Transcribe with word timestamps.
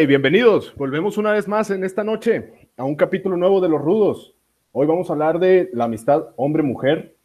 Hey, 0.00 0.06
bienvenidos. 0.06 0.72
Volvemos 0.76 1.18
una 1.18 1.32
vez 1.32 1.48
más 1.48 1.70
en 1.70 1.82
esta 1.82 2.04
noche 2.04 2.68
a 2.76 2.84
un 2.84 2.94
capítulo 2.94 3.36
nuevo 3.36 3.60
de 3.60 3.68
Los 3.68 3.82
Rudos. 3.82 4.32
Hoy 4.70 4.86
vamos 4.86 5.10
a 5.10 5.14
hablar 5.14 5.40
de 5.40 5.70
la 5.72 5.86
amistad 5.86 6.26
hombre-mujer, 6.36 7.16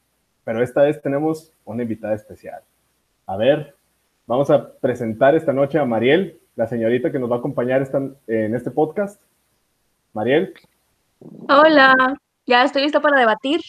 pero 0.43 0.59
esta 0.63 0.81
vez 0.81 0.99
tenemos 0.99 1.51
una 1.65 1.83
invitada 1.83 2.15
especial. 2.15 2.63
A 3.27 3.37
ver, 3.37 3.75
vamos 4.25 4.49
a 4.49 4.73
presentar 4.73 5.35
esta 5.35 5.53
noche 5.53 5.77
a 5.77 5.85
Mariel, 5.85 6.39
la 6.55 6.65
señorita 6.65 7.11
que 7.11 7.19
nos 7.19 7.29
va 7.29 7.35
a 7.35 7.37
acompañar 7.37 7.83
esta, 7.83 8.01
en 8.25 8.55
este 8.55 8.71
podcast. 8.71 9.21
Mariel. 10.13 10.51
Hola, 11.49 11.93
ya 12.47 12.63
estoy 12.63 12.81
lista 12.81 12.99
para 12.99 13.19
debatir. 13.19 13.61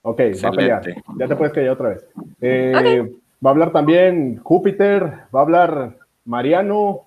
Ok, 0.00 0.20
va 0.42 0.48
a 0.48 0.52
pelear. 0.52 0.82
Ya 1.18 1.28
te 1.28 1.36
puedes 1.36 1.52
callar 1.52 1.72
otra 1.72 1.90
vez. 1.90 2.06
Eh, 2.40 3.12
va 3.44 3.50
a 3.50 3.52
hablar 3.52 3.70
también 3.70 4.38
Júpiter, 4.38 5.02
va 5.30 5.40
a 5.40 5.42
hablar 5.42 5.96
Mariano, 6.24 7.03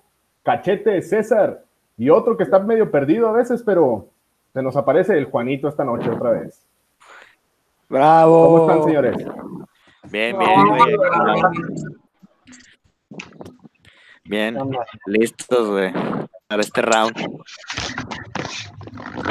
Cachete, 0.48 1.02
César 1.02 1.62
y 1.98 2.08
otro 2.08 2.34
que 2.34 2.44
está 2.44 2.58
medio 2.58 2.90
perdido 2.90 3.28
a 3.28 3.32
veces, 3.32 3.62
pero 3.62 4.08
se 4.54 4.62
nos 4.62 4.74
aparece 4.76 5.18
el 5.18 5.26
Juanito 5.26 5.68
esta 5.68 5.84
noche 5.84 6.08
otra 6.08 6.30
vez. 6.30 6.66
Bravo. 7.86 8.46
¿Cómo 8.46 8.70
están, 8.70 8.84
señores? 8.84 9.16
Bien, 10.10 10.38
bien, 10.38 10.74
bien. 10.74 10.96
Bien, 14.24 14.58
listos, 15.04 15.68
güey, 15.68 15.92
para 16.46 16.62
este 16.62 16.80
round. 16.80 17.14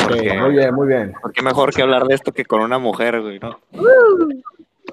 muy 0.10 0.52
bien, 0.52 0.76
muy 0.76 0.88
bien. 0.88 1.16
Porque 1.20 1.42
mejor 1.42 1.74
que 1.74 1.82
hablar 1.82 2.06
de 2.06 2.14
esto 2.14 2.32
que 2.32 2.46
con 2.46 2.62
una 2.62 2.78
mujer, 2.78 3.24
güey, 3.24 3.40
¿no? 3.40 3.60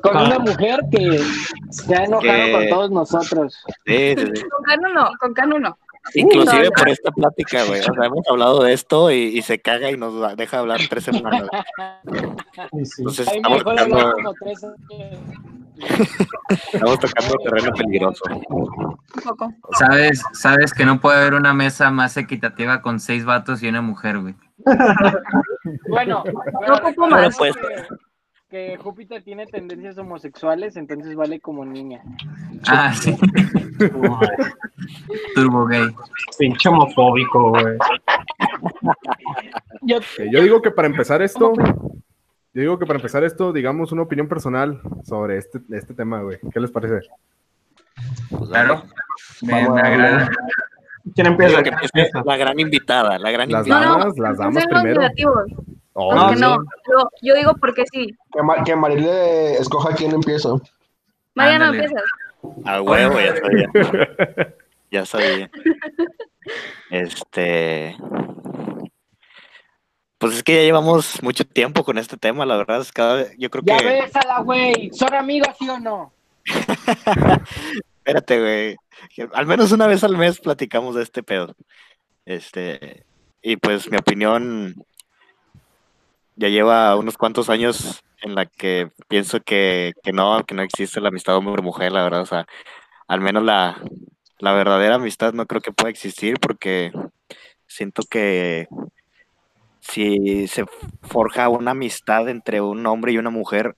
Con 0.01 0.17
una 0.17 0.39
mujer 0.39 0.81
que 0.91 1.21
se 1.69 1.95
ha 1.95 2.05
enojado 2.05 2.53
con 2.53 2.69
todos 2.71 2.91
nosotros. 2.91 3.63
Sí, 3.85 4.15
sí, 4.17 4.27
sí. 4.35 4.43
Con 4.49 4.63
Cano 4.63 4.89
no, 4.95 5.11
con 5.21 5.35
Cano 5.35 5.59
no. 5.59 5.77
Inclusive 6.13 6.71
por 6.71 6.89
esta 6.89 7.11
plática, 7.13 7.65
güey. 7.65 7.81
O 7.81 7.83
sea, 7.83 8.05
hemos 8.05 8.27
hablado 8.29 8.63
de 8.63 8.73
esto 8.73 9.11
y, 9.11 9.39
y, 9.39 9.43
se 9.43 9.59
caga 9.61 9.91
y 9.91 9.97
nos 9.97 10.37
deja 10.37 10.59
hablar 10.59 10.81
tres 10.89 11.05
semanas. 11.05 11.49
Entonces 12.99 13.27
estamos 13.33 13.65
tocando, 13.65 14.15
estamos 16.73 16.99
tocando 16.99 17.35
terreno 17.43 17.73
peligroso. 17.73 18.23
Un 18.49 19.23
poco. 19.23 19.53
Sabes, 19.79 20.23
sabes 20.33 20.73
que 20.73 20.85
no 20.85 21.01
puede 21.01 21.19
haber 21.19 21.35
una 21.35 21.55
mesa 21.55 21.91
más 21.91 22.17
equitativa 22.17 22.83
con 22.83 23.01
seis 23.01 23.25
vatos 23.25 23.63
y 23.63 23.69
una 23.69 23.83
mujer, 23.83 24.19
güey. 24.19 24.35
Bueno, 25.89 26.23
No 26.67 26.75
ocupo 26.75 27.09
más. 27.09 27.37
pues. 27.37 27.55
Que 28.51 28.77
Júpiter 28.77 29.23
tiene 29.23 29.47
tendencias 29.47 29.99
homosexuales, 29.99 30.77
entonces 30.77 31.15
vale 31.17 31.41
como 31.41 31.65
niña. 31.65 32.03
Ah, 32.69 32.93
sí. 32.95 33.17
Turbo 35.35 35.67
gay. 35.67 35.87
Pinche 36.39 36.69
homofóbico, 36.69 37.51
güey. 37.51 37.79
Yo, 39.83 39.97
Ok, 39.99 40.03
Yo 40.31 40.43
digo 40.43 40.63
que 40.63 40.71
para 40.71 40.87
empezar 40.89 41.21
esto, 41.23 41.53
yo 41.57 42.61
digo 42.61 42.79
que 42.79 42.87
para 42.87 42.99
empezar 42.99 43.25
esto, 43.25 43.53
digamos 43.53 43.93
una 43.93 44.03
opinión 44.03 44.29
personal 44.29 44.81
sobre 45.05 45.39
este, 45.39 45.61
este 45.71 45.95
tema, 45.95 46.23
güey. 46.23 46.39
¿Qué 46.53 46.61
les 46.61 46.71
parece? 46.71 47.01
Pues, 48.31 48.49
Claro. 48.51 48.83
Me, 49.43 49.53
Vamos 49.53 49.75
me 49.75 49.81
a 49.81 49.85
agrada. 49.93 50.29
¿Quién 51.15 51.27
empieza? 51.27 51.61
La 52.25 52.37
gran 52.37 52.59
invitada, 52.59 53.19
la 53.19 53.31
gran 53.31 53.51
Las 53.51 53.67
invitada. 53.67 53.87
damas, 53.99 54.19
las 54.19 54.39
damas 54.39 54.67
primero. 54.67 55.01
negativos. 55.01 55.45
Oh, 55.97 56.11
Porque 56.15 56.35
sí. 56.35 56.41
no, 56.41 56.57
yo, 56.57 57.09
yo 57.23 57.35
digo 57.35 57.53
porque 57.61 57.85
sí. 57.93 58.17
Que, 58.33 58.43
Ma- 58.43 58.65
que 58.65 58.75
Marile 58.75 59.55
escoja 59.55 59.95
quién 59.95 60.11
empieza. 60.13 60.51
Mariano, 61.35 61.67
Ándale. 61.67 61.85
empiezas. 61.85 62.05
A 62.65 62.83
huevo, 62.83 63.21
ya 63.21 63.37
sabía. 63.37 63.69
ya 64.91 65.07
sabía. 65.07 65.51
Este. 66.91 67.97
Pues 70.19 70.35
es 70.37 70.43
que 70.43 70.55
ya 70.57 70.63
llevamos 70.63 71.23
mucho 71.23 71.45
tiempo 71.45 71.85
con 71.85 71.99
este 71.99 72.17
tema, 72.17 72.45
la 72.47 72.57
verdad 72.57 72.81
es 72.81 72.91
cada 72.93 73.27
yo 73.39 73.51
creo 73.51 73.63
ya 73.65 73.77
que. 73.79 73.85
bésala, 73.85 74.41
güey. 74.41 74.91
¿Son 74.93 75.15
amigos, 75.15 75.49
sí 75.59 75.69
o 75.69 75.79
no? 75.79 76.13
Espérate, 77.99 78.41
güey. 78.41 78.77
Al 79.33 79.47
menos 79.47 79.73
una 79.73 79.87
vez 79.87 80.05
al 80.05 80.17
mes 80.17 80.41
platicamos 80.41 80.95
de 80.95 81.03
este 81.03 81.23
pedo. 81.23 81.55
Este. 82.25 83.05
Y 83.43 83.57
pues 83.57 83.91
mi 83.91 83.97
opinión 83.99 84.75
ya 86.37 86.49
lleva 86.49 86.97
unos 86.97 87.17
cuantos 87.17 87.51
años 87.51 88.03
en 88.23 88.35
la 88.35 88.47
que 88.47 88.91
pienso 89.09 89.41
que, 89.41 89.93
que 90.03 90.13
no, 90.13 90.45
que 90.45 90.55
no 90.55 90.63
existe 90.63 91.01
la 91.01 91.09
amistad 91.09 91.37
hombre-mujer, 91.37 91.93
la 91.93 92.03
verdad. 92.03 92.23
O 92.23 92.27
sea, 92.27 92.47
al 93.07 93.21
menos 93.21 93.45
la, 93.45 93.81
la 94.39 94.53
verdadera 94.53 94.97
amistad 94.97 95.33
no 95.33 95.47
creo 95.47 95.61
que 95.61 95.73
pueda 95.73 95.91
existir 95.91 96.39
porque 96.41 96.93
siento 97.67 98.03
que 98.09 98.67
si 99.81 100.49
se 100.49 100.65
forja 101.03 101.49
una 101.49 101.73
amistad 101.73 102.29
entre 102.29 102.61
un 102.61 102.87
hombre 102.87 103.13
y 103.13 103.19
una 103.19 103.31
mujer, 103.31 103.77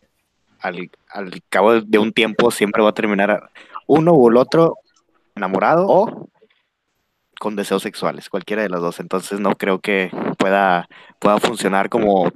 al, 0.60 0.90
al 1.10 1.42
cabo 1.48 1.80
de 1.80 1.98
un 1.98 2.12
tiempo 2.12 2.50
siempre 2.50 2.82
va 2.82 2.90
a 2.90 2.94
terminar 2.94 3.50
uno 3.86 4.14
u 4.14 4.28
el 4.30 4.36
otro 4.36 4.76
enamorado 5.34 5.86
o 5.88 6.28
con 7.38 7.56
deseos 7.56 7.82
sexuales, 7.82 8.28
cualquiera 8.30 8.62
de 8.62 8.69
las 8.69 8.80
dos. 8.80 9.00
Entonces 9.00 9.41
no 9.41 9.54
creo 9.56 9.80
que 9.80 10.10
pueda, 10.38 10.88
pueda 11.19 11.38
funcionar 11.38 11.88
como, 11.88 12.30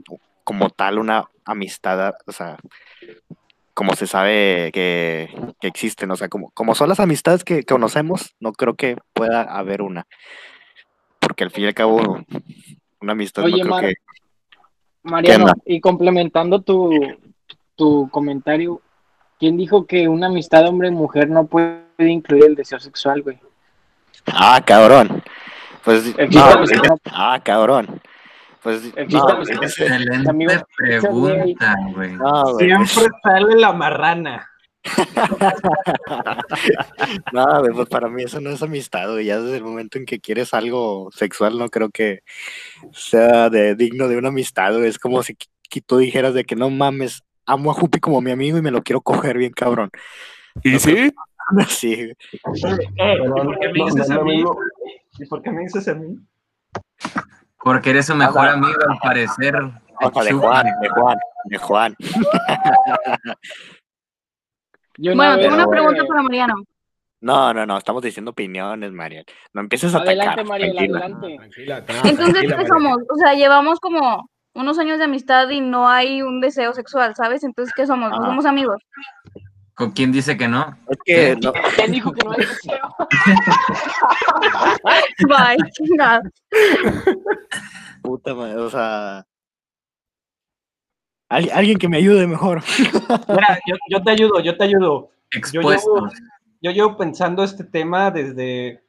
como 0.45 0.71
tal 0.71 0.99
una 0.99 1.29
amistad, 1.45 2.15
o 2.27 2.33
sea, 2.33 2.57
como 3.75 3.95
se 3.95 4.07
sabe 4.07 4.71
que, 4.73 5.31
que 5.61 5.69
existen, 5.69 6.11
o 6.11 6.17
sea, 6.17 6.29
como, 6.29 6.51
como 6.51 6.75
son 6.75 6.89
las 6.89 7.01
amistades 7.01 7.45
que, 7.45 7.61
que 7.61 7.73
conocemos, 7.73 8.35
no 8.41 8.53
creo 8.53 8.75
que 8.75 8.97
pueda 9.15 9.43
haber 9.43 9.83
una. 9.83 10.07
Porque 11.19 11.45
al 11.45 11.51
fin 11.51 11.65
y 11.65 11.67
al 11.69 11.75
cabo, 11.75 12.19
una 13.01 13.13
amistad 13.13 13.45
Oye, 13.45 13.59
no 13.59 13.63
creo 13.63 13.71
Mar- 13.71 13.85
que... 13.87 13.95
Mariano, 15.03 15.53
y 15.65 15.81
complementando 15.81 16.61
tu, 16.61 16.91
tu 17.75 18.11
comentario, 18.11 18.83
¿quién 19.39 19.57
dijo 19.57 19.87
que 19.87 20.09
una 20.09 20.27
amistad 20.27 20.67
hombre-mujer 20.69 21.31
no 21.31 21.47
puede 21.47 21.81
incluir 21.99 22.45
el 22.45 22.55
deseo 22.55 22.81
sexual, 22.81 23.23
güey? 23.23 23.39
Ah, 24.33 24.61
cabrón. 24.65 25.23
Pues, 25.85 26.05
no, 26.17 26.59
pues, 26.59 26.71
no- 26.83 26.99
ah, 27.13 27.41
cabrón. 27.43 28.01
Pues, 28.63 28.83
no, 29.09 29.43
Excelente 29.43 30.29
Amigo, 30.29 30.53
pregunta, 30.77 31.75
güey. 31.95 32.13
no, 32.13 32.53
güey, 32.53 32.67
Siempre 32.67 33.07
sale 33.23 33.55
la 33.57 33.73
marrana. 33.73 34.47
No, 37.33 37.47
pues 37.75 37.89
para 37.89 38.09
mí 38.09 38.23
eso 38.23 38.41
no 38.41 38.51
es 38.51 38.63
amistad, 38.63 39.11
güey. 39.13 39.27
Ya 39.27 39.41
desde 39.41 39.59
el 39.59 39.65
momento 39.65 39.99
en 39.99 40.07
que 40.07 40.21
quieres 40.21 40.55
algo 40.55 41.11
sexual, 41.13 41.59
no 41.59 41.69
creo 41.69 41.91
que 41.91 42.21
sea 42.93 43.51
de, 43.51 43.75
digno 43.75 44.09
de 44.09 44.17
una 44.17 44.29
amistad, 44.29 44.73
güey. 44.75 44.89
Es 44.89 44.99
como 44.99 45.23
si 45.23 45.37
que 45.69 45.81
tú 45.81 45.99
dijeras 45.99 46.35
de 46.35 46.45
que 46.45 46.57
no 46.57 46.71
mames, 46.71 47.23
amo 47.47 47.71
a 47.71 47.75
Jupi 47.75 48.01
como 48.01 48.21
mi 48.21 48.31
amigo 48.31 48.59
y 48.59 48.63
me 48.63 48.71
lo 48.71 48.83
quiero 48.83 49.01
coger 49.01 49.39
bien 49.39 49.53
cabrón. 49.53 49.91
¿Y 50.63 50.79
sí? 50.79 50.81
Sí, 50.81 50.93
güey. 50.93 51.11
Pero 52.97 53.35
¿por 53.35 53.59
qué 53.59 53.69
me 53.69 53.79
no- 53.79 53.85
dices 53.87 53.97
no 53.97 54.03
es 54.05 54.11
a 54.11 54.15
lo 54.15 54.25
mí? 54.25 54.37
mismo. 54.37 54.57
¿Y 55.19 55.27
por 55.27 55.43
qué 55.43 55.51
me 55.51 55.61
dices 55.63 55.89
a 55.89 55.95
mí? 55.95 56.17
Porque 57.63 57.91
eres 57.91 58.07
su 58.07 58.15
mejor 58.15 58.49
amigo, 58.49 58.79
al 58.89 58.99
parecer. 59.03 59.55
Ojo, 60.03 60.25
de 60.25 60.33
Juan, 60.33 60.67
de 60.81 60.89
Juan, 60.89 61.19
de 61.45 61.59
Juan. 61.59 61.97
Yo 64.97 65.15
Bueno, 65.15 65.39
tengo 65.39 65.55
una 65.55 65.67
pregunta 65.67 66.05
para 66.07 66.23
Mariano. 66.23 66.55
No, 67.23 67.53
no, 67.53 67.67
no, 67.67 67.77
estamos 67.77 68.03
diciendo 68.03 68.31
opiniones, 68.31 68.93
Mariel. 68.93 69.25
No 69.53 69.61
empieces 69.61 69.95
a 69.95 69.99
Adelante, 69.99 70.27
atacar, 70.33 70.47
Mariel, 70.47 70.75
tranquila. 70.75 70.99
adelante. 71.01 71.37
Tranquila, 71.37 71.85
Entonces, 72.11 72.55
¿qué 72.57 72.67
somos? 72.67 72.97
O 73.11 73.17
sea, 73.17 73.35
llevamos 73.35 73.79
como 73.79 74.27
unos 74.55 74.79
años 74.79 74.99
de 74.99 75.05
amistad 75.05 75.49
y 75.51 75.61
no 75.61 75.87
hay 75.89 76.23
un 76.23 76.41
deseo 76.41 76.73
sexual, 76.73 77.15
¿sabes? 77.15 77.45
Entonces, 77.45 77.75
¿qué 77.75 77.87
somos? 77.87 78.11
¿No 78.11 78.17
Ah. 78.23 78.27
somos 78.27 78.47
amigos? 78.47 78.77
¿Con 79.81 79.93
quién 79.93 80.13
dice 80.13 80.37
que 80.37 80.47
no? 80.47 80.77
Es 80.91 80.99
que 81.07 81.37
no, 81.43 81.55
¿Quién 81.75 81.91
dijo 81.93 82.13
que 82.13 82.23
no 82.23 82.33
hay 82.33 82.41
deseo? 82.41 82.95
Bye, 85.27 85.57
chingada. 85.73 86.21
puta 88.03 88.35
madre, 88.35 88.57
o 88.57 88.69
sea. 88.69 89.27
al- 91.31 91.51
alguien 91.55 91.79
que 91.79 91.89
me 91.89 91.97
ayude 91.97 92.27
mejor. 92.27 92.63
Mira, 93.29 93.59
yo, 93.67 93.77
yo 93.89 94.03
te 94.03 94.11
ayudo, 94.11 94.41
yo 94.41 94.55
te 94.59 94.65
ayudo. 94.65 95.11
Yo 95.51 95.63
llevo, 95.63 96.11
yo 96.61 96.71
llevo 96.73 96.97
pensando 96.99 97.43
este 97.43 97.65
tema 97.65 98.11
desde 98.11 98.83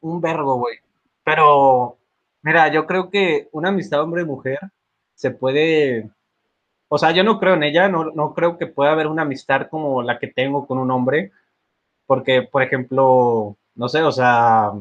un 0.00 0.18
verbo, 0.22 0.56
güey. 0.60 0.78
Pero, 1.24 1.98
mira, 2.40 2.72
yo 2.72 2.86
creo 2.86 3.10
que 3.10 3.50
una 3.52 3.68
amistad 3.68 4.00
hombre-mujer 4.00 4.60
se 5.14 5.30
puede. 5.30 6.08
O 6.94 6.98
sea, 6.98 7.10
yo 7.12 7.24
no 7.24 7.38
creo 7.40 7.54
en 7.54 7.62
ella, 7.64 7.88
no, 7.88 8.04
no 8.12 8.34
creo 8.34 8.58
que 8.58 8.66
pueda 8.66 8.92
haber 8.92 9.06
una 9.08 9.22
amistad 9.22 9.68
como 9.70 10.02
la 10.02 10.18
que 10.18 10.28
tengo 10.28 10.66
con 10.66 10.78
un 10.78 10.90
hombre. 10.90 11.32
Porque, 12.06 12.42
por 12.42 12.62
ejemplo, 12.62 13.56
no 13.76 13.88
sé, 13.90 14.02
o 14.02 14.12
sea. 14.12 14.72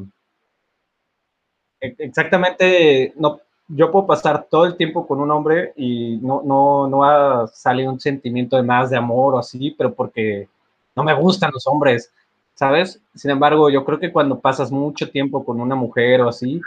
e- 1.79 1.95
Exactamente, 1.99 3.13
no, 3.17 3.39
yo 3.67 3.91
puedo 3.91 4.07
pasar 4.07 4.47
todo 4.49 4.65
el 4.65 4.75
tiempo 4.77 5.07
con 5.07 5.19
un 5.19 5.31
hombre 5.31 5.73
y 5.75 6.17
no, 6.17 6.41
no, 6.43 6.87
no 6.87 6.97
va 6.99 7.41
a 7.43 7.49
un 7.89 7.99
sentimiento 7.99 8.55
de 8.57 8.63
más 8.63 8.89
de 8.89 8.97
amor 8.97 9.35
o 9.35 9.39
así, 9.39 9.71
pero 9.77 9.93
porque 9.93 10.47
no 10.95 11.03
me 11.03 11.13
gustan 11.13 11.51
los 11.53 11.65
hombres. 11.67 12.11
¿sabes? 12.53 13.01
Sin 13.15 13.31
embargo, 13.31 13.69
yo 13.71 13.83
creo 13.85 13.99
que 13.99 14.11
cuando 14.11 14.39
pasas 14.39 14.71
mucho 14.71 15.09
tiempo 15.09 15.43
con 15.43 15.59
una 15.61 15.73
mujer 15.75 16.21
o 16.21 16.29
así, 16.29 16.61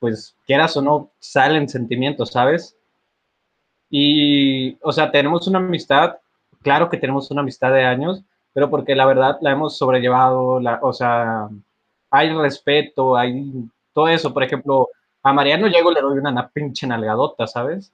pues 0.00 0.36
quieras 0.46 0.76
o 0.78 0.82
no, 0.82 1.10
salen 1.20 1.68
sentimientos, 1.68 2.32
¿sabes? 2.32 2.77
Y, 3.90 4.76
o 4.82 4.92
sea, 4.92 5.10
tenemos 5.10 5.46
una 5.48 5.58
amistad, 5.58 6.16
claro 6.62 6.90
que 6.90 6.98
tenemos 6.98 7.30
una 7.30 7.40
amistad 7.40 7.72
de 7.72 7.84
años, 7.84 8.22
pero 8.52 8.68
porque 8.70 8.94
la 8.94 9.06
verdad 9.06 9.38
la 9.40 9.52
hemos 9.52 9.76
sobrellevado, 9.78 10.60
la, 10.60 10.78
o 10.82 10.92
sea, 10.92 11.48
hay 12.10 12.32
respeto, 12.34 13.16
hay 13.16 13.52
todo 13.92 14.08
eso. 14.08 14.32
Por 14.34 14.42
ejemplo, 14.42 14.88
a 15.22 15.32
Mariano 15.32 15.66
llego 15.68 15.90
le 15.90 16.00
doy 16.00 16.18
una, 16.18 16.30
na- 16.32 16.48
pinche 16.48 16.86
nalgadota, 16.86 17.46
¿sabes? 17.46 17.92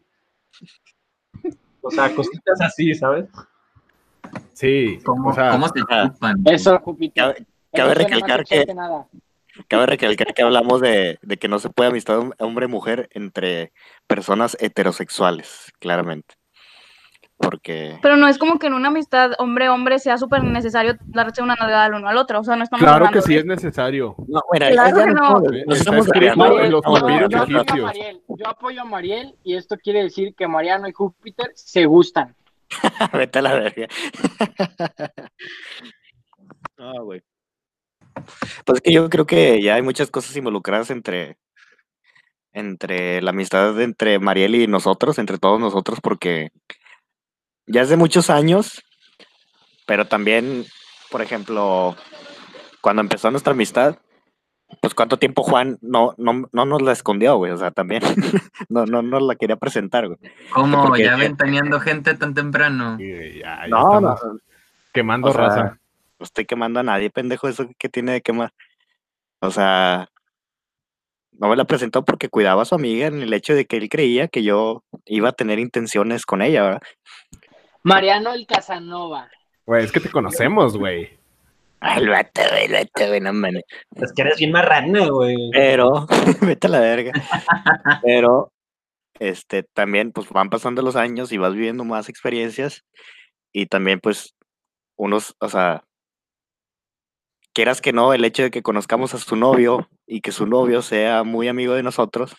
O 1.82 1.90
sea, 1.90 2.14
cositas 2.14 2.60
así, 2.60 2.94
¿sabes? 2.94 3.26
Sí, 4.52 4.98
¿Cómo, 5.04 5.30
o 5.30 5.32
sea, 5.34 5.50
cómo 5.50 5.68
se 5.68 5.80
chupan? 5.80 6.36
Eso. 6.46 6.80
Cabe, 7.14 7.14
cabe 7.14 7.46
Eso 7.72 7.86
no 7.88 7.94
recalcar 7.94 8.44
que. 8.44 8.66
Cabe 9.68 9.86
recalcar 9.86 10.34
que 10.34 10.42
hablamos 10.42 10.80
de, 10.80 11.18
de 11.22 11.36
que 11.36 11.48
no 11.48 11.58
se 11.58 11.70
puede 11.70 11.90
amistad 11.90 12.18
hom- 12.18 12.34
hombre-mujer 12.38 13.08
entre 13.12 13.72
personas 14.06 14.56
heterosexuales, 14.60 15.72
claramente. 15.78 16.34
Porque, 17.36 17.98
Pero 18.00 18.16
no 18.16 18.28
es 18.28 18.38
como 18.38 18.60
que 18.60 18.68
en 18.68 18.74
una 18.74 18.88
amistad 18.88 19.32
hombre-hombre 19.38 19.98
sea 19.98 20.16
súper 20.18 20.44
necesario 20.44 20.94
darse 21.06 21.42
una 21.42 21.56
nalgada 21.56 21.86
al 21.86 21.94
uno 21.94 22.08
al 22.08 22.16
otro. 22.16 22.38
O 22.40 22.44
sea, 22.44 22.54
no 22.54 22.62
estamos 22.62 22.80
claro 22.84 23.00
que 23.04 23.08
hablando 23.08 23.26
sí 23.26 23.34
de- 23.34 23.40
es 23.40 23.44
necesario. 23.44 24.14
no, 24.28 24.40
mira, 24.52 24.70
Claro 24.70 24.96
que 25.04 25.06
no 25.06 25.40
no. 25.40 25.72
estamos- 25.74 26.06
yo 28.28 28.48
apoyo 28.48 28.80
a 28.82 28.84
Mariel 28.84 29.34
y 29.42 29.56
esto 29.56 29.76
quiere 29.76 30.04
decir 30.04 30.34
que 30.36 30.46
Mariano 30.46 30.88
y 30.88 30.92
Júpiter 30.92 31.50
se 31.54 31.84
gustan. 31.86 32.36
Vete 33.12 33.38
a 33.40 33.42
la 33.42 33.52
verga. 33.54 33.88
Ah, 36.78 36.92
güey. 37.02 37.20
Pues 38.64 38.76
es 38.76 38.82
que 38.82 38.92
yo 38.92 39.08
creo 39.10 39.26
que 39.26 39.62
ya 39.62 39.74
hay 39.74 39.82
muchas 39.82 40.10
cosas 40.10 40.36
involucradas 40.36 40.90
entre, 40.90 41.36
entre 42.52 43.20
la 43.22 43.30
amistad 43.30 43.80
entre 43.80 44.18
Mariel 44.18 44.54
y 44.54 44.66
nosotros, 44.66 45.18
entre 45.18 45.38
todos 45.38 45.60
nosotros, 45.60 46.00
porque 46.00 46.50
ya 47.66 47.82
hace 47.82 47.96
muchos 47.96 48.30
años, 48.30 48.82
pero 49.86 50.06
también, 50.06 50.64
por 51.10 51.22
ejemplo, 51.22 51.96
cuando 52.80 53.02
empezó 53.02 53.30
nuestra 53.30 53.52
amistad, 53.52 53.96
pues 54.80 54.94
cuánto 54.94 55.18
tiempo 55.18 55.42
Juan 55.42 55.78
no, 55.82 56.14
no, 56.16 56.48
no 56.52 56.64
nos 56.64 56.82
la 56.82 56.92
escondió, 56.92 57.36
güey, 57.36 57.52
o 57.52 57.56
sea, 57.56 57.70
también 57.70 58.02
no, 58.68 58.86
no 58.86 59.02
nos 59.02 59.22
la 59.22 59.36
quería 59.36 59.56
presentar, 59.56 60.06
güey. 60.06 60.18
¿Cómo? 60.52 60.86
porque- 60.86 61.04
¿Ya 61.04 61.16
ventaneando 61.16 61.80
gente 61.80 62.14
tan 62.14 62.34
temprano? 62.34 62.96
Y 62.98 63.40
ya, 63.40 63.62
ya 63.62 63.68
No, 63.68 64.00
no, 64.00 64.16
quemando 64.92 65.28
o 65.28 65.32
sea, 65.32 65.40
raza. 65.40 65.78
No 66.24 66.26
estoy 66.26 66.46
quemando 66.46 66.80
a 66.80 66.82
nadie, 66.82 67.10
pendejo, 67.10 67.48
eso 67.48 67.68
que 67.78 67.90
tiene 67.90 68.12
de 68.12 68.22
quemar. 68.22 68.52
O 69.40 69.50
sea, 69.50 70.08
no 71.32 71.48
me 71.48 71.56
la 71.56 71.66
presentó 71.66 72.02
porque 72.02 72.30
cuidaba 72.30 72.62
a 72.62 72.64
su 72.64 72.74
amiga 72.74 73.06
en 73.06 73.20
el 73.20 73.32
hecho 73.34 73.54
de 73.54 73.66
que 73.66 73.76
él 73.76 73.90
creía 73.90 74.28
que 74.28 74.42
yo 74.42 74.82
iba 75.04 75.28
a 75.28 75.32
tener 75.32 75.58
intenciones 75.58 76.24
con 76.24 76.40
ella, 76.40 76.62
¿verdad? 76.62 76.80
Mariano 77.82 78.32
el 78.32 78.46
Casanova. 78.46 79.28
Güey, 79.66 79.84
es 79.84 79.92
que 79.92 80.00
te 80.00 80.10
conocemos, 80.10 80.78
güey. 80.78 81.18
Ay, 81.80 82.02
el 82.02 82.08
vato, 82.08 82.40
güey, 82.50 82.64
el 82.64 82.72
vato, 82.72 83.08
güey, 83.08 83.20
no 83.20 83.32
mames. 83.34 83.64
Es 83.96 84.12
que 84.14 84.22
eres 84.22 84.38
bien 84.38 84.52
marrana, 84.52 85.08
güey. 85.08 85.36
Pero, 85.52 86.06
vete 86.40 86.68
a 86.68 86.70
la 86.70 86.80
verga. 86.80 87.12
Pero, 88.02 88.50
este, 89.18 89.62
también, 89.74 90.12
pues 90.12 90.30
van 90.30 90.48
pasando 90.48 90.80
los 90.80 90.96
años 90.96 91.32
y 91.32 91.36
vas 91.36 91.52
viviendo 91.52 91.84
más 91.84 92.08
experiencias 92.08 92.82
y 93.52 93.66
también, 93.66 94.00
pues, 94.00 94.34
unos, 94.96 95.34
o 95.40 95.48
sea, 95.48 95.84
quieras 97.54 97.80
que 97.80 97.92
no, 97.92 98.12
el 98.12 98.24
hecho 98.24 98.42
de 98.42 98.50
que 98.50 98.62
conozcamos 98.62 99.14
a 99.14 99.18
su 99.18 99.36
novio 99.36 99.88
y 100.06 100.20
que 100.20 100.32
su 100.32 100.46
novio 100.46 100.82
sea 100.82 101.22
muy 101.24 101.48
amigo 101.48 101.72
de 101.74 101.82
nosotros, 101.82 102.34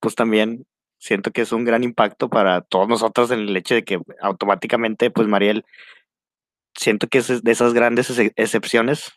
pues 0.00 0.14
también 0.14 0.64
siento 0.98 1.30
que 1.32 1.42
es 1.42 1.52
un 1.52 1.64
gran 1.64 1.84
impacto 1.84 2.28
para 2.30 2.62
todos 2.62 2.88
nosotros 2.88 3.30
en 3.30 3.40
el 3.40 3.56
hecho 3.56 3.74
de 3.74 3.84
que 3.84 4.00
automáticamente, 4.22 5.10
pues, 5.10 5.28
Mariel, 5.28 5.64
siento 6.74 7.06
que 7.08 7.18
es 7.18 7.42
de 7.42 7.52
esas 7.52 7.74
grandes 7.74 8.08
ex- 8.18 8.32
excepciones 8.36 9.12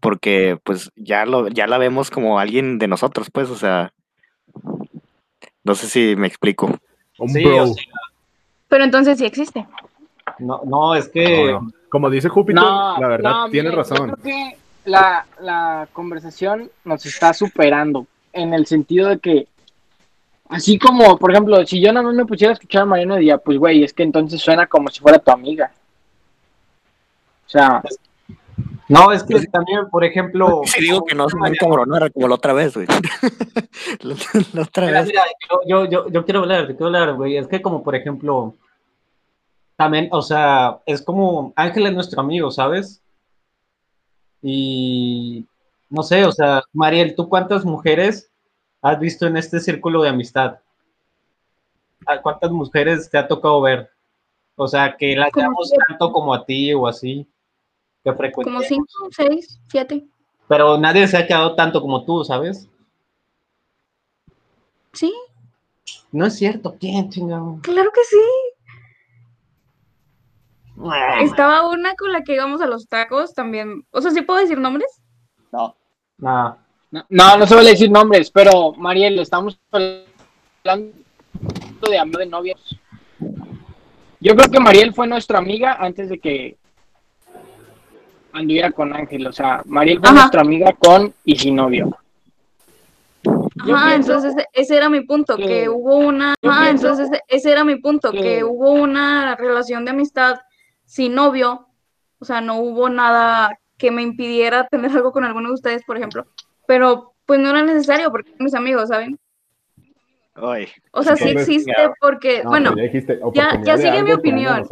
porque 0.00 0.58
pues 0.64 0.90
ya 0.96 1.24
lo 1.26 1.48
ya 1.48 1.66
la 1.66 1.78
vemos 1.78 2.10
como 2.10 2.38
alguien 2.38 2.78
de 2.78 2.88
nosotros, 2.88 3.28
pues, 3.32 3.48
o 3.50 3.56
sea, 3.56 3.92
no 5.64 5.74
sé 5.74 5.88
si 5.88 6.14
me 6.16 6.26
explico. 6.26 6.78
Sí, 7.26 7.42
bro. 7.44 7.62
o 7.64 7.66
sea, 7.66 7.84
Pero 8.68 8.84
entonces 8.84 9.18
sí 9.18 9.24
existe. 9.26 9.66
no, 10.38 10.60
no, 10.64 10.94
es 10.94 11.08
que 11.08 11.52
No, 11.52 11.60
no. 11.62 11.70
Como 11.88 12.10
dice 12.10 12.28
Júpiter, 12.28 12.62
No, 12.62 12.98
la 13.00 13.08
verdad, 13.08 13.30
no, 13.30 13.50
tiene 13.50 13.70
miren, 13.70 13.84
yo 13.84 13.90
razón. 13.90 14.10
creo 14.10 14.22
que 14.22 14.56
la, 14.84 15.26
la 15.40 15.88
conversación 15.92 16.70
nos 16.84 17.04
está 17.06 17.32
superando 17.34 18.06
en 18.32 18.52
el 18.54 18.66
sentido 18.66 19.08
de 19.08 19.18
que, 19.18 19.46
así 20.48 20.78
como, 20.78 21.18
por 21.18 21.30
ejemplo, 21.30 21.64
si 21.66 21.80
yo 21.80 21.92
nada 21.92 22.06
más 22.06 22.14
me 22.14 22.26
pusiera 22.26 22.52
a 22.52 22.54
escuchar 22.54 22.82
a 22.82 22.86
Mariano 22.86 23.16
diría, 23.16 23.38
pues 23.38 23.58
güey, 23.58 23.84
es 23.84 23.92
que 23.92 24.02
entonces 24.02 24.40
suena 24.40 24.66
como 24.66 24.88
si 24.90 25.00
fuera 25.00 25.18
tu 25.18 25.30
amiga. 25.30 25.72
O 27.46 27.50
sea, 27.50 27.82
no, 28.88 29.12
es 29.12 29.22
que 29.22 29.40
también, 29.46 29.88
por 29.90 30.04
ejemplo, 30.04 30.62
Si 30.64 30.82
digo 30.82 31.04
que 31.04 31.14
no 31.14 31.28
se 31.28 31.36
me 31.38 31.48
encabronar 31.48 32.10
como 32.12 32.28
la 32.28 32.34
otra 32.34 32.52
vez, 32.52 32.74
güey. 32.74 32.86
la, 34.00 34.14
la 34.52 34.62
otra 34.62 34.86
Mira, 34.86 35.00
vez. 35.00 35.08
mira, 35.08 35.22
yo, 35.50 35.60
yo, 35.66 35.90
yo, 35.90 36.08
yo 36.10 36.24
quiero 36.24 36.40
hablar, 36.40 36.62
yo 36.62 36.68
quiero 36.68 36.86
hablar, 36.86 37.14
güey. 37.14 37.36
Es 37.36 37.46
que 37.48 37.60
como, 37.62 37.82
por 37.82 37.94
ejemplo, 37.94 38.54
también, 39.78 40.08
o 40.10 40.22
sea, 40.22 40.80
es 40.86 41.00
como 41.00 41.52
Ángel 41.54 41.86
es 41.86 41.94
nuestro 41.94 42.20
amigo, 42.20 42.50
¿sabes? 42.50 43.00
Y 44.42 45.46
no 45.88 46.02
sé, 46.02 46.24
o 46.24 46.32
sea, 46.32 46.64
Mariel, 46.72 47.14
¿tú 47.14 47.28
cuántas 47.28 47.64
mujeres 47.64 48.28
has 48.82 48.98
visto 48.98 49.28
en 49.28 49.36
este 49.36 49.60
círculo 49.60 50.02
de 50.02 50.08
amistad? 50.08 50.58
¿A 52.06 52.20
cuántas 52.20 52.50
mujeres 52.50 53.08
te 53.08 53.18
ha 53.18 53.28
tocado 53.28 53.60
ver? 53.60 53.88
O 54.56 54.66
sea, 54.66 54.96
que 54.96 55.14
las 55.14 55.30
veamos 55.32 55.72
tanto 55.86 56.10
como 56.10 56.34
a 56.34 56.44
ti 56.44 56.74
o 56.74 56.88
así, 56.88 57.24
que 58.02 58.32
Como 58.32 58.60
cinco, 58.62 58.88
seis, 59.12 59.60
siete. 59.70 60.08
Pero 60.48 60.76
nadie 60.76 61.06
se 61.06 61.18
ha 61.18 61.26
quedado 61.26 61.54
tanto 61.54 61.80
como 61.80 62.04
tú, 62.04 62.24
¿sabes? 62.24 62.68
Sí, 64.92 65.14
No 66.10 66.26
es 66.26 66.34
cierto, 66.34 66.74
¿quién, 66.80 67.10
chingado? 67.10 67.60
claro 67.62 67.92
que 67.92 68.02
sí. 68.02 68.16
Estaba 71.20 71.68
una 71.68 71.94
con 71.94 72.12
la 72.12 72.22
que 72.22 72.34
íbamos 72.34 72.60
a 72.60 72.66
los 72.66 72.86
tacos 72.88 73.34
también. 73.34 73.84
O 73.90 74.00
sea, 74.00 74.10
¿sí 74.10 74.22
puedo 74.22 74.40
decir 74.40 74.58
nombres? 74.58 74.86
Nah. 76.20 76.52
no, 76.90 77.04
no, 77.08 77.36
no 77.38 77.46
se 77.46 77.54
vale 77.54 77.70
decir 77.70 77.90
nombres, 77.90 78.30
pero 78.30 78.72
Mariel, 78.72 79.18
estamos 79.18 79.58
hablando 79.70 80.92
de 81.88 81.98
amor 81.98 82.16
de 82.18 82.26
novios. 82.26 82.78
Yo 84.20 84.34
creo 84.34 84.50
que 84.50 84.58
Mariel 84.60 84.92
fue 84.92 85.06
nuestra 85.06 85.38
amiga 85.38 85.76
antes 85.78 86.08
de 86.08 86.18
que 86.18 86.56
anduviera 88.32 88.70
con 88.72 88.92
Ángel. 88.94 89.26
O 89.26 89.32
sea, 89.32 89.62
Mariel 89.66 89.98
fue 90.00 90.08
Ajá. 90.08 90.18
nuestra 90.18 90.40
amiga 90.40 90.72
con 90.72 91.14
y 91.24 91.36
sin 91.36 91.56
novio. 91.56 91.96
Ajá, 93.60 93.94
entonces 93.94 94.34
ese- 94.52 94.76
era 94.76 94.88
mi 94.88 95.00
punto, 95.02 95.36
que, 95.36 95.46
que- 95.46 95.68
hubo 95.68 95.96
una, 95.96 96.34
ajá, 96.42 96.70
entonces 96.70 97.10
ese- 97.10 97.22
ese 97.28 97.50
era 97.52 97.64
mi 97.64 97.76
punto, 97.76 98.12
que, 98.12 98.20
que- 98.20 98.44
hubo 98.44 98.70
una 98.72 99.34
relación 99.36 99.84
de 99.84 99.90
amistad 99.90 100.38
sin 100.88 101.14
novio, 101.14 101.68
o 102.18 102.24
sea, 102.24 102.40
no 102.40 102.56
hubo 102.56 102.88
nada 102.88 103.58
que 103.76 103.90
me 103.90 104.02
impidiera 104.02 104.66
tener 104.70 104.90
algo 104.90 105.12
con 105.12 105.24
alguno 105.24 105.48
de 105.48 105.54
ustedes, 105.54 105.84
por 105.84 105.98
ejemplo, 105.98 106.26
pero 106.66 107.12
pues 107.26 107.38
no 107.38 107.50
era 107.50 107.62
necesario 107.62 108.10
porque 108.10 108.30
son 108.36 108.44
mis 108.44 108.54
amigos, 108.54 108.88
¿saben? 108.88 109.18
Ay, 110.34 110.68
O 110.92 111.02
sea, 111.02 111.16
sí 111.16 111.24
Entonces, 111.28 111.48
existe 111.48 111.72
ya. 111.76 111.92
porque, 112.00 112.42
No, 112.42 112.50
bueno, 112.50 112.70
pero 112.70 112.76
ya 112.78 112.82
dijiste, 112.84 113.20
ya- 113.34 113.76
sigue 113.76 114.02
mi 114.02 114.12
opinión. 114.12 114.66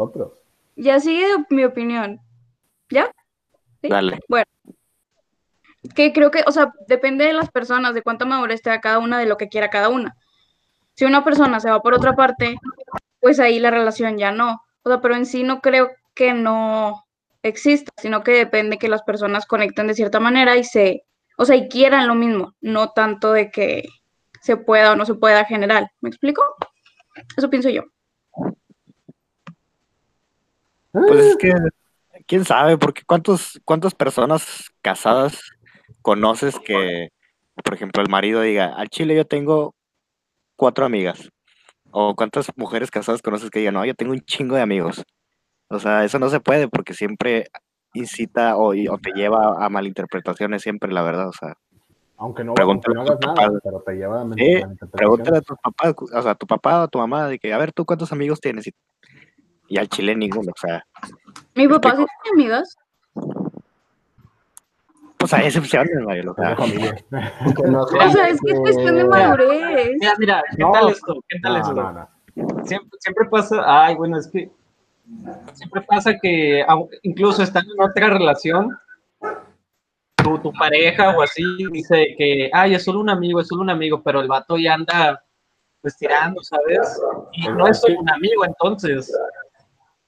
ya 0.76 1.00
sigue 1.00 1.26
mi 1.50 1.64
opinión, 1.64 2.20
¿ya? 2.88 3.10
¿Sí? 3.82 3.88
dale. 3.88 4.18
que 5.94 6.12
creo 6.12 6.30
que, 6.30 6.42
o 6.46 6.52
sea, 6.52 6.72
depende 6.88 7.24
de 7.26 7.32
las 7.32 7.50
personas, 7.50 7.94
de 7.94 8.02
cuánta 8.02 8.24
madurez 8.24 8.62
tenga 8.62 8.80
cada 8.80 8.98
una, 8.98 9.18
de 9.18 9.26
lo 9.26 9.36
que 9.36 9.48
quiera 9.48 9.70
cada 9.70 9.88
una. 9.88 10.16
Si 10.94 11.04
una 11.04 11.22
persona 11.24 11.60
se 11.60 11.70
va 11.70 11.80
por 11.82 11.94
otra 11.94 12.14
parte, 12.14 12.56
pues 13.20 13.38
ahí 13.38 13.60
la 13.60 13.70
relación 13.70 14.16
ya 14.18 14.32
no. 14.32 14.62
O 14.82 14.88
sea, 14.88 15.00
pero 15.00 15.14
en 15.14 15.26
sí 15.26 15.42
no 15.42 15.60
creo 15.60 15.90
que 16.16 16.34
no 16.34 17.04
exista, 17.42 17.92
sino 17.98 18.24
que 18.24 18.32
depende 18.32 18.78
que 18.78 18.88
las 18.88 19.02
personas 19.02 19.46
conecten 19.46 19.86
de 19.86 19.94
cierta 19.94 20.18
manera 20.18 20.56
y 20.56 20.64
se, 20.64 21.04
o 21.36 21.44
sea, 21.44 21.54
y 21.54 21.68
quieran 21.68 22.08
lo 22.08 22.16
mismo, 22.16 22.54
no 22.60 22.90
tanto 22.90 23.32
de 23.32 23.52
que 23.52 23.88
se 24.40 24.56
pueda 24.56 24.92
o 24.92 24.96
no 24.96 25.04
se 25.04 25.14
pueda 25.14 25.44
general. 25.44 25.88
¿Me 26.00 26.08
explico? 26.08 26.42
Eso 27.36 27.48
pienso 27.50 27.68
yo. 27.68 27.84
Pues 30.90 31.20
es 31.20 31.36
que, 31.36 31.52
quién 32.26 32.44
sabe, 32.44 32.78
porque 32.78 33.02
cuántos, 33.06 33.60
cuántas 33.64 33.94
personas 33.94 34.70
casadas 34.80 35.40
conoces 36.00 36.58
que, 36.58 37.10
por 37.62 37.74
ejemplo, 37.74 38.02
el 38.02 38.08
marido 38.08 38.40
diga, 38.40 38.74
al 38.74 38.88
chile 38.88 39.14
yo 39.14 39.26
tengo 39.26 39.74
cuatro 40.56 40.86
amigas. 40.86 41.30
O 41.90 42.14
cuántas 42.14 42.50
mujeres 42.56 42.90
casadas 42.90 43.22
conoces 43.22 43.50
que 43.50 43.60
digan, 43.60 43.74
no, 43.74 43.84
yo 43.84 43.94
tengo 43.94 44.12
un 44.12 44.20
chingo 44.20 44.56
de 44.56 44.62
amigos. 44.62 45.04
O 45.68 45.78
sea, 45.78 46.04
eso 46.04 46.18
no 46.18 46.28
se 46.28 46.40
puede 46.40 46.68
porque 46.68 46.94
siempre 46.94 47.48
incita 47.94 48.56
o, 48.56 48.74
y- 48.74 48.88
o 48.88 48.98
te 48.98 49.10
lleva 49.12 49.64
a 49.64 49.68
malinterpretaciones 49.68 50.62
siempre, 50.62 50.92
la 50.92 51.02
verdad. 51.02 51.28
O 51.28 51.32
sea, 51.32 51.54
Aunque 52.18 52.44
no, 52.44 52.54
Pregúntale 52.54 52.96
aunque 52.98 53.10
no 53.10 53.14
a 53.14 53.18
tu 53.18 53.28
hagas 53.28 53.36
nada, 53.36 53.48
papá. 53.48 53.60
pero 53.64 53.80
te 53.80 53.92
lleva 53.94 54.20
a 54.20 54.24
men- 54.24 54.38
Sí, 54.38 54.44
malinterpretaciones. 54.44 54.92
pregúntale 54.92 55.38
a 55.38 55.40
tu 55.42 55.56
papá, 55.56 55.94
o 56.18 56.22
sea, 56.22 56.30
a 56.30 56.34
tu 56.34 56.46
papá 56.46 56.80
o 56.80 56.82
a 56.84 56.88
tu 56.88 56.98
mamá, 56.98 57.28
de 57.28 57.38
que, 57.38 57.52
a 57.52 57.58
ver, 57.58 57.72
¿tú 57.72 57.84
cuántos 57.84 58.12
amigos 58.12 58.40
tienes? 58.40 58.66
Y, 58.68 58.74
y 59.68 59.78
al 59.78 59.88
chile 59.88 60.14
ninguno, 60.14 60.52
o 60.54 60.58
sea, 60.58 60.84
Mi 61.54 61.66
papá 61.68 61.90
sí 61.96 62.04
tiene 62.22 62.42
amigas. 62.44 62.76
pues 65.18 65.32
hay 65.34 65.46
excepciones, 65.46 65.90
Mariel, 66.04 66.28
o 66.28 66.34
sea, 66.34 66.56
O 66.58 68.10
sea, 68.10 68.28
es 68.28 68.40
que 68.40 68.52
es 68.52 68.60
cuestión 68.60 68.96
de 68.96 69.04
madurez. 69.08 69.96
Mira, 69.98 70.14
mira, 70.18 70.42
¿qué 70.56 70.62
No. 70.62 70.72
tal 70.72 70.88
esto? 70.90 71.14
¿Qué 71.28 71.38
tal 71.40 71.52
No, 71.54 71.58
esto? 71.60 71.74
no, 71.74 71.92
no. 71.92 72.08
Siempre, 72.66 72.98
siempre 73.00 73.28
pasa, 73.30 73.62
ay, 73.66 73.94
bueno, 73.96 74.18
es 74.18 74.28
que 74.28 74.50
siempre 75.52 75.82
pasa 75.82 76.18
que 76.20 76.64
incluso 77.02 77.42
estando 77.42 77.72
en 77.74 77.90
otra 77.90 78.08
relación, 78.10 78.76
tu, 80.16 80.38
tu 80.38 80.52
pareja 80.52 81.16
o 81.16 81.22
así 81.22 81.42
dice 81.70 82.14
que, 82.18 82.50
ay, 82.52 82.74
es 82.74 82.84
solo 82.84 83.00
un 83.00 83.10
amigo, 83.10 83.40
es 83.40 83.48
solo 83.48 83.62
un 83.62 83.70
amigo, 83.70 84.02
pero 84.02 84.20
el 84.20 84.28
vato 84.28 84.56
ya 84.58 84.74
anda 84.74 85.22
pues 85.80 85.96
tirando, 85.96 86.42
¿sabes? 86.42 87.00
Y 87.32 87.48
no 87.48 87.68
es 87.68 87.80
solo 87.80 88.00
un 88.00 88.10
amigo, 88.10 88.44
entonces. 88.44 89.12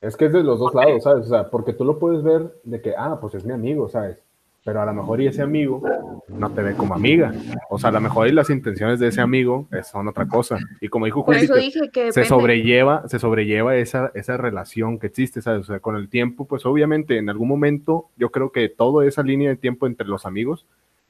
Es 0.00 0.16
que 0.16 0.26
es 0.26 0.32
de 0.32 0.42
los 0.42 0.58
dos 0.58 0.74
lados, 0.74 1.04
¿sabes? 1.04 1.26
O 1.26 1.28
sea, 1.28 1.48
porque 1.50 1.72
tú 1.72 1.84
lo 1.84 1.98
puedes 1.98 2.22
ver 2.22 2.60
de 2.64 2.80
que, 2.80 2.94
ah, 2.96 3.18
pues 3.20 3.34
es 3.34 3.44
mi 3.44 3.52
amigo, 3.52 3.88
¿sabes? 3.88 4.18
Pero 4.68 4.82
a 4.82 4.84
lo 4.84 4.92
mejor 4.92 5.18
y 5.22 5.26
ese 5.26 5.40
amigo 5.40 5.80
no 6.28 6.50
te 6.50 6.60
ve 6.62 6.74
como 6.74 6.92
amiga. 6.94 7.32
O 7.70 7.78
sea, 7.78 7.88
a 7.88 7.92
lo 7.94 8.02
mejor 8.02 8.28
y 8.28 8.32
las 8.32 8.50
intenciones 8.50 9.00
de 9.00 9.08
ese 9.08 9.22
amigo 9.22 9.66
eh, 9.72 9.82
son 9.82 10.06
otra 10.08 10.28
cosa. 10.28 10.58
Y 10.82 10.88
como 10.88 11.06
dijo 11.06 11.24
Por 11.24 11.36
Juli, 11.36 11.44
eso 11.46 11.54
que 11.54 11.60
dije 11.60 11.90
que 11.90 12.12
se 12.12 12.26
sobrelleva, 12.26 13.08
se 13.08 13.18
sobrelleva 13.18 13.76
esa, 13.76 14.10
esa 14.14 14.36
relación 14.36 14.98
que 14.98 15.06
existe, 15.06 15.40
¿sabes? 15.40 15.62
O 15.62 15.64
sea, 15.72 15.80
con 15.80 15.96
el 15.96 16.10
tiempo, 16.10 16.44
pues 16.46 16.66
obviamente 16.66 17.16
en 17.16 17.30
algún 17.30 17.48
momento, 17.48 18.10
yo 18.18 18.28
creo 18.30 18.52
que 18.52 18.68
toda 18.68 19.06
esa 19.06 19.22
línea 19.22 19.48
de 19.48 19.56
tiempo 19.56 19.86
entre 19.86 20.06
los 20.06 20.26
amigos, 20.26 20.66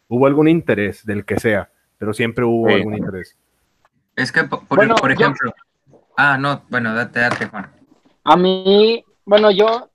hubo 0.07 0.29
algún 0.29 0.47
interés 0.47 1.05
del 1.05 1.25
que 1.25 1.41
sea, 1.41 1.69
pero 1.99 2.15
siempre 2.15 2.45
hubo 2.45 2.69
Sí. 2.69 2.75
algún 2.75 2.95
interés. 2.97 3.37
Es 4.15 4.31
que, 4.31 4.45
po- 4.45 4.61
por, 4.69 4.79
Bueno, 4.79 4.95
por 4.95 5.11
yo- 5.11 5.15
ejemplo. 5.21 5.53
Ah, 6.17 6.39
no, 6.39 6.63
bueno, 6.71 6.95
date, 6.95 7.19
date, 7.19 7.47
Juan. 7.47 7.67
A 8.23 8.37
mí, 8.37 9.05
bueno, 9.25 9.51
yo, 9.51 9.91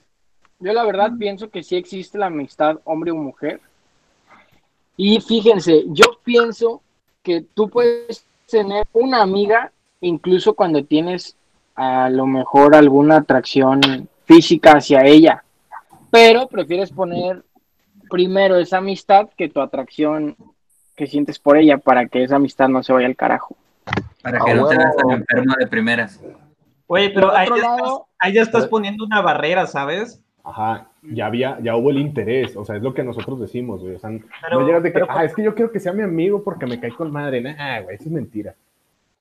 yo 0.63 0.72
la 0.72 0.86
verdad 0.86 1.12
pienso 1.20 1.50
que 1.50 1.62
sí 1.62 1.75
existe 1.75 2.17
la 2.17 2.27
amistad 2.27 2.79
hombre 2.86 3.12
o 3.12 3.15
mujer. 3.15 3.60
Y 4.96 5.20
fíjense, 5.20 5.84
yo 5.88 6.05
pienso 6.24 6.82
que 7.22 7.41
tú 7.53 7.70
puedes 7.70 8.25
tener 8.50 8.88
una 8.93 9.22
amiga 9.22 9.72
incluso 10.00 10.53
cuando 10.53 10.86
tienes 10.86 11.36
a 11.75 12.10
lo 12.10 12.27
mejor 12.27 12.75
alguna 12.75 13.17
atracción 13.17 14.08
física 14.25 14.77
hacia 14.77 15.03
ella, 15.03 15.43
pero 16.10 16.48
prefieres 16.48 16.91
poner 16.91 17.43
primero 18.10 18.58
esa 18.58 18.77
amistad 18.77 19.29
que 19.36 19.50
tu 19.50 19.60
atracción 19.60 20.38
que 20.96 21.08
sientes 21.08 21.39
por 21.39 21.58
ella 21.58 21.77
para 21.77 22.08
que 22.08 22.24
esa 22.24 22.38
amistad 22.38 22.70
no 22.70 22.84
se 22.84 22.93
vaya 22.93 23.08
al 23.08 23.17
carajo. 23.17 23.58
Para 24.22 24.39
que 24.39 24.53
no 24.53 24.67
te 24.67 24.77
veas 24.77 24.96
tan 24.96 25.10
enfermo 25.10 25.55
de 25.60 25.67
primeras. 25.67 26.22
Oye, 26.88 27.10
pero 27.10 27.36
estás, 27.36 27.82
ahí 28.20 28.34
ya 28.34 28.41
estás 28.43 28.67
poniendo 28.67 29.03
una 29.03 29.22
barrera, 29.22 29.67
¿sabes? 29.67 30.23
Ajá, 30.46 30.90
ya 31.04 31.28
había, 31.28 31.58
ya 31.62 31.76
hubo 31.78 31.90
el 31.90 32.00
interés, 32.00 32.58
o 32.58 32.66
sea, 32.66 32.76
es 32.76 32.84
lo 32.84 32.94
que 32.94 33.04
nosotros 33.04 33.40
decimos, 33.40 33.82
güey. 33.82 33.96
O 33.96 34.00
sea, 34.00 34.10
Pero- 34.42 34.60
no 34.60 34.66
llegas 34.68 34.84
de 34.84 34.90
que, 34.90 35.00
pero- 35.00 35.08
ah, 35.10 35.24
es 35.24 35.34
que 35.34 35.44
yo 35.44 35.56
quiero 35.56 35.72
que 35.72 35.80
sea 35.80 35.94
mi 35.94 36.04
amigo 36.04 36.44
porque 36.44 36.66
me 36.66 36.80
cae 36.80 36.92
con 36.92 37.12
madre. 37.12 37.40
Nah, 37.42 37.80
güey, 37.82 37.96
eso 37.96 38.06
es 38.06 38.12
mentira. 38.12 38.54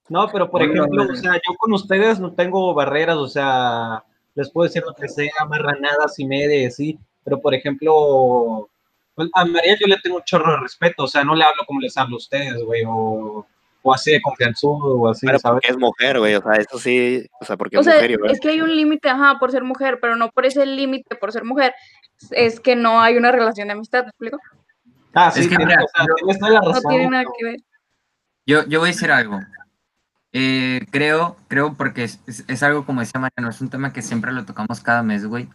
No, 0.09 0.29
pero 0.33 0.51
por 0.51 0.61
Bueno, 0.61 0.75
ejemplo, 0.83 1.05
bueno. 1.05 1.13
o 1.13 1.17
sea, 1.23 1.35
yo 1.35 1.55
con 1.57 1.73
ustedes 1.73 2.19
no 2.19 2.33
tengo 2.33 2.75
barreras, 2.75 3.17
o 3.17 3.29
sea, 3.29 4.03
les 4.35 4.51
puedo 4.51 4.67
decir 4.67 4.83
lo 4.85 4.95
que 4.95 5.09
sea, 5.09 5.31
marranadas 5.49 6.19
y 6.19 6.27
media, 6.27 6.69
sí, 6.71 6.99
pero 7.25 7.41
por 7.41 7.55
ejemplo, 7.55 8.69
pues, 9.15 9.29
a 9.35 9.45
María 9.45 9.77
yo 9.79 9.87
le 9.87 9.99
tengo 10.03 10.17
un 10.17 10.23
chorro 10.25 10.51
de 10.53 10.59
respeto, 10.61 11.05
o 11.05 11.09
sea, 11.09 11.23
no 11.23 11.35
le 11.37 11.45
hablo 11.45 11.63
como 11.67 11.81
les 11.81 11.97
hablo 11.97 12.17
a 12.17 12.19
ustedes, 12.19 12.63
güey, 12.65 12.83
o, 12.87 13.47
o 13.83 13.93
así 13.95 14.13
de 14.13 14.23
confianzudo, 14.23 14.95
o 15.01 15.09
así, 15.11 15.27
pero 15.27 15.39
¿sabes? 15.39 15.55
porque 15.55 15.69
es 15.73 15.77
mujer, 15.79 16.19
güey, 16.19 16.35
o 16.37 16.43
sea, 16.43 16.53
eso 16.55 16.79
sí, 16.79 17.27
o 17.41 17.45
sea, 17.45 17.57
porque 17.57 17.77
O 17.77 17.81
es 17.81 17.87
sea, 17.87 17.95
mujer, 17.97 18.19
güey. 18.19 18.33
es 18.33 18.41
que 18.41 18.49
hay 18.51 18.61
un 18.61 18.75
límite, 18.75 19.09
ajá, 19.11 19.39
por 19.39 19.51
ser 19.51 19.65
mujer, 19.65 19.99
pero 20.01 20.17
no 20.17 20.31
por 20.31 20.47
ese 20.47 20.65
límite 20.67 21.17
por 21.17 21.33
ser 21.33 21.45
mujer, 21.45 21.75
es 22.31 22.61
que 22.61 22.77
no 22.77 23.01
hay 23.01 23.17
una 23.17 23.33
relación 23.33 23.69
de 23.69 23.73
amistad, 23.75 24.05
¿me 24.05 24.09
explico? 24.11 24.39
Ah, 25.15 25.31
sí, 25.31 25.41
Es 25.41 25.49
que 25.49 25.59
mira, 25.59 25.77
o 25.83 26.33
sea, 26.33 26.49
la 26.51 26.61
No 26.61 26.73
razón. 26.73 26.83
tiene 26.91 27.11
nada 27.11 27.25
que 27.39 27.45
ver. 27.45 27.57
Yo, 28.47 28.67
yo 28.67 28.81
voy 28.81 28.89
a 28.89 28.93
decir 28.93 29.11
algo. 29.11 29.41
Eh, 30.33 30.81
creo, 30.91 31.37
creo 31.49 31.75
porque 31.75 32.05
es, 32.05 32.21
es- 32.27 32.45
es 32.49 32.63
algo 32.63 32.87
como 32.87 33.01
decía 33.01 33.21
Mariano, 33.21 33.51
es 33.51 33.61
un 33.61 33.69
tema 33.69 33.93
que 33.93 34.01
siempre 34.03 34.33
lo 34.33 34.45
tocamos 34.47 34.81
cada 34.81 35.03
mes, 35.03 35.27
güey. 35.27 35.49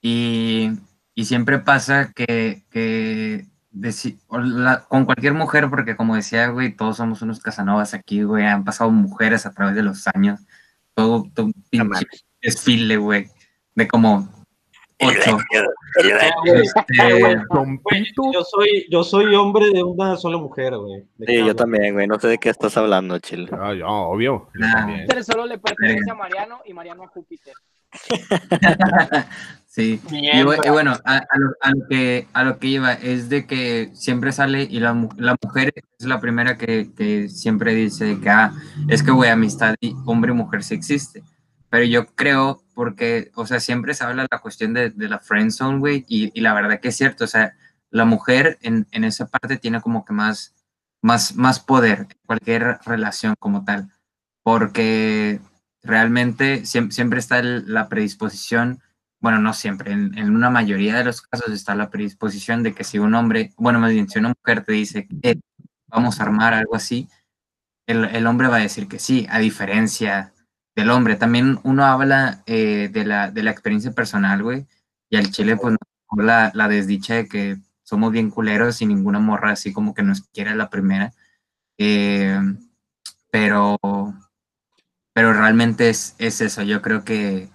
Y, 0.00 0.70
y 1.14 1.24
siempre 1.26 1.58
pasa 1.58 2.10
que, 2.14 2.62
que 2.70 3.44
deci- 3.74 4.18
o 4.28 4.38
la- 4.38 4.84
con 4.84 5.04
cualquier 5.04 5.34
mujer, 5.34 5.68
porque 5.68 5.96
como 5.96 6.14
decía, 6.16 6.48
güey, 6.48 6.74
todos 6.74 6.96
somos 6.96 7.22
unos 7.22 7.40
casanovas 7.40 7.94
aquí, 7.94 8.22
güey, 8.22 8.46
han 8.46 8.64
pasado 8.64 8.90
mujeres 8.90 9.46
a 9.46 9.52
través 9.52 9.74
de 9.74 9.82
los 9.82 10.06
años. 10.08 10.40
Todo, 10.94 11.24
todo 11.34 11.46
un 11.46 11.52
pinche 11.70 12.06
desfile, 12.40 12.96
güey, 12.96 13.28
de 13.74 13.88
como 13.88 14.28
ocho. 15.00 15.38
Güey, 17.82 18.06
yo 18.32 18.42
soy, 18.44 18.86
yo 18.90 19.02
soy 19.04 19.34
hombre 19.34 19.70
de 19.70 19.82
una 19.82 20.16
sola 20.16 20.38
mujer, 20.38 20.76
güey. 20.76 21.04
¿De 21.16 21.26
Sí, 21.26 21.44
yo 21.44 21.54
también, 21.56 21.94
güey, 21.94 22.06
no 22.06 22.18
sé 22.18 22.28
de 22.28 22.38
qué 22.38 22.50
estás 22.50 22.76
hablando, 22.76 23.18
chile. 23.18 23.48
Ah, 23.52 23.74
yo, 23.74 23.86
obvio. 23.88 24.48
Nah. 24.54 24.86
solo 25.22 25.46
le 25.46 25.58
pertenece 25.58 26.10
a 26.10 26.14
Mariano 26.14 26.60
y 26.64 26.72
Mariano 26.72 27.02
a 27.04 27.08
Júpiter. 27.08 27.54
sí. 29.74 30.00
Bien, 30.10 30.38
Y, 30.38 30.68
bueno, 30.70 30.92
a, 31.04 31.16
a 31.16 31.38
lo, 31.38 31.52
a 31.60 31.70
lo 31.70 31.86
que, 31.88 32.28
a 32.32 32.44
lo 32.44 32.58
que 32.58 32.66
iba 32.68 32.92
es 32.92 33.28
de 33.28 33.46
que 33.46 33.90
siempre 33.94 34.32
sale 34.32 34.62
y 34.62 34.78
la, 34.80 34.92
la 35.16 35.36
mujer 35.42 35.72
es 35.98 36.06
la 36.06 36.20
primera 36.20 36.56
que, 36.56 36.92
que 36.96 37.28
siempre 37.28 37.74
dice 37.74 38.18
que, 38.20 38.30
ah, 38.30 38.52
es 38.88 39.02
que, 39.02 39.10
güey, 39.10 39.30
amistad 39.30 39.74
y 39.80 39.94
hombre 40.06 40.32
y 40.32 40.34
mujer 40.34 40.62
sí 40.62 40.74
existe. 40.74 41.22
Pero 41.70 41.84
yo 41.86 42.06
creo, 42.14 42.62
porque, 42.74 43.32
o 43.34 43.46
sea, 43.46 43.58
siempre 43.58 43.94
se 43.94 44.04
habla 44.04 44.26
la 44.30 44.38
cuestión 44.40 44.74
de, 44.74 44.90
de 44.90 45.08
la 45.08 45.18
friend 45.18 45.50
zone, 45.50 45.78
güey, 45.80 46.04
y, 46.08 46.30
y 46.32 46.40
la 46.40 46.54
verdad 46.54 46.78
que 46.78 46.88
es 46.88 46.96
cierto, 46.96 47.24
o 47.24 47.26
sea, 47.26 47.54
la 47.90 48.04
mujer 48.04 48.58
en, 48.62 48.86
en 48.92 49.02
esa 49.04 49.26
parte 49.26 49.56
tiene 49.56 49.80
como 49.80 50.04
que 50.04 50.12
más, 50.12 50.54
más, 51.02 51.34
más 51.34 51.58
poder 51.58 52.06
en 52.10 52.16
cualquier 52.26 52.78
relación 52.86 53.34
como 53.40 53.64
tal, 53.64 53.90
porque 54.44 55.40
realmente 55.82 56.62
siem- 56.62 56.90
siempre 56.92 57.18
está 57.18 57.38
el- 57.40 57.64
la 57.72 57.88
predisposición, 57.88 58.80
bueno, 59.24 59.38
no 59.38 59.54
siempre, 59.54 59.90
en, 59.90 60.18
en 60.18 60.36
una 60.36 60.50
mayoría 60.50 60.98
de 60.98 61.04
los 61.04 61.22
casos 61.22 61.50
está 61.50 61.74
la 61.74 61.88
predisposición 61.88 62.62
de 62.62 62.74
que 62.74 62.84
si 62.84 62.98
un 62.98 63.14
hombre, 63.14 63.54
bueno, 63.56 63.80
más 63.80 63.90
bien, 63.90 64.06
si 64.06 64.18
una 64.18 64.34
mujer 64.38 64.62
te 64.66 64.72
dice 64.72 65.08
que 65.08 65.40
vamos 65.86 66.20
a 66.20 66.24
armar 66.24 66.52
algo 66.52 66.76
así, 66.76 67.08
el, 67.86 68.04
el 68.04 68.26
hombre 68.26 68.48
va 68.48 68.56
a 68.56 68.60
decir 68.60 68.86
que 68.86 68.98
sí, 68.98 69.26
a 69.30 69.38
diferencia 69.38 70.34
del 70.76 70.90
hombre. 70.90 71.16
También 71.16 71.58
uno 71.62 71.86
habla 71.86 72.42
eh, 72.44 72.90
de, 72.92 73.06
la, 73.06 73.30
de 73.30 73.42
la 73.42 73.50
experiencia 73.50 73.92
personal, 73.92 74.42
güey, 74.42 74.66
y 75.08 75.16
al 75.16 75.30
chile, 75.30 75.56
pues, 75.56 75.74
la, 76.18 76.50
la 76.52 76.68
desdicha 76.68 77.14
de 77.14 77.26
que 77.26 77.56
somos 77.82 78.12
bien 78.12 78.28
culeros 78.28 78.82
y 78.82 78.86
ninguna 78.86 79.20
morra 79.20 79.52
así 79.52 79.72
como 79.72 79.94
que 79.94 80.02
nos 80.02 80.20
quiere 80.34 80.50
a 80.50 80.54
la 80.54 80.68
primera. 80.68 81.14
Eh, 81.78 82.38
pero, 83.30 83.78
pero 85.14 85.32
realmente 85.32 85.88
es, 85.88 86.14
es 86.18 86.42
eso. 86.42 86.60
Yo 86.60 86.82
creo 86.82 87.04
que, 87.04 87.48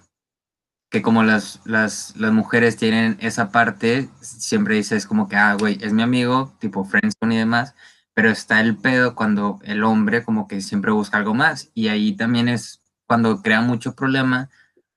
que 0.89 1.01
como 1.01 1.23
las, 1.23 1.61
las, 1.65 2.15
las 2.17 2.31
mujeres 2.31 2.77
tienen 2.77 3.17
esa 3.21 3.51
parte, 3.51 4.09
siempre 4.21 4.75
dices 4.75 5.05
como 5.05 5.27
que, 5.27 5.35
ah, 5.35 5.53
güey, 5.53 5.77
es 5.81 5.93
mi 5.93 6.01
amigo, 6.01 6.53
tipo 6.59 6.83
friendzone 6.83 7.35
y 7.35 7.37
demás, 7.37 7.75
pero 8.13 8.29
está 8.31 8.59
el 8.59 8.75
pedo 8.75 9.15
cuando 9.15 9.59
el 9.63 9.83
hombre 9.83 10.23
como 10.23 10.47
que 10.47 10.61
siempre 10.61 10.91
busca 10.91 11.17
algo 11.17 11.33
más. 11.35 11.69
Y 11.73 11.89
ahí 11.89 12.13
también 12.13 12.49
es 12.49 12.81
cuando 13.05 13.41
crea 13.41 13.61
mucho 13.61 13.95
problema, 13.95 14.49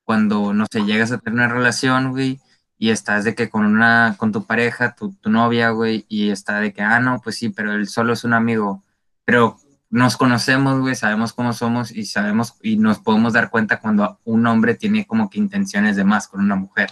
cuando, 0.05 0.55
no 0.55 0.67
sé, 0.71 0.85
llegas 0.85 1.13
a 1.13 1.19
tener 1.19 1.35
una 1.35 1.49
relación, 1.49 2.11
güey, 2.13 2.41
y 2.79 2.91
estás 2.91 3.25
de 3.25 3.35
que 3.35 3.49
con 3.51 3.65
una, 3.65 4.17
con 4.19 4.33
tu 4.33 4.47
pareja, 4.47 4.95
tu, 4.95 5.13
tu 5.15 5.31
novia, 5.31 5.71
güey, 5.71 6.07
y 6.09 6.31
está 6.31 6.61
de 6.61 6.73
que, 6.73 6.83
ah, 6.83 7.01
no, 7.01 7.21
pues 7.23 7.37
sí, 7.37 7.51
pero 7.51 7.73
él 7.75 7.87
solo 7.87 8.15
es 8.15 8.25
un 8.25 8.33
amigo, 8.35 8.83
pero 9.25 9.59
nos 9.93 10.17
conocemos, 10.17 10.81
güey, 10.81 10.95
sabemos 10.97 11.33
cómo 11.35 11.53
somos 11.53 11.93
y 11.93 12.07
sabemos 12.07 12.59
y 12.63 12.77
nos 12.79 12.99
podemos 12.99 13.35
dar 13.35 13.51
cuenta 13.51 13.79
cuando 13.79 14.19
un 14.25 14.47
hombre 14.47 14.75
tiene 14.75 15.07
como 15.07 15.29
que 15.31 15.39
intenciones 15.39 15.95
de 15.97 16.03
más 16.05 16.27
con 16.29 16.41
una 16.41 16.57
mujer. 16.57 16.91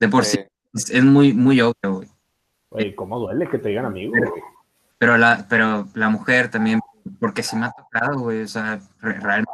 De 0.00 0.08
por 0.08 0.24
sí, 0.24 0.38
Sí. 0.38 0.44
es, 0.74 0.90
es 0.90 1.04
muy, 1.04 1.32
muy 1.34 1.60
obvio, 1.60 1.94
güey. 1.96 2.08
Oye, 2.70 2.94
¿cómo 2.94 3.18
duele 3.18 3.48
que 3.48 3.58
te 3.58 3.68
digan 3.68 3.84
amigo? 3.84 4.14
güey? 4.16 4.30
Pero 4.98 5.18
la, 5.18 5.46
pero 5.48 5.86
la 5.94 6.08
mujer 6.08 6.50
también, 6.50 6.80
porque 7.18 7.42
sí 7.42 7.56
me 7.56 7.66
ha 7.66 7.72
tocado, 7.72 8.18
güey, 8.20 8.42
o 8.42 8.48
sea, 8.48 8.80
re- 9.00 9.20
realmente 9.20 9.50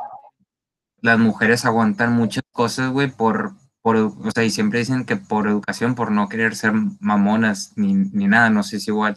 las 1.00 1.18
mujeres 1.18 1.64
aguantan 1.64 2.12
muchas 2.12 2.44
cosas, 2.52 2.90
güey, 2.90 3.10
por, 3.10 3.52
por, 3.82 3.96
o 3.96 4.30
sea, 4.34 4.44
y 4.44 4.50
siempre 4.50 4.78
dicen 4.80 5.04
que 5.04 5.16
por 5.16 5.46
educación, 5.48 5.94
por 5.94 6.10
no 6.10 6.28
querer 6.28 6.54
ser 6.56 6.72
mamonas 7.00 7.72
ni, 7.76 7.94
ni 7.94 8.26
nada, 8.28 8.50
no 8.50 8.62
sé 8.62 8.80
si 8.80 8.90
igual 8.90 9.16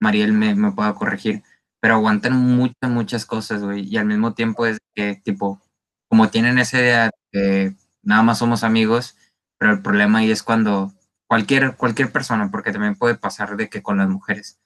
Mariel 0.00 0.32
me, 0.32 0.54
me 0.54 0.72
pueda 0.72 0.94
corregir, 0.94 1.42
pero 1.82 1.94
aguantan 1.94 2.34
muchas, 2.34 2.90
muchas 2.90 3.26
cosas, 3.26 3.60
güey, 3.64 3.84
y 3.84 3.96
al 3.96 4.06
mismo 4.06 4.34
tiempo 4.34 4.66
es 4.66 4.78
que, 4.94 5.16
tipo, 5.16 5.60
como 6.08 6.30
tienen 6.30 6.60
esa 6.60 6.78
idea 6.78 7.04
de 7.06 7.10
que 7.32 7.76
nada 8.04 8.22
más 8.22 8.38
somos 8.38 8.62
amigos, 8.62 9.16
pero 9.58 9.72
el 9.72 9.82
problema 9.82 10.20
ahí 10.20 10.30
es 10.30 10.44
cuando, 10.44 10.92
cualquier, 11.26 11.74
cualquier 11.76 12.12
persona, 12.12 12.52
porque 12.52 12.70
también 12.70 12.94
puede 12.94 13.16
pasar 13.16 13.56
de 13.56 13.68
que 13.68 13.82
con 13.82 13.98
las 13.98 14.08
mujeres 14.08 14.60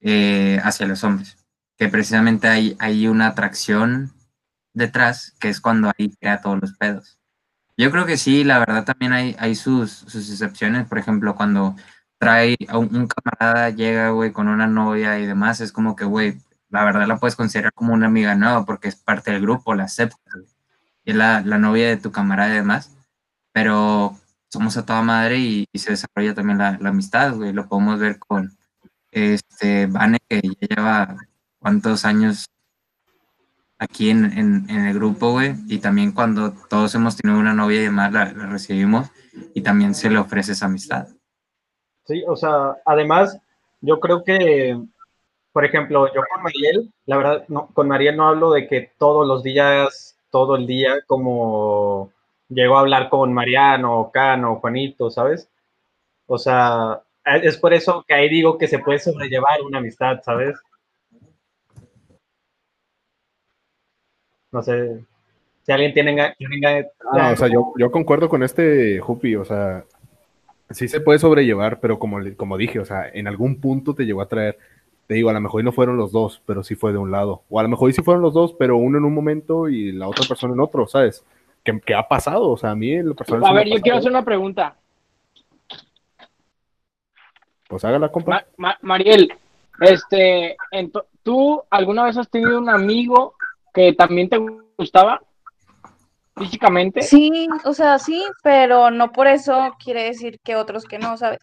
eh, 0.00 0.60
hacia 0.64 0.88
los 0.88 1.04
hombres, 1.04 1.38
que 1.78 1.88
precisamente 1.88 2.48
hay, 2.48 2.76
hay 2.80 3.06
una 3.06 3.28
atracción 3.28 4.12
detrás, 4.74 5.36
que 5.38 5.50
es 5.50 5.60
cuando 5.60 5.92
ahí 5.96 6.10
crea 6.20 6.40
todos 6.40 6.60
los 6.60 6.72
pedos. 6.72 7.20
Yo 7.76 7.92
creo 7.92 8.06
que 8.06 8.16
sí, 8.16 8.42
la 8.42 8.58
verdad 8.58 8.84
también 8.84 9.12
hay, 9.12 9.36
hay 9.38 9.54
sus, 9.54 9.92
sus 9.92 10.28
excepciones, 10.30 10.88
por 10.88 10.98
ejemplo, 10.98 11.36
cuando 11.36 11.76
trae 12.18 12.56
a 12.68 12.78
un, 12.78 12.96
un 12.96 13.06
camarada, 13.06 13.70
llega, 13.70 14.10
güey, 14.10 14.32
con 14.32 14.48
una 14.48 14.66
novia 14.66 15.20
y 15.20 15.26
demás, 15.26 15.60
es 15.60 15.70
como 15.70 15.94
que, 15.94 16.04
güey, 16.04 16.40
la 16.76 16.84
verdad 16.84 17.06
la 17.06 17.16
puedes 17.16 17.36
considerar 17.36 17.72
como 17.72 17.94
una 17.94 18.06
amiga 18.06 18.34
nueva 18.34 18.66
porque 18.66 18.88
es 18.88 18.96
parte 18.96 19.32
del 19.32 19.40
grupo, 19.40 19.74
la 19.74 19.84
aceptas, 19.84 20.56
es 21.04 21.14
la, 21.14 21.40
la 21.40 21.56
novia 21.56 21.88
de 21.88 21.96
tu 21.96 22.12
camarada 22.12 22.52
y 22.52 22.56
demás, 22.56 22.94
pero 23.52 24.14
somos 24.50 24.76
a 24.76 24.84
toda 24.84 25.00
madre 25.00 25.38
y, 25.38 25.66
y 25.72 25.78
se 25.78 25.92
desarrolla 25.92 26.34
también 26.34 26.58
la, 26.58 26.76
la 26.78 26.90
amistad, 26.90 27.34
güey, 27.34 27.54
lo 27.54 27.66
podemos 27.66 27.98
ver 27.98 28.18
con 28.18 28.56
este 29.10 29.86
Vane, 29.86 30.18
que 30.28 30.42
ya 30.42 30.76
lleva 30.76 31.16
cuántos 31.58 32.04
años 32.04 32.44
aquí 33.78 34.10
en, 34.10 34.26
en, 34.26 34.68
en 34.68 34.86
el 34.86 34.94
grupo, 34.94 35.32
güey, 35.32 35.54
y 35.68 35.78
también 35.78 36.12
cuando 36.12 36.52
todos 36.68 36.94
hemos 36.94 37.16
tenido 37.16 37.40
una 37.40 37.54
novia 37.54 37.80
y 37.80 37.84
demás, 37.84 38.12
la, 38.12 38.32
la 38.32 38.46
recibimos 38.46 39.10
y 39.54 39.62
también 39.62 39.94
se 39.94 40.10
le 40.10 40.18
ofrece 40.18 40.52
esa 40.52 40.66
amistad. 40.66 41.08
Sí, 42.04 42.22
o 42.28 42.36
sea, 42.36 42.76
además, 42.84 43.38
yo 43.80 43.98
creo 43.98 44.22
que, 44.24 44.78
por 45.56 45.64
ejemplo, 45.64 46.06
yo 46.12 46.20
con 46.30 46.42
Mariel, 46.42 46.92
la 47.06 47.16
verdad, 47.16 47.46
con 47.72 47.88
Mariel 47.88 48.14
no 48.14 48.28
hablo 48.28 48.50
de 48.50 48.68
que 48.68 48.90
todos 48.98 49.26
los 49.26 49.42
días, 49.42 50.18
todo 50.30 50.54
el 50.54 50.66
día, 50.66 50.96
como 51.06 52.12
llego 52.50 52.76
a 52.76 52.80
hablar 52.80 53.08
con 53.08 53.32
Mariano, 53.32 53.98
o 53.98 54.12
Cano, 54.12 54.52
o 54.52 54.56
Juanito, 54.56 55.08
¿sabes? 55.08 55.48
O 56.26 56.36
sea, 56.36 57.00
es 57.24 57.56
por 57.56 57.72
eso 57.72 58.04
que 58.06 58.12
ahí 58.12 58.28
digo 58.28 58.58
que 58.58 58.68
se 58.68 58.80
puede 58.80 58.98
sobrellevar 58.98 59.62
una 59.62 59.78
amistad, 59.78 60.20
¿sabes? 60.22 60.58
No 64.52 64.62
sé, 64.62 65.06
si 65.62 65.72
alguien 65.72 65.94
tiene... 65.94 66.34
tiene 66.36 66.90
Ah, 67.14 67.34
yo, 67.50 67.72
yo 67.78 67.90
concuerdo 67.90 68.28
con 68.28 68.42
este 68.42 69.00
Jupi, 69.00 69.36
o 69.36 69.44
sea, 69.46 69.86
sí 70.68 70.86
se 70.86 71.00
puede 71.00 71.18
sobrellevar, 71.18 71.80
pero 71.80 71.98
como, 71.98 72.18
como 72.36 72.58
dije, 72.58 72.78
o 72.78 72.84
sea, 72.84 73.08
en 73.08 73.26
algún 73.26 73.58
punto 73.58 73.94
te 73.94 74.04
llegó 74.04 74.20
a 74.20 74.28
traer, 74.28 74.58
te 75.06 75.14
digo, 75.14 75.30
a 75.30 75.32
lo 75.32 75.40
mejor 75.40 75.60
y 75.60 75.64
no 75.64 75.72
fueron 75.72 75.96
los 75.96 76.12
dos, 76.12 76.42
pero 76.46 76.62
sí 76.62 76.74
fue 76.74 76.92
de 76.92 76.98
un 76.98 77.10
lado, 77.10 77.42
o 77.48 77.60
a 77.60 77.62
lo 77.62 77.68
mejor 77.68 77.90
y 77.90 77.92
sí 77.92 78.02
fueron 78.02 78.22
los 78.22 78.34
dos, 78.34 78.54
pero 78.58 78.76
uno 78.76 78.98
en 78.98 79.04
un 79.04 79.14
momento 79.14 79.68
y 79.68 79.92
la 79.92 80.08
otra 80.08 80.26
persona 80.26 80.54
en 80.54 80.60
otro, 80.60 80.86
¿sabes? 80.86 81.24
¿Qué, 81.62 81.80
qué 81.84 81.94
ha 81.94 82.06
pasado? 82.06 82.50
O 82.50 82.56
sea, 82.56 82.70
a 82.70 82.76
mí 82.76 83.02
lo 83.02 83.14
personal 83.14 83.44
A 83.44 83.52
ver, 83.52 83.68
yo 83.68 83.80
quiero 83.80 83.98
hacer 83.98 84.10
una 84.10 84.24
pregunta. 84.24 84.76
Pues 87.68 87.84
hágala, 87.84 88.10
compa. 88.10 88.30
Ma- 88.30 88.44
Ma- 88.56 88.78
Mariel, 88.82 89.32
este, 89.80 90.56
¿tú 91.22 91.62
alguna 91.70 92.04
vez 92.04 92.16
has 92.16 92.28
tenido 92.30 92.58
un 92.58 92.68
amigo 92.68 93.34
que 93.74 93.92
también 93.92 94.28
te 94.28 94.38
gustaba 94.78 95.20
físicamente? 96.36 97.02
Sí, 97.02 97.48
o 97.64 97.72
sea, 97.72 97.98
sí, 97.98 98.24
pero 98.42 98.90
no 98.90 99.10
por 99.12 99.26
eso 99.26 99.74
quiere 99.82 100.04
decir 100.04 100.38
que 100.44 100.56
otros 100.56 100.84
que 100.84 100.98
no, 100.98 101.16
¿sabes? 101.16 101.40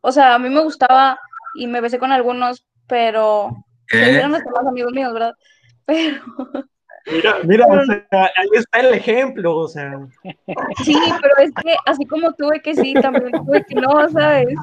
O 0.00 0.12
sea, 0.12 0.34
a 0.34 0.38
mí 0.38 0.48
me 0.48 0.62
gustaba 0.62 1.18
y 1.54 1.66
me 1.66 1.80
besé 1.80 1.98
con 1.98 2.10
algunos, 2.10 2.64
pero 2.90 3.64
eran 3.88 4.32
más 4.32 4.42
amigos 4.66 4.92
míos, 4.92 5.12
¿verdad? 5.14 5.34
Pero 5.86 6.20
Mira, 7.10 7.38
mira, 7.44 7.66
o 7.66 7.84
sea, 7.86 8.30
ahí 8.36 8.48
está 8.52 8.80
el 8.80 8.94
ejemplo, 8.94 9.56
o 9.56 9.66
sea. 9.66 10.06
sí, 10.84 10.94
pero 11.20 11.34
es 11.38 11.50
que 11.62 11.74
así 11.86 12.04
como 12.04 12.32
tuve 12.34 12.60
que 12.60 12.74
sí, 12.74 12.92
también 12.92 13.32
tuve 13.32 13.64
que 13.64 13.74
no, 13.74 14.08
¿sabes? 14.10 14.54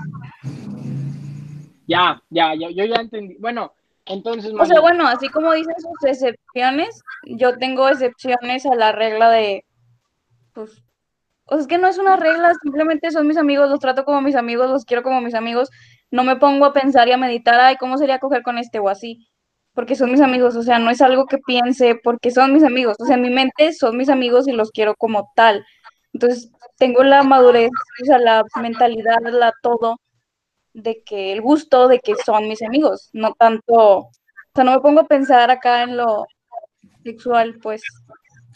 Ya, 1.87 2.21
ya, 2.29 2.53
ya, 2.53 2.69
yo 2.69 2.85
ya 2.85 3.01
entendí. 3.01 3.37
Bueno, 3.39 3.73
entonces, 4.05 4.53
O 4.57 4.65
sea, 4.65 4.79
bueno, 4.79 5.07
así 5.07 5.27
como 5.29 5.51
dicen 5.53 5.73
sus 5.79 6.09
excepciones, 6.09 7.01
yo 7.25 7.57
tengo 7.57 7.89
excepciones 7.89 8.65
a 8.65 8.75
la 8.75 8.91
regla 8.91 9.31
de, 9.31 9.65
pues, 10.53 10.83
o 11.47 11.55
sea, 11.55 11.61
es 11.61 11.67
que 11.67 11.77
no 11.77 11.87
es 11.87 11.97
una 11.97 12.17
regla, 12.17 12.53
simplemente 12.61 13.11
son 13.11 13.27
mis 13.27 13.37
amigos, 13.37 13.69
los 13.69 13.79
trato 13.79 14.03
como 14.05 14.21
mis 14.21 14.35
amigos, 14.35 14.69
los 14.69 14.85
quiero 14.85 15.03
como 15.03 15.21
mis 15.21 15.33
amigos, 15.33 15.69
no 16.11 16.23
me 16.23 16.35
pongo 16.35 16.65
a 16.65 16.73
pensar 16.73 17.07
y 17.07 17.13
a 17.13 17.17
meditar, 17.17 17.59
ay, 17.59 17.77
¿cómo 17.77 17.97
sería 17.97 18.19
coger 18.19 18.43
con 18.43 18.57
este 18.57 18.79
o 18.79 18.89
así? 18.89 19.27
Porque 19.73 19.95
son 19.95 20.11
mis 20.11 20.21
amigos, 20.21 20.55
o 20.55 20.63
sea, 20.63 20.79
no 20.79 20.89
es 20.89 21.01
algo 21.01 21.25
que 21.25 21.37
piense 21.39 21.95
porque 22.03 22.31
son 22.31 22.53
mis 22.53 22.63
amigos, 22.63 22.97
o 22.99 23.05
sea, 23.05 23.15
en 23.15 23.21
mi 23.21 23.29
mente 23.29 23.73
son 23.73 23.97
mis 23.97 24.09
amigos 24.09 24.47
y 24.47 24.51
los 24.51 24.71
quiero 24.71 24.95
como 24.95 25.31
tal. 25.35 25.65
Entonces, 26.13 26.51
tengo 26.77 27.03
la 27.03 27.23
madurez, 27.23 27.69
o 28.01 28.05
sea, 28.05 28.19
la 28.19 28.43
mentalidad, 28.61 29.19
la 29.21 29.53
todo, 29.61 29.97
de 30.73 31.03
que 31.03 31.31
el 31.33 31.41
gusto 31.41 31.87
de 31.87 31.99
que 31.99 32.15
son 32.25 32.47
mis 32.47 32.61
amigos, 32.61 33.09
no 33.13 33.33
tanto, 33.33 33.73
o 33.73 34.11
sea, 34.53 34.63
no 34.63 34.71
me 34.73 34.79
pongo 34.79 35.01
a 35.01 35.07
pensar 35.07 35.49
acá 35.51 35.83
en 35.83 35.97
lo 35.97 36.25
sexual, 37.03 37.57
pues. 37.61 37.81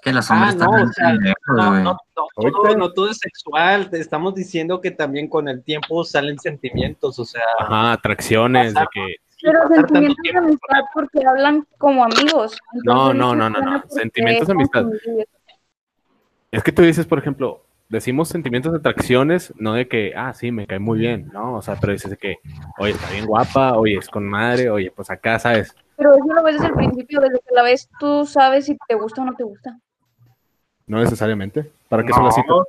Que 0.02 0.12
los 0.12 0.30
Ah, 0.32 0.34
hombres 0.34 0.56
no, 0.56 0.66
están 0.66 0.90
o 0.90 0.94
sea, 0.94 1.14
No, 1.48 1.70
güey. 1.72 1.84
no, 1.84 1.92
no, 1.92 1.98
todo, 2.36 2.76
no 2.76 2.92
todo 2.92 3.10
es 3.10 3.18
sexual, 3.18 3.90
te 3.90 4.00
estamos 4.00 4.34
diciendo 4.34 4.82
que 4.82 4.92
también 4.92 5.28
con 5.28 5.48
el 5.48 5.64
tiempo 5.64 6.04
salen 6.04 6.40
sentimientos, 6.40 7.20
o 7.20 7.26
sea, 7.26 7.44
Ajá, 7.60 7.94
atracciones, 7.94 8.74
de 8.74 8.86
que... 8.92 9.16
Pero 9.44 9.68
sentimientos 9.70 10.18
de 10.24 10.38
amistad 10.38 10.80
porque 10.94 11.26
hablan 11.26 11.68
como 11.78 12.04
amigos. 12.04 12.58
No, 12.84 13.12
Entonces, 13.12 13.20
no, 13.20 13.36
no, 13.36 13.50
no, 13.50 13.60
no, 13.60 13.84
sentimientos 13.90 14.48
de 14.48 14.54
amistad. 14.54 14.86
Es 16.52 16.64
que 16.64 16.72
tú 16.72 16.82
dices, 16.84 17.06
por 17.08 17.18
ejemplo, 17.18 17.64
decimos 17.90 18.30
sentimientos 18.30 18.72
de 18.72 18.80
atracciones, 18.80 19.54
no 19.58 19.74
de 19.74 19.88
que, 19.88 20.14
ah, 20.16 20.34
sí, 20.34 20.52
me 20.52 20.68
cae 20.68 20.80
muy 20.80 21.00
bien, 21.00 21.30
¿no? 21.34 21.56
O 21.56 21.62
sea, 21.62 21.76
pero 21.80 21.94
dices 21.94 22.12
de 22.12 22.18
que, 22.18 22.36
oye, 22.78 22.92
está 22.94 23.10
bien 23.12 23.26
guapa, 23.26 23.74
oye, 23.78 23.98
es 23.98 24.10
con 24.10 24.28
madre, 24.28 24.70
oye, 24.70 24.92
pues 24.96 25.10
acá, 25.10 25.40
¿sabes? 25.40 25.76
Pero 25.98 26.14
eso 26.14 26.34
lo 26.34 26.44
ves 26.44 26.56
desde 26.56 26.68
el 26.68 26.74
principio, 26.74 27.20
desde 27.22 27.40
que 27.40 27.54
la 27.56 27.64
ves, 27.64 27.90
tú 28.00 28.26
sabes 28.26 28.66
si 28.66 28.78
te 28.88 28.96
gusta 28.96 29.22
o 29.22 29.26
no 29.26 29.34
te 29.36 29.44
gusta. 29.44 29.78
No 30.88 31.00
necesariamente. 31.00 31.72
¿Para 31.90 32.04
qué 32.04 32.14
son 32.14 32.26
las 32.26 32.36
citas? 32.36 32.50
no, 32.50 32.64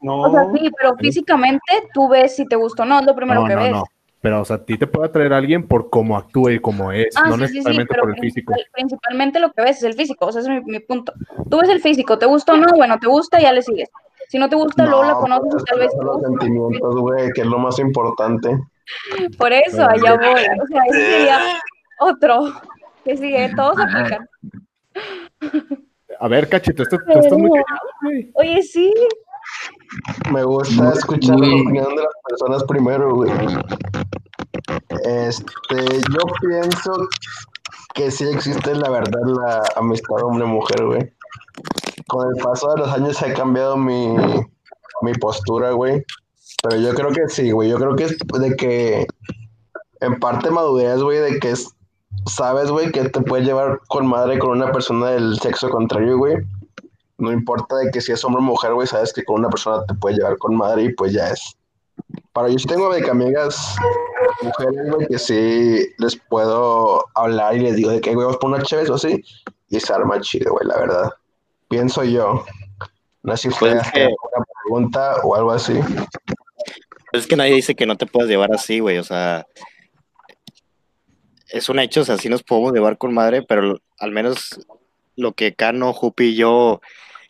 no. 0.00 0.22
O 0.22 0.30
sea, 0.30 0.44
sí, 0.52 0.70
pero 0.76 0.96
físicamente 0.96 1.60
tú 1.94 2.08
ves 2.08 2.36
si 2.36 2.46
te 2.46 2.56
gusta 2.56 2.82
o 2.84 2.86
no, 2.86 3.00
es 3.00 3.06
lo 3.06 3.14
primero 3.14 3.42
No, 3.42 3.46
que 3.48 3.54
no, 3.54 3.60
ves. 3.62 3.72
no. 3.72 3.84
Pero, 4.20 4.40
o 4.40 4.44
sea, 4.44 4.56
a 4.56 4.64
ti 4.64 4.76
te 4.76 4.86
puede 4.86 5.06
atraer 5.08 5.32
a 5.32 5.36
alguien 5.36 5.66
por 5.68 5.88
cómo 5.90 6.16
actúa 6.16 6.52
y 6.52 6.58
cómo 6.58 6.90
es, 6.90 7.14
Ah, 7.16 7.28
no 7.28 7.36
sí, 7.36 7.42
sí, 7.42 7.46
sí, 7.48 7.54
necesariamente 7.58 7.88
pero 7.92 8.02
por 8.04 8.10
el 8.14 8.20
físico. 8.20 8.52
principal- 8.52 8.72
principalmente 8.72 9.40
lo 9.40 9.52
que 9.52 9.62
ves 9.62 9.76
es 9.78 9.82
el 9.84 9.94
físico, 9.94 10.26
o 10.26 10.32
sea, 10.32 10.40
ese 10.42 10.52
es 10.56 10.64
mi, 10.64 10.72
mi 10.72 10.80
punto. 10.80 11.12
Tú 11.48 11.58
ves 11.60 11.68
el 11.68 11.80
físico, 11.80 12.18
¿te 12.18 12.26
gusta 12.26 12.54
o 12.54 12.56
no? 12.56 12.66
Bueno, 12.76 12.98
te 12.98 13.06
gusta, 13.06 13.38
ya 13.40 13.52
le 13.52 13.62
sigues. 13.62 13.88
Si 14.28 14.38
no 14.38 14.48
te 14.48 14.56
gusta, 14.56 14.84
luego 14.84 15.04
la 15.04 15.14
conoces 15.14 15.48
pues, 15.52 15.62
y 15.62 15.66
tal 15.66 15.78
vez 15.78 15.90
los 16.02 16.20
sentimientos, 16.22 16.96
güey, 16.96 17.30
que 17.32 17.42
es 17.42 17.46
lo 17.46 17.58
más 17.58 17.78
importante. 17.78 18.58
Por 19.38 19.52
eso, 19.52 19.76
Pero- 19.76 19.90
allá 19.90 20.16
voy. 20.16 20.42
O 20.62 20.66
sea, 20.66 20.82
ese 20.88 21.10
sería 21.10 21.38
otro 22.00 22.52
que 23.04 23.16
sigue, 23.16 23.52
todos 23.54 23.78
aplican. 23.78 24.28
A 26.20 26.28
ver, 26.28 26.48
cachito, 26.48 26.82
esto, 26.82 26.98
tú 26.98 27.18
estás 27.18 27.38
muy 27.38 27.50
callado, 27.50 27.88
güey. 28.02 28.30
Oye, 28.34 28.62
sí, 28.62 28.92
Me 30.32 30.42
gusta 30.44 30.92
escuchar 30.92 31.38
la 31.38 31.46
Muy- 31.46 31.60
opinión 31.62 31.88
de 31.94 32.02
las 32.02 32.12
personas 32.28 32.64
primero, 32.64 33.14
güey. 33.14 33.30
Este, 35.04 36.00
yo 36.12 36.20
pienso 36.40 36.92
que 37.94 38.10
sí 38.10 38.24
existe 38.28 38.74
la 38.74 38.90
verdad 38.90 39.20
la 39.24 39.62
amistad 39.76 40.22
hombre-mujer, 40.22 40.84
güey. 40.86 41.12
Con 42.08 42.28
el 42.34 42.42
paso 42.42 42.72
de 42.74 42.80
los 42.80 42.88
años 42.92 43.20
he 43.22 43.32
cambiado 43.32 43.76
mi, 43.76 44.16
mi 45.02 45.12
postura, 45.20 45.70
güey. 45.72 46.04
Pero 46.62 46.80
yo 46.80 46.94
creo 46.94 47.10
que 47.10 47.28
sí, 47.28 47.50
güey. 47.50 47.68
Yo 47.70 47.76
creo 47.78 47.94
que 47.96 48.04
es 48.04 48.16
de 48.18 48.56
que 48.56 49.06
en 50.00 50.18
parte 50.18 50.50
madurez, 50.50 51.00
güey, 51.02 51.18
de 51.18 51.38
que 51.38 51.50
es, 51.52 51.68
sabes, 52.26 52.70
güey, 52.70 52.90
que 52.92 53.08
te 53.08 53.20
puedes 53.20 53.46
llevar 53.46 53.80
con 53.88 54.06
madre 54.06 54.38
con 54.38 54.50
una 54.50 54.72
persona 54.72 55.10
del 55.10 55.38
sexo 55.38 55.68
contrario, 55.70 56.18
güey. 56.18 56.36
No 57.18 57.32
importa 57.32 57.76
de 57.76 57.90
que 57.90 58.00
si 58.00 58.12
es 58.12 58.24
hombre 58.24 58.40
o 58.40 58.44
mujer, 58.44 58.74
güey, 58.74 58.86
sabes 58.86 59.12
que 59.12 59.24
con 59.24 59.36
una 59.40 59.48
persona 59.48 59.84
te 59.86 59.94
puedes 59.94 60.18
llevar 60.18 60.36
con 60.38 60.54
madre 60.56 60.84
y 60.84 60.92
pues 60.94 61.12
ya 61.12 61.28
es. 61.30 61.56
Para 62.32 62.48
yo 62.48 62.58
sí 62.58 62.66
tengo 62.66 62.92
de 62.92 63.00
que 63.02 63.10
amigas 63.10 63.74
mujeres, 64.42 64.90
güey, 64.94 65.06
que 65.06 65.18
sí 65.18 65.86
les 65.98 66.16
puedo 66.28 67.04
hablar 67.14 67.56
y 67.56 67.60
les 67.60 67.76
digo 67.76 67.90
de 67.90 68.00
que, 68.00 68.12
güey, 68.14 68.26
vamos 68.26 68.38
por 68.38 68.50
una 68.50 68.62
chévere 68.62 68.90
o 68.90 68.94
así, 68.96 69.22
y 69.68 69.80
se 69.80 69.92
arma 69.92 70.20
chido, 70.20 70.52
güey, 70.52 70.66
la 70.66 70.76
verdad. 70.76 71.10
Pienso 71.68 72.04
yo. 72.04 72.44
No 73.22 73.36
sé 73.36 73.48
si 73.50 73.54
fue 73.56 73.72
Pues 73.72 73.86
es 73.86 73.92
que- 73.92 74.04
una 74.06 74.44
pregunta 74.62 75.16
o 75.24 75.34
algo 75.34 75.50
así. 75.52 75.80
Es 77.12 77.26
que 77.26 77.36
nadie 77.36 77.54
dice 77.54 77.74
que 77.74 77.86
no 77.86 77.96
te 77.96 78.06
puedes 78.06 78.28
llevar 78.28 78.52
así, 78.52 78.80
güey. 78.80 78.98
O 78.98 79.04
sea, 79.04 79.46
es 81.50 81.68
un 81.68 81.78
hecho, 81.78 82.02
o 82.02 82.04
sea, 82.04 82.18
sí 82.18 82.28
nos 82.28 82.42
podemos 82.42 82.72
llevar 82.72 82.98
con 82.98 83.14
madre, 83.14 83.42
pero 83.42 83.80
al 83.98 84.10
menos 84.12 84.60
lo 85.16 85.32
que 85.32 85.54
Cano, 85.54 85.92
Jupi 85.92 86.24
y 86.26 86.36
yo 86.36 86.80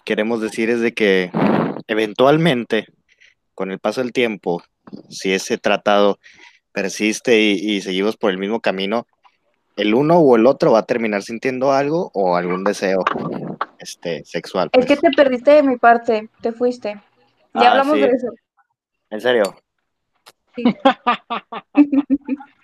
queremos 0.05 0.40
decir 0.40 0.70
es 0.70 0.81
de 0.81 0.94
que 0.94 1.31
eventualmente, 1.87 2.87
con 3.55 3.70
el 3.70 3.79
paso 3.79 4.02
del 4.02 4.12
tiempo, 4.12 4.62
si 5.09 5.33
ese 5.33 5.59
tratado 5.59 6.18
persiste 6.72 7.40
y, 7.40 7.52
y 7.52 7.81
seguimos 7.81 8.16
por 8.16 8.31
el 8.31 8.38
mismo 8.38 8.61
camino, 8.61 9.07
el 9.76 9.94
uno 9.94 10.18
o 10.18 10.37
el 10.37 10.46
otro 10.46 10.72
va 10.72 10.81
a 10.81 10.87
terminar 10.87 11.22
sintiendo 11.22 11.72
algo 11.72 12.11
o 12.14 12.37
algún 12.37 12.64
deseo 12.64 13.05
este, 13.79 14.24
sexual. 14.24 14.70
es 14.72 14.87
que 14.87 14.96
pues. 14.96 15.11
te 15.11 15.16
perdiste 15.16 15.50
de 15.52 15.62
mi 15.62 15.76
parte, 15.76 16.29
te 16.40 16.52
fuiste. 16.52 17.00
Ya 17.55 17.68
Ah, 17.68 17.70
hablamos 17.72 17.94
sí. 17.94 18.00
de 18.00 18.07
eso. 18.09 18.29
En 19.11 19.20
serio. 19.20 19.57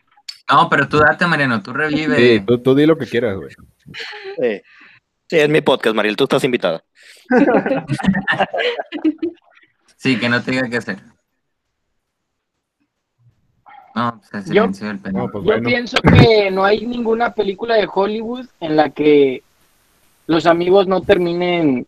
No, 0.51 0.69
pero 0.69 0.89
tú 0.89 0.99
date, 0.99 1.27
Mariano, 1.27 1.63
tú 1.63 1.73
revive. 1.73 2.17
Sí, 2.17 2.41
tú, 2.47 2.59
tú 2.59 2.75
di 2.75 2.85
lo 2.87 2.97
que 2.99 3.07
quieras, 3.07 3.37
güey. 3.37 3.51
Sí. 3.51 4.63
Sí, 5.29 5.39
es 5.39 5.49
mi 5.49 5.61
podcast, 5.63 5.97
Mariel, 5.97 6.17
tú 6.17 6.25
estás 6.25 6.45
invitada. 6.45 6.83
Sí, 9.97 10.19
que 10.19 10.29
no 10.29 10.43
te 10.43 10.51
diga 10.51 10.69
qué 10.69 10.77
hacer. 10.77 10.99
No, 13.95 14.21
pues 14.31 14.45
se 14.45 14.55
Yo- 14.55 14.63
silenció 14.65 14.91
el 14.91 14.99
pedo. 14.99 15.13
No, 15.19 15.29
pues 15.31 15.45
Yo 15.45 15.63
pienso 15.63 15.97
que 16.03 16.51
no 16.51 16.65
hay 16.65 16.87
ninguna 16.87 17.33
película 17.35 17.77
de 17.77 17.89
Hollywood 17.93 18.47
en 18.61 18.77
la 18.77 18.91
que 18.91 19.43
los 20.27 20.47
amigos 20.47 20.87
no 20.87 21.03
terminen, 21.03 21.87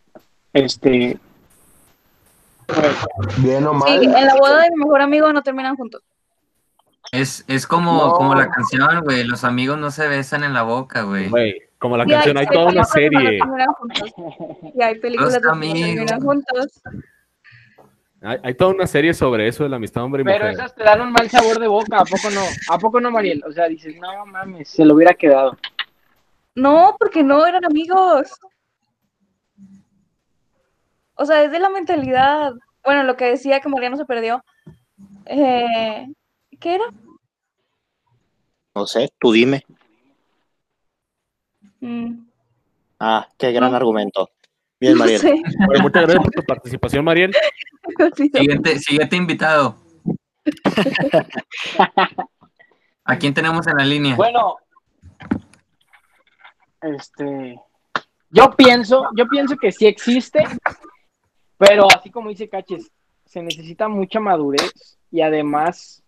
este, 0.53 1.19
pues, 2.67 2.97
Bien 3.39 3.67
o 3.67 3.73
Sí, 3.73 3.79
mal. 3.79 4.03
en 4.05 4.27
la 4.27 4.35
boda 4.37 4.63
de 4.63 4.71
mi 4.71 4.77
mejor 4.85 5.01
amigo 5.03 5.33
no 5.33 5.43
terminan 5.43 5.77
juntos. 5.77 6.03
Es, 7.15 7.45
es 7.49 7.67
como, 7.67 7.93
No. 7.93 8.13
como 8.13 8.35
la 8.35 8.49
canción, 8.51 9.03
güey. 9.05 9.25
Los 9.25 9.45
amigos 9.45 9.79
no 9.79 9.91
se 9.91 10.09
besan 10.09 10.45
en 10.45 10.53
la 10.53 10.63
boca, 10.63 11.03
güey. 11.03 11.29
Güey, 11.29 11.55
como 11.79 11.97
la 11.97 12.05
Y 12.05 12.09
canción, 12.11 12.37
hay 12.39 12.47
toda 12.47 12.67
una 12.67 12.85
serie. 12.85 13.39
Y 14.75 14.83
hay 14.83 14.99
películas 14.99 15.35
que 15.35 15.41
terminan 15.41 16.21
juntos. 16.21 16.83
Hay, 18.23 18.39
hay 18.43 18.55
toda 18.55 18.73
una 18.75 18.87
serie 18.87 19.13
sobre 19.13 19.47
eso 19.49 19.65
de 19.65 19.69
la 19.71 19.77
amistad 19.77 20.03
hombre 20.03 20.23
y 20.23 20.25
pero 20.25 20.39
mujer. 20.47 20.55
esas 20.55 20.75
te 20.75 20.83
dan 20.83 21.03
un 21.03 21.13
mal 21.13 21.29
sabor 21.29 21.59
de 21.59 21.67
boca, 21.67 21.99
¿a 21.99 22.05
poco 22.05 22.31
no? 22.31 22.41
¿A 22.71 22.79
poco 22.79 23.01
no, 23.01 23.11
Mariel? 23.11 23.43
O 23.47 23.53
sea, 23.53 23.69
dices, 23.69 23.95
no 24.01 24.25
mames, 24.27 24.69
se 24.71 24.85
lo 24.85 24.95
hubiera 24.95 25.13
quedado. 25.13 25.59
No, 26.55 26.97
porque 26.99 27.23
no 27.23 27.45
eran 27.47 27.65
amigos. 27.67 28.31
O 31.17 31.25
sea, 31.27 31.43
es 31.45 31.51
de 31.53 31.59
la 31.59 31.69
mentalidad. 31.69 32.53
Bueno, 32.83 33.03
lo 33.05 33.17
que 33.17 33.27
decía 33.27 33.61
que 33.61 33.69
Mariano 33.69 33.97
se 33.97 34.05
perdió. 34.07 34.43
Eh, 35.27 36.07
¿Qué 36.61 36.75
era? 36.77 36.85
No 38.75 38.87
sé, 38.87 39.13
tú 39.21 39.33
dime. 39.33 39.63
Mm, 41.81 42.25
Ah, 42.99 43.29
qué 43.39 43.53
gran 43.53 43.71
No. 43.71 43.77
argumento. 43.77 44.31
Bien, 44.81 44.95
no 44.99 44.99
Mariel. 45.01 45.21
sé. 45.21 45.43
Bueno, 45.67 45.83
muchas 45.83 46.03
gracias 46.05 46.23
por 46.25 46.33
tu 46.33 46.43
participación, 46.45 47.05
Mariel. 47.05 47.33
Siguiente, 48.33 48.79
siguiente 48.79 49.17
invitado. 49.17 49.77
¿A 53.05 53.19
quién 53.19 53.35
tenemos 53.35 53.67
en 53.67 53.77
la 53.77 53.85
línea? 53.85 54.17
Bueno, 54.17 54.57
este, 56.81 57.61
yo 58.31 58.51
pienso, 58.57 59.09
yo 59.17 59.27
pienso 59.29 59.57
que 59.57 59.71
sí 59.73 59.87
existe, 59.87 60.43
pero 61.59 61.87
así 61.95 62.11
como 62.11 62.31
dice 62.31 62.49
Caches, 62.49 62.91
se 63.27 63.43
necesita 63.43 63.89
mucha 63.89 64.21
madurez 64.21 64.99
y 65.11 65.21
además, 65.21 66.03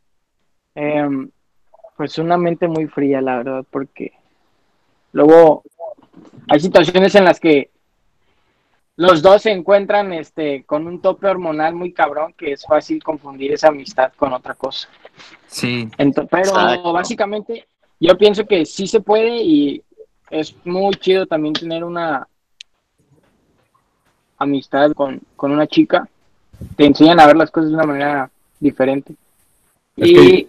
em, 0.75 1.31
pues 1.97 2.19
una 2.19 2.37
mente 2.37 2.69
muy 2.69 2.87
fría, 2.87 3.21
la 3.21 3.39
verdad, 3.39 3.65
porque 3.71 4.13
luego 5.13 5.63
hay 6.49 6.61
situaciones 6.61 7.15
en 7.15 7.25
las 7.25 7.41
que 7.41 7.71
los 8.97 9.21
dos 9.21 9.43
se 9.43 9.51
encuentran, 9.51 10.13
este, 10.13 10.65
con 10.65 10.87
un 10.87 11.01
tope 11.03 11.27
hormonal 11.27 11.75
muy 11.75 11.93
cabrón 11.93 12.33
que 12.37 12.53
es 12.53 12.65
fácil 12.65 13.03
confundir 13.03 13.53
esa 13.53 13.69
amistad 13.69 14.13
con 14.17 14.33
otra 14.33 14.55
cosa. 14.55 14.89
Sí, 15.47 15.89
Ento- 15.99 16.27
pero 16.31 16.51
Exacto. 16.51 16.93
básicamente 16.93 17.67
yo 18.01 18.17
pienso 18.17 18.47
que 18.47 18.65
sí 18.65 18.87
se 18.87 19.01
puede 19.01 19.43
y 19.43 19.83
es 20.31 20.55
muy 20.65 20.95
chido 20.97 21.27
también 21.27 21.55
tener 21.55 21.85
una 21.85 22.27
amistad 24.39 24.93
con, 24.93 25.21
con 25.37 25.53
una 25.53 25.67
chica. 25.67 26.09
Te 26.77 26.87
enseñan 26.87 27.21
a 27.21 27.27
ver 27.27 27.37
las 27.37 27.51
cosas 27.51 27.71
de 27.71 27.77
una 27.77 27.87
manera 27.87 28.31
diferente. 28.61 29.15
Es 29.97 30.09
Y, 30.09 30.49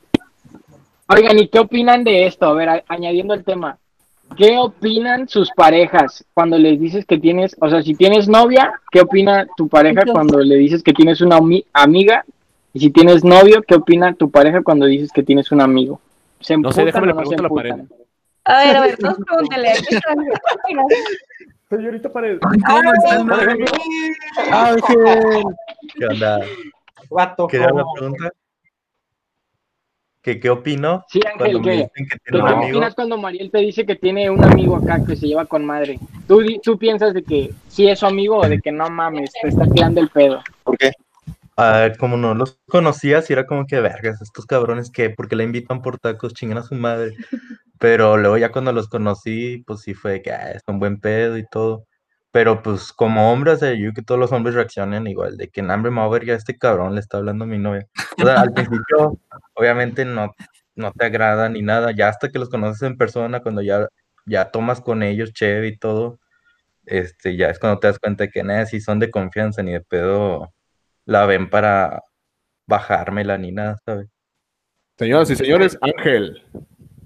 oigan, 1.09 1.39
¿y 1.39 1.47
qué 1.47 1.59
opinan 1.59 2.03
de 2.03 2.25
esto? 2.27 2.45
A 2.47 2.53
ver, 2.53 2.69
a- 2.69 2.83
añadiendo 2.87 3.33
el 3.33 3.43
tema. 3.43 3.77
¿Qué 4.35 4.57
opinan 4.57 5.27
sus 5.29 5.49
parejas 5.51 6.25
cuando 6.33 6.57
les 6.57 6.79
dices 6.79 7.05
que 7.05 7.17
tienes, 7.17 7.55
o 7.61 7.69
sea, 7.69 7.81
si 7.81 7.95
tienes 7.95 8.27
novia, 8.27 8.73
¿qué 8.91 8.99
opina 9.01 9.47
tu 9.55 9.69
pareja 9.69 10.03
cuando 10.11 10.39
le 10.39 10.55
dices 10.55 10.83
que 10.83 10.91
tienes 10.93 11.21
una 11.21 11.37
ami- 11.39 11.65
amiga? 11.73 12.25
Y 12.73 12.79
si 12.81 12.89
tienes 12.91 13.23
novio, 13.23 13.63
¿qué 13.65 13.75
opina 13.75 14.13
tu 14.13 14.29
pareja 14.29 14.61
cuando 14.61 14.85
dices 14.85 15.11
que 15.13 15.23
tienes 15.23 15.51
un 15.51 15.61
amigo? 15.61 16.01
¿Se 16.41 16.57
No 16.57 16.71
sé, 16.71 16.83
déjame 16.83 17.07
le 17.07 17.13
no 17.13 17.19
pregunto 17.19 17.39
a 17.39 17.43
la 17.43 17.47
emputan? 17.47 17.89
A 18.43 18.57
ver, 18.65 18.75
a 18.77 18.81
ver, 18.81 18.97
todos 18.97 19.17
pregúntenle. 19.25 19.69
¿qué 19.87 19.95
están? 19.95 20.17
¿Qué 20.19 20.31
opinas? 20.63 20.85
Señorita 21.69 22.11
Pared. 22.11 22.37
Ay, 22.41 22.59
¿Cómo 22.59 23.23
Mariano? 23.25 23.65
Ángel. 24.51 25.43
¿Qué 25.97 26.05
onda? 26.05 26.39
Vato, 27.09 27.47
¿Qué 27.47 27.57
era 27.57 27.67
la 27.67 27.81
¿cómo? 27.83 27.93
pregunta? 27.93 28.29
¿Qué, 30.27 30.41
qué 30.41 30.49
opino 30.49 31.05
Sí, 31.07 31.21
cuando 31.37 31.59
Ángel, 31.59 31.61
me 31.61 31.89
que 32.01 32.17
¿Tú 32.17 32.19
tiene 32.19 32.19
qué 32.25 32.37
un 32.37 32.47
amigo? 32.49 32.67
opinas 32.79 32.95
cuando 32.95 33.17
Mariel 33.17 33.49
te 33.49 33.59
dice 33.59 33.85
que 33.85 33.95
tiene 33.95 34.29
un 34.29 34.43
amigo 34.43 34.75
acá 34.75 35.01
que 35.01 35.15
se 35.15 35.25
lleva 35.25 35.45
con 35.45 35.65
madre? 35.65 35.97
¿Tú, 36.27 36.43
tú 36.61 36.77
piensas 36.77 37.13
de 37.13 37.23
que 37.23 37.53
sí 37.69 37.87
es 37.87 37.99
su 37.99 38.07
amigo 38.07 38.35
o 38.35 38.49
de 38.49 38.59
que 38.59 38.73
no 38.73 38.89
mames, 38.89 39.31
te 39.41 39.47
está 39.47 39.65
tirando 39.67 40.01
el 40.01 40.09
pedo? 40.09 40.41
¿Por 40.65 40.77
qué? 40.77 40.91
Ah, 41.55 41.93
como 41.97 42.17
no 42.17 42.35
los 42.35 42.59
conocía, 42.67 43.21
sí 43.21 43.31
era 43.31 43.47
como 43.47 43.65
que 43.65 43.79
vergas, 43.79 44.21
estos 44.21 44.45
cabrones 44.45 44.91
que, 44.91 45.11
porque 45.11 45.37
la 45.37 45.43
invitan 45.43 45.81
por 45.81 45.97
tacos, 45.97 46.33
chingan 46.33 46.57
a 46.57 46.63
su 46.63 46.75
madre. 46.75 47.15
Pero 47.79 48.17
luego 48.17 48.37
ya 48.37 48.51
cuando 48.51 48.73
los 48.73 48.89
conocí, 48.89 49.63
pues 49.65 49.79
sí 49.79 49.93
fue 49.93 50.21
que 50.21 50.33
ah, 50.33 50.51
es 50.51 50.61
un 50.67 50.77
buen 50.77 50.99
pedo 50.99 51.37
y 51.37 51.45
todo. 51.49 51.85
Pero 52.31 52.61
pues 52.61 52.91
como 52.93 53.31
hombre, 53.31 53.51
o 53.51 53.57
sea, 53.57 53.73
yo 53.73 53.93
que 53.93 54.01
todos 54.01 54.19
los 54.19 54.31
hombres 54.31 54.55
reaccionan 54.55 55.07
igual, 55.07 55.37
de 55.37 55.49
que 55.49 55.61
en 55.61 55.71
hambre 55.71 55.91
me 55.91 56.05
voy 56.05 56.29
a 56.29 56.35
este 56.35 56.57
cabrón 56.57 56.93
le 56.93 56.99
está 56.99 57.17
hablando 57.17 57.45
a 57.45 57.47
mi 57.47 57.57
novia. 57.57 57.87
O 58.21 58.25
sea, 58.25 58.41
al 58.41 58.53
principio, 58.53 59.19
obviamente 59.53 60.05
no, 60.05 60.33
no 60.75 60.91
te 60.91 61.05
agrada 61.05 61.49
ni 61.49 61.61
nada, 61.61 61.91
ya 61.91 62.09
hasta 62.09 62.29
que 62.29 62.39
los 62.39 62.49
conoces 62.49 62.81
en 62.83 62.97
persona, 62.97 63.41
cuando 63.41 63.61
ya, 63.61 63.87
ya 64.25 64.51
tomas 64.51 64.81
con 64.81 65.03
ellos 65.03 65.33
chévere 65.33 65.67
y 65.67 65.77
todo, 65.77 66.19
este, 66.85 67.35
ya 67.35 67.49
es 67.49 67.59
cuando 67.59 67.79
te 67.79 67.87
das 67.87 67.99
cuenta 67.99 68.27
que 68.29 68.43
nada, 68.43 68.65
si 68.65 68.81
son 68.81 68.99
de 68.99 69.11
confianza, 69.11 69.63
ni 69.63 69.73
de 69.73 69.81
pedo 69.81 70.53
la 71.05 71.25
ven 71.25 71.49
para 71.49 72.03
bajármela 72.67 73.37
ni 73.37 73.51
nada, 73.51 73.77
¿sabes? 73.85 74.07
Señoras 74.97 75.29
y 75.29 75.35
señores, 75.35 75.77
Ángel. 75.81 76.43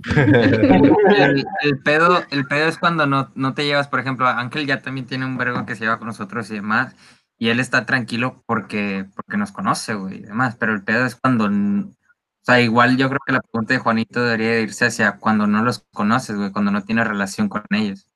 El, 0.16 1.46
el 1.62 1.80
pedo, 1.84 2.24
el 2.32 2.46
pedo 2.46 2.68
es 2.68 2.78
cuando 2.78 3.06
no, 3.06 3.32
no 3.36 3.54
te 3.54 3.66
llevas, 3.66 3.88
por 3.88 4.00
ejemplo, 4.00 4.28
Ángel 4.28 4.66
ya 4.66 4.82
también 4.82 5.06
tiene 5.06 5.26
un 5.26 5.38
vergo 5.38 5.66
que 5.66 5.76
se 5.76 5.84
lleva 5.84 5.98
con 5.98 6.08
nosotros 6.08 6.50
y 6.50 6.56
demás, 6.56 6.96
y 7.38 7.50
él 7.50 7.60
está 7.60 7.86
tranquilo 7.86 8.44
porque, 8.46 9.06
porque 9.16 9.38
nos 9.38 9.52
conoce, 9.52 9.94
güey, 9.94 10.18
y 10.18 10.22
demás, 10.22 10.56
pero 10.60 10.74
el 10.74 10.84
pedo 10.84 11.06
es 11.06 11.16
cuando, 11.16 11.46
o 11.46 11.94
sea, 12.42 12.62
igual 12.62 12.98
yo 12.98 13.10
creo 13.10 13.20
que 13.26 13.34
la 13.34 13.42
pregunta 13.42 13.74
de 13.74 13.80
Juanito 13.80 14.24
debería 14.24 14.52
de 14.52 14.62
irse 14.62 14.86
hacia 14.86 15.18
cuando 15.18 15.48
no 15.48 15.64
los 15.64 15.86
conoces, 15.94 16.38
güey, 16.38 16.52
cuando 16.52 16.72
no 16.72 16.84
tienes 16.84 17.08
relación 17.08 17.50
con 17.50 17.64
ellos. 17.72 18.08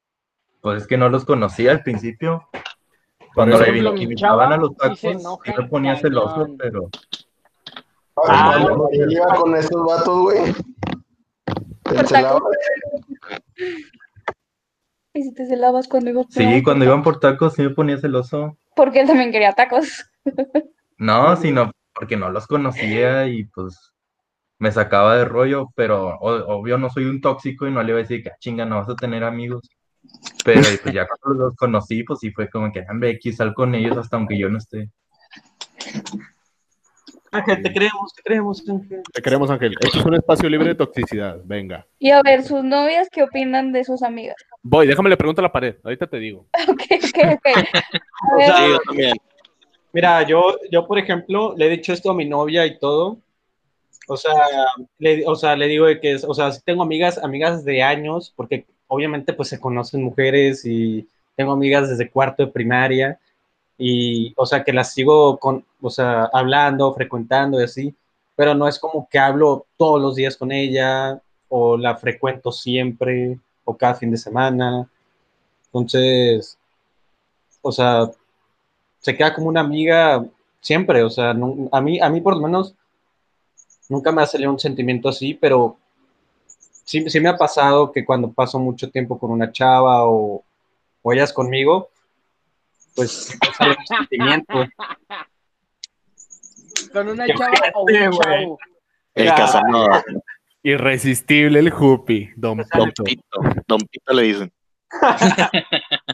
Pues 0.61 0.83
es 0.83 0.87
que 0.87 0.97
no 0.97 1.09
los 1.09 1.25
conocía 1.25 1.71
al 1.71 1.83
principio. 1.83 2.49
Cuando 3.35 3.59
le 3.59 3.79
invitaban 4.01 4.53
a 4.53 4.57
los 4.57 4.75
tacos, 4.77 4.99
sí 4.99 5.09
me 5.57 5.67
ponía 5.67 5.95
celoso, 5.97 6.47
pero 6.57 6.89
Ah, 8.17 8.55
Ah, 8.57 8.87
iba 8.91 9.35
con 9.35 9.55
esos 9.55 9.85
vatos, 9.85 10.21
güey. 10.21 10.55
Por 11.85 12.07
tacos. 12.07 12.41
¿Y 15.13 15.23
si 15.23 15.33
te 15.33 15.45
celabas 15.47 15.87
cuando 15.87 16.09
ibas 16.09 16.25
por 16.25 16.33
sí, 16.33 16.43
ahí? 16.43 16.63
cuando 16.63 16.83
iban 16.85 17.03
por 17.03 17.19
tacos 17.19 17.53
sí 17.53 17.61
me 17.61 17.69
ponía 17.69 17.97
celoso. 17.97 18.57
Porque 18.75 18.99
él 19.01 19.07
también 19.07 19.31
quería 19.31 19.53
tacos. 19.53 20.09
No, 20.97 21.35
sino 21.37 21.71
porque 21.93 22.17
no 22.17 22.29
los 22.31 22.47
conocía 22.47 23.27
y 23.27 23.45
pues 23.45 23.93
me 24.59 24.71
sacaba 24.71 25.15
de 25.17 25.25
rollo, 25.25 25.67
pero 25.75 26.17
obvio 26.19 26.77
no 26.77 26.89
soy 26.89 27.05
un 27.05 27.21
tóxico 27.21 27.67
y 27.67 27.71
no 27.71 27.83
le 27.83 27.89
iba 27.91 27.99
a 27.99 28.01
decir 28.01 28.23
que 28.23 28.29
"Ah, 28.29 28.35
chinga, 28.39 28.65
no 28.65 28.77
vas 28.77 28.89
a 28.89 28.95
tener 28.95 29.23
amigos. 29.23 29.69
Pero 30.43 30.61
pues 30.81 30.93
ya 30.93 31.07
cuando 31.07 31.45
los 31.45 31.55
conocí, 31.55 32.03
pues 32.03 32.19
sí 32.19 32.31
fue 32.31 32.49
como 32.49 32.71
que, 32.71 32.85
hombre, 32.89 33.11
X 33.11 33.37
sal 33.37 33.53
con 33.53 33.75
ellos 33.75 33.95
hasta 33.97 34.17
aunque 34.17 34.37
yo 34.37 34.49
no 34.49 34.57
esté. 34.57 34.89
Ángel, 37.35 37.61
te 37.61 37.73
creemos, 37.73 38.13
te 38.13 38.21
creemos, 38.23 38.69
Ángel. 38.69 39.01
Te 39.13 39.21
queremos, 39.21 39.49
Ángel. 39.49 39.75
Esto 39.79 39.99
es 39.99 40.05
un 40.05 40.15
espacio 40.15 40.49
libre 40.49 40.69
de 40.69 40.75
toxicidad. 40.75 41.39
Venga. 41.43 41.85
Y 41.99 42.11
a 42.11 42.21
ver, 42.21 42.43
sus 42.43 42.63
novias, 42.63 43.09
¿qué 43.11 43.23
opinan 43.23 43.71
de 43.71 43.83
sus 43.83 44.03
amigas? 44.03 44.35
Voy, 44.63 44.87
déjame 44.87 45.09
le 45.09 45.17
pregunto 45.17 45.41
a 45.41 45.43
la 45.43 45.51
pared. 45.51 45.75
Ahorita 45.83 46.07
te 46.07 46.17
digo. 46.17 46.47
Ok, 46.67 46.81
ok, 46.91 47.33
ok. 47.33 47.45
Ver, 48.37 48.47
sea, 48.47 48.57
Sí, 48.57 48.63
yo 48.69 48.79
también. 48.79 49.13
Mira, 49.93 50.23
yo, 50.23 50.57
yo, 50.71 50.87
por 50.87 50.97
ejemplo, 50.97 51.53
le 51.57 51.67
he 51.67 51.69
dicho 51.69 51.93
esto 51.93 52.11
a 52.11 52.15
mi 52.15 52.25
novia 52.25 52.65
y 52.65 52.79
todo. 52.79 53.17
O 54.07 54.17
sea, 54.17 54.33
le, 54.99 55.25
o 55.25 55.35
sea, 55.35 55.55
le 55.55 55.67
digo 55.67 55.85
de 55.85 55.99
que, 55.99 56.15
o 56.15 56.33
sea, 56.33 56.51
sí 56.51 56.61
tengo 56.65 56.83
amigas, 56.83 57.17
amigas 57.17 57.63
de 57.65 57.81
años, 57.81 58.33
porque 58.35 58.65
obviamente 58.87 59.33
pues 59.33 59.49
se 59.49 59.59
conocen 59.59 60.03
mujeres 60.03 60.65
y 60.65 61.07
tengo 61.35 61.53
amigas 61.53 61.89
desde 61.89 62.09
cuarto 62.09 62.45
de 62.45 62.51
primaria 62.51 63.19
y, 63.77 64.33
o 64.37 64.45
sea, 64.45 64.63
que 64.63 64.73
las 64.73 64.93
sigo 64.93 65.37
con, 65.37 65.65
o 65.81 65.89
sea, 65.89 66.29
hablando, 66.33 66.93
frecuentando 66.93 67.59
y 67.59 67.63
así, 67.63 67.95
pero 68.35 68.53
no 68.53 68.67
es 68.67 68.79
como 68.79 69.07
que 69.09 69.19
hablo 69.19 69.65
todos 69.77 70.01
los 70.01 70.15
días 70.15 70.37
con 70.37 70.51
ella 70.51 71.21
o 71.49 71.77
la 71.77 71.95
frecuento 71.95 72.51
siempre 72.51 73.39
o 73.63 73.75
cada 73.77 73.95
fin 73.95 74.11
de 74.11 74.17
semana. 74.17 74.89
Entonces, 75.67 76.57
o 77.61 77.71
sea, 77.71 78.09
se 78.99 79.15
queda 79.15 79.33
como 79.33 79.49
una 79.49 79.61
amiga 79.61 80.25
siempre, 80.61 81.03
o 81.03 81.09
sea, 81.09 81.31
a 81.71 81.81
mí, 81.81 81.99
a 81.99 82.09
mí 82.09 82.21
por 82.21 82.35
lo 82.35 82.41
menos 82.41 82.75
nunca 83.89 84.11
me 84.11 84.21
ha 84.21 84.25
salido 84.25 84.51
un 84.51 84.59
sentimiento 84.59 85.09
así, 85.09 85.33
pero 85.33 85.77
sí, 86.83 87.09
sí 87.09 87.19
me 87.19 87.29
ha 87.29 87.37
pasado 87.37 87.91
que 87.91 88.05
cuando 88.05 88.31
paso 88.31 88.59
mucho 88.59 88.89
tiempo 88.89 89.19
con 89.19 89.31
una 89.31 89.51
chava 89.51 90.05
o, 90.05 90.43
o 91.01 91.13
ellas 91.13 91.33
conmigo, 91.33 91.89
pues 92.95 93.37
me 93.41 93.53
sale 93.53 93.77
un 93.77 93.87
sentimiento. 93.87 94.53
Con 96.93 97.09
una 97.09 97.27
chava 97.27 97.71
o 97.73 97.83
un 97.83 98.11
chavo. 98.19 98.59
El. 99.13 99.27
Casanova, 99.29 100.03
Irresistible 100.63 101.59
el 101.59 101.69
Jupi, 101.69 102.31
Don 102.35 102.63
Don. 102.73 102.91
Pito, 102.91 103.39
Don 103.67 103.81
Pito 103.81 104.13
le 104.13 104.23
dicen. 104.23 104.53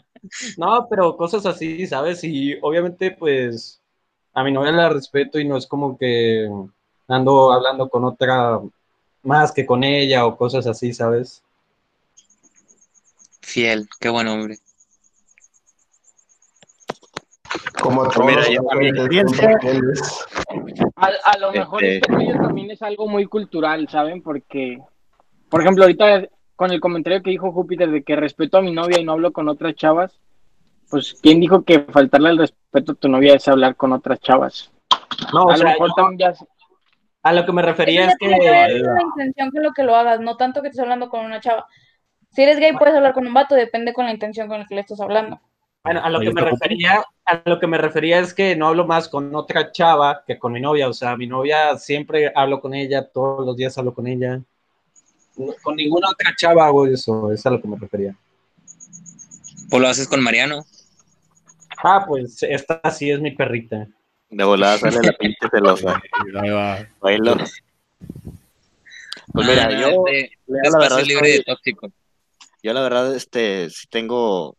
No, 0.56 0.86
pero 0.88 1.16
cosas 1.16 1.44
así, 1.46 1.86
¿sabes? 1.86 2.22
Y 2.22 2.56
obviamente, 2.62 3.10
pues, 3.10 3.80
a 4.32 4.44
mi 4.44 4.52
novia 4.52 4.72
la 4.72 4.88
respeto 4.88 5.38
y 5.38 5.46
no 5.46 5.56
es 5.56 5.66
como 5.66 5.98
que 5.98 6.48
ando 7.08 7.52
hablando 7.52 7.88
con 7.88 8.04
otra 8.04 8.60
más 9.22 9.52
que 9.52 9.66
con 9.66 9.84
ella 9.84 10.26
o 10.26 10.36
cosas 10.36 10.66
así, 10.66 10.92
¿sabes? 10.92 11.42
Fiel, 13.40 13.88
qué 14.00 14.08
buen 14.08 14.28
hombre. 14.28 14.58
Como 17.82 18.04
todos 18.08 18.26
Mira, 18.26 18.38
los 18.42 18.50
yo- 18.50 19.58
fieles. 19.60 20.26
A, 20.96 21.10
a 21.24 21.38
lo 21.38 21.52
mejor 21.52 21.82
Este- 21.84 21.96
este 21.96 22.12
rollo 22.12 22.40
también 22.42 22.70
es 22.70 22.82
algo 22.82 23.08
muy 23.08 23.26
cultural, 23.26 23.88
¿saben? 23.88 24.22
Porque, 24.22 24.78
por 25.50 25.60
ejemplo, 25.62 25.84
ahorita 25.84 26.28
con 26.56 26.70
el 26.70 26.80
comentario 26.80 27.22
que 27.22 27.30
dijo 27.30 27.50
Júpiter 27.52 27.90
de 27.90 28.02
que 28.04 28.14
respeto 28.16 28.58
a 28.58 28.62
mi 28.62 28.72
novia 28.72 29.00
y 29.00 29.04
no 29.04 29.12
hablo 29.12 29.32
con 29.32 29.48
otras 29.48 29.74
chavas, 29.74 30.20
pues, 30.90 31.18
¿quién 31.22 31.40
dijo 31.40 31.62
que 31.64 31.80
faltarle 31.80 32.30
el 32.30 32.38
respeto 32.38 32.92
a 32.92 32.94
tu 32.94 33.08
novia 33.08 33.34
es 33.34 33.48
hablar 33.48 33.74
con 33.74 33.92
otras 33.92 34.20
chavas? 34.20 34.70
No, 35.32 35.44
o 35.44 35.48
a 35.50 35.52
lo 35.52 35.58
sea, 35.58 35.68
mejor 35.72 35.88
yo- 35.88 35.94
también 35.96 36.18
ya... 36.18 36.46
a 37.24 37.32
lo 37.32 37.44
que 37.46 37.52
me 37.52 37.62
refería 37.62 38.06
es 38.06 38.16
tiene 38.18 38.38
que 38.38 38.50
ver 38.50 38.70
la 38.80 39.02
intención 39.02 39.50
con 39.50 39.62
lo 39.62 39.72
que 39.72 39.82
lo 39.82 39.96
hagas, 39.96 40.20
no 40.20 40.36
tanto 40.36 40.62
que 40.62 40.68
estés 40.68 40.82
hablando 40.82 41.08
con 41.08 41.24
una 41.24 41.40
chava. 41.40 41.66
Si 42.30 42.42
eres 42.42 42.58
gay 42.58 42.72
puedes 42.78 42.94
hablar 42.94 43.12
con 43.12 43.26
un 43.26 43.34
vato, 43.34 43.54
depende 43.54 43.92
con 43.92 44.04
la 44.06 44.12
intención 44.12 44.46
con 44.48 44.60
la 44.60 44.66
que 44.66 44.74
le 44.76 44.80
estás 44.82 45.00
hablando. 45.00 45.40
Bueno, 45.84 46.00
a 46.04 46.10
lo 46.10 46.20
que 46.20 46.32
me 46.32 46.40
refería, 46.42 47.04
a 47.26 47.42
lo 47.44 47.58
que 47.58 47.66
me 47.66 47.76
refería 47.76 48.20
es 48.20 48.32
que 48.32 48.54
no 48.54 48.68
hablo 48.68 48.86
más 48.86 49.08
con 49.08 49.34
otra 49.34 49.72
chava 49.72 50.22
que 50.24 50.38
con 50.38 50.52
mi 50.52 50.60
novia. 50.60 50.88
O 50.88 50.92
sea, 50.92 51.16
mi 51.16 51.26
novia 51.26 51.76
siempre 51.76 52.30
hablo 52.34 52.60
con 52.60 52.72
ella, 52.72 53.04
todos 53.08 53.44
los 53.44 53.56
días 53.56 53.76
hablo 53.78 53.92
con 53.92 54.06
ella. 54.06 54.40
No- 55.36 55.54
Con 55.62 55.74
ninguna 55.76 56.08
otra 56.10 56.32
chava 56.36 56.66
hago 56.66 56.86
eso, 56.86 57.32
es 57.32 57.44
a 57.46 57.50
lo 57.50 57.60
que 57.60 57.66
me 57.66 57.76
refería. 57.78 58.14
¿O 59.72 59.78
lo 59.80 59.88
haces 59.88 60.06
con 60.06 60.22
Mariano? 60.22 60.64
Ah, 61.82 62.04
pues 62.06 62.40
esta 62.44 62.80
sí 62.90 63.10
es 63.10 63.20
mi 63.20 63.32
perrita. 63.32 63.88
De 64.30 64.44
volada 64.44 64.78
sale 64.78 65.02
la 65.02 65.12
pinche 65.14 65.48
celosa. 65.50 66.00
Ahí 66.40 66.50
va. 66.50 66.86
Bailo. 67.00 67.36
Pues 69.32 69.46
mira, 69.48 69.64
Ah, 69.66 69.80
yo, 69.90 70.04
de- 70.04 70.30
yo 70.46 70.70
la 70.70 70.78
verdad 70.78 71.02
libre 71.04 71.28
de 71.28 71.42
tóxico. 71.42 71.90
yo 72.62 72.72
la 72.72 72.82
verdad, 72.82 73.16
este, 73.16 73.68
sí 73.70 73.86
tengo, 73.90 74.56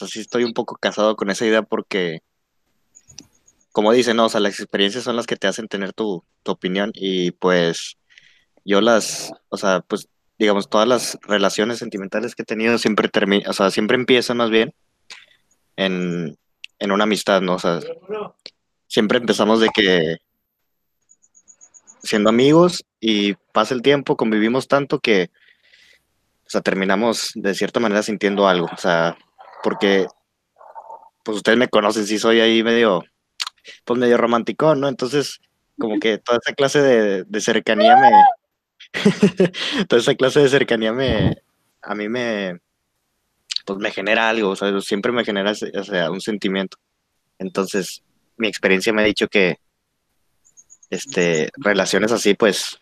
sea, 0.00 0.08
sí 0.08 0.20
estoy 0.20 0.44
un 0.44 0.54
poco 0.54 0.76
casado 0.76 1.16
con 1.16 1.30
esa 1.30 1.46
idea 1.46 1.62
porque, 1.62 2.22
como 3.72 3.92
dicen, 3.92 4.16
no, 4.16 4.26
o 4.26 4.28
sea, 4.28 4.40
las 4.40 4.58
experiencias 4.60 5.04
son 5.04 5.16
las 5.16 5.26
que 5.26 5.36
te 5.36 5.46
hacen 5.46 5.68
tener 5.68 5.92
tu, 5.92 6.24
tu 6.42 6.52
opinión 6.52 6.90
y 6.94 7.32
pues 7.32 7.96
yo 8.64 8.80
las, 8.80 9.32
o 9.48 9.56
sea, 9.56 9.80
pues 9.80 10.08
digamos, 10.38 10.70
todas 10.70 10.88
las 10.88 11.18
relaciones 11.22 11.78
sentimentales 11.78 12.34
que 12.34 12.42
he 12.42 12.46
tenido 12.46 12.78
siempre 12.78 13.08
terminan, 13.08 13.50
o 13.50 13.52
sea, 13.52 13.70
siempre 13.70 13.96
empiezan 13.96 14.38
más 14.38 14.50
bien 14.50 14.74
en, 15.76 16.38
en 16.78 16.92
una 16.92 17.04
amistad, 17.04 17.42
¿no? 17.42 17.54
O 17.54 17.58
sea, 17.58 17.80
siempre 18.88 19.18
empezamos 19.18 19.60
de 19.60 19.68
que 19.68 20.16
siendo 22.02 22.30
amigos 22.30 22.84
y 23.00 23.34
pasa 23.52 23.74
el 23.74 23.82
tiempo, 23.82 24.16
convivimos 24.16 24.66
tanto 24.66 24.98
que, 24.98 25.30
o 26.46 26.50
sea, 26.50 26.62
terminamos 26.62 27.32
de 27.34 27.54
cierta 27.54 27.78
manera 27.78 28.02
sintiendo 28.02 28.48
algo, 28.48 28.68
o 28.72 28.78
sea, 28.78 29.16
porque, 29.62 30.06
pues 31.24 31.38
ustedes 31.38 31.58
me 31.58 31.68
conocen, 31.68 32.06
sí 32.06 32.18
soy 32.18 32.40
ahí 32.40 32.62
medio, 32.62 33.04
pues 33.84 33.98
medio 33.98 34.16
romántico, 34.16 34.74
¿no? 34.74 34.88
Entonces, 34.88 35.40
como 35.78 35.98
que 35.98 36.18
toda 36.18 36.38
esa 36.44 36.54
clase 36.54 36.80
de, 36.80 37.40
cercanía 37.40 37.96
me, 37.96 38.10
toda 39.88 40.00
esa 40.00 40.14
clase 40.14 40.40
de 40.40 40.48
cercanía 40.48 40.92
me, 40.92 41.42
a 41.82 41.94
mí 41.94 42.08
me, 42.08 42.60
pues 43.64 43.78
me 43.78 43.90
genera 43.90 44.28
algo, 44.28 44.50
o 44.50 44.56
sea, 44.56 44.80
siempre 44.80 45.12
me 45.12 45.24
genera 45.24 45.52
o 45.52 45.84
sea, 45.84 46.10
un 46.10 46.20
sentimiento. 46.20 46.76
Entonces, 47.38 48.02
mi 48.36 48.48
experiencia 48.48 48.92
me 48.92 49.02
ha 49.02 49.06
dicho 49.06 49.28
que, 49.28 49.56
este, 50.90 51.50
relaciones 51.56 52.12
así, 52.12 52.34
pues, 52.34 52.80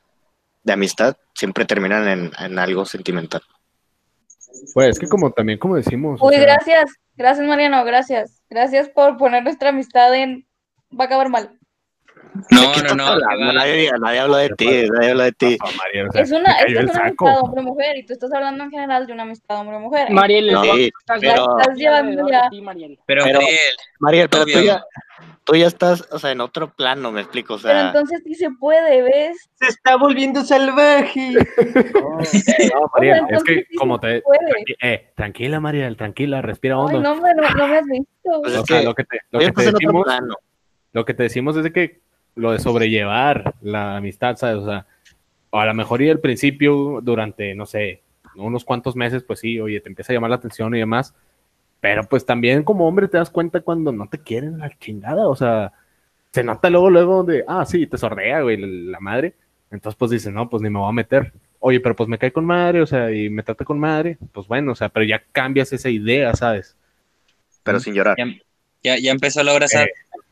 de 0.64 0.72
amistad, 0.72 1.16
siempre 1.34 1.64
terminan 1.64 2.08
en, 2.08 2.32
en 2.38 2.58
algo 2.58 2.84
sentimental. 2.84 3.42
Pues 4.74 4.88
es 4.90 4.98
que 4.98 5.06
como 5.08 5.30
también 5.32 5.58
como 5.58 5.76
decimos, 5.76 6.20
o 6.22 6.26
Uy, 6.26 6.34
sea, 6.34 6.42
gracias, 6.42 6.90
gracias 7.16 7.46
Mariano, 7.46 7.84
gracias. 7.84 8.42
Gracias 8.50 8.88
por 8.88 9.16
poner 9.16 9.42
nuestra 9.42 9.70
amistad 9.70 10.14
en... 10.14 10.46
Va 10.98 11.04
a 11.04 11.06
acabar 11.06 11.28
mal. 11.28 11.50
No, 12.50 12.72
¿Qué 12.72 12.82
no, 12.82 12.94
no. 12.94 13.04
va- 13.04 13.52
Nadie, 13.52 13.90
nadie 14.00 14.18
habla 14.20 14.38
de 14.38 14.50
ti, 14.50 14.66
nadie 14.92 15.10
habla 15.10 15.24
de 15.24 15.32
ti. 15.32 15.58
María, 15.76 16.08
o 16.08 16.12
sea, 16.12 16.22
Es 16.22 16.30
una, 16.30 16.52
es, 16.60 16.70
una 16.84 17.00
amistad 17.02 17.40
hombre-mujer 17.42 17.96
y 17.96 18.06
tú 18.06 18.12
estás 18.12 18.32
hablando 18.32 18.64
en 18.64 18.70
general 18.70 19.06
de 19.06 19.12
una 19.12 19.22
amistad 19.24 19.58
hombre-mujer. 19.60 20.10
Mariel, 20.12 20.48
Entonces, 20.50 20.74
Sí, 20.76 20.90
estás- 21.00 21.20
pero- 21.20 21.58
estás 21.58 21.76
llevando 21.76 22.28
ya- 22.30 22.48
Sí, 22.50 22.60
Mariel. 22.60 22.98
Pero, 23.06 23.24
Pero- 23.24 23.40
Mariel, 23.40 23.58
Mariel, 23.98 24.28
pero 24.28 24.44
tú 24.44 24.60
ya, 24.60 24.82
tú 25.48 25.56
ya 25.56 25.66
estás, 25.66 26.06
o 26.12 26.18
sea, 26.18 26.30
en 26.30 26.42
otro 26.42 26.70
plano, 26.74 27.10
me 27.10 27.22
explico, 27.22 27.54
o 27.54 27.58
Pero 27.58 27.74
sea, 27.78 27.86
entonces 27.88 28.20
sí 28.22 28.34
se 28.34 28.50
puede, 28.50 29.00
¿ves? 29.02 29.48
Se 29.54 29.66
está 29.66 29.96
volviendo 29.96 30.44
salvaje. 30.44 31.32
No, 32.74 32.90
Mariel, 32.94 33.20
es 33.30 33.42
que 33.44 33.64
sí 33.68 33.76
como 33.76 33.98
te... 33.98 34.22
tranqui- 34.22 34.76
eh, 34.82 35.10
tranquila, 35.16 35.58
Mariel, 35.60 35.96
tranquila, 35.96 36.42
respira 36.42 36.74
Ay, 36.74 36.80
hondo. 36.96 37.00
no, 37.00 37.14
no, 37.16 37.32
no 37.34 37.68
me 37.68 37.78
has 37.78 37.86
visto. 37.86 38.42
Pues 38.42 38.56
o 38.56 38.60
es 38.60 38.66
sea, 38.66 38.78
que 38.80 38.84
lo 38.84 38.94
que 38.94 39.04
te, 39.04 39.20
lo 39.30 39.38
que 39.40 39.52
te 39.52 39.72
decimos, 39.72 40.06
lo 40.92 41.04
que 41.04 41.14
te 41.14 41.22
decimos 41.24 41.56
es 41.56 41.64
de 41.64 41.72
que 41.72 42.00
lo 42.34 42.52
de 42.52 42.58
sobrellevar 42.58 43.54
la 43.62 43.96
amistad, 43.96 44.36
¿sabes? 44.36 44.56
O 44.62 44.66
sea, 44.66 44.86
a 45.52 45.64
lo 45.64 45.74
mejor 45.74 46.02
y 46.02 46.10
al 46.10 46.20
principio, 46.20 47.00
durante, 47.02 47.54
no 47.54 47.64
sé, 47.66 48.02
unos 48.36 48.64
cuantos 48.64 48.94
meses, 48.94 49.24
pues 49.24 49.40
sí, 49.40 49.58
oye, 49.60 49.80
te 49.80 49.88
empieza 49.88 50.12
a 50.12 50.14
llamar 50.14 50.30
la 50.30 50.36
atención 50.36 50.74
y 50.74 50.78
demás, 50.78 51.14
pero 51.80 52.04
pues 52.04 52.26
también 52.26 52.62
como 52.64 52.86
hombre 52.86 53.08
te 53.08 53.18
das 53.18 53.30
cuenta 53.30 53.60
cuando 53.60 53.92
no 53.92 54.08
te 54.08 54.18
quieren 54.18 54.58
la 54.58 54.76
chingada, 54.78 55.28
o 55.28 55.36
sea, 55.36 55.72
se 56.32 56.42
nota 56.42 56.70
luego, 56.70 56.90
luego 56.90 57.24
de, 57.24 57.44
ah, 57.46 57.64
sí, 57.64 57.86
te 57.86 57.98
sordea, 57.98 58.42
güey, 58.42 58.56
la, 58.56 59.00
madre, 59.00 59.34
entonces 59.70 59.96
pues 59.98 60.10
dices, 60.10 60.32
no, 60.32 60.48
pues 60.48 60.62
ni 60.62 60.70
me 60.70 60.78
voy 60.78 60.88
a 60.88 60.92
meter, 60.92 61.32
oye, 61.60 61.80
pero 61.80 61.94
pues 61.96 62.08
me 62.08 62.18
cae 62.18 62.32
con 62.32 62.44
madre, 62.44 62.82
o 62.82 62.86
sea, 62.86 63.10
y 63.10 63.30
me 63.30 63.42
trata 63.42 63.64
con 63.64 63.78
madre, 63.78 64.18
pues 64.32 64.46
bueno, 64.46 64.72
o 64.72 64.74
sea, 64.74 64.88
pero 64.88 65.04
ya 65.04 65.22
cambias 65.32 65.72
esa 65.72 65.88
idea, 65.88 66.34
¿sabes? 66.34 66.76
pero 67.62 67.80
sin 67.80 67.94
llorar. 67.94 68.16
ya, 68.82 68.98
ya 68.98 69.10
empezó 69.10 69.42
la 69.42 69.52
obra 69.52 69.68
sad. 69.68 69.86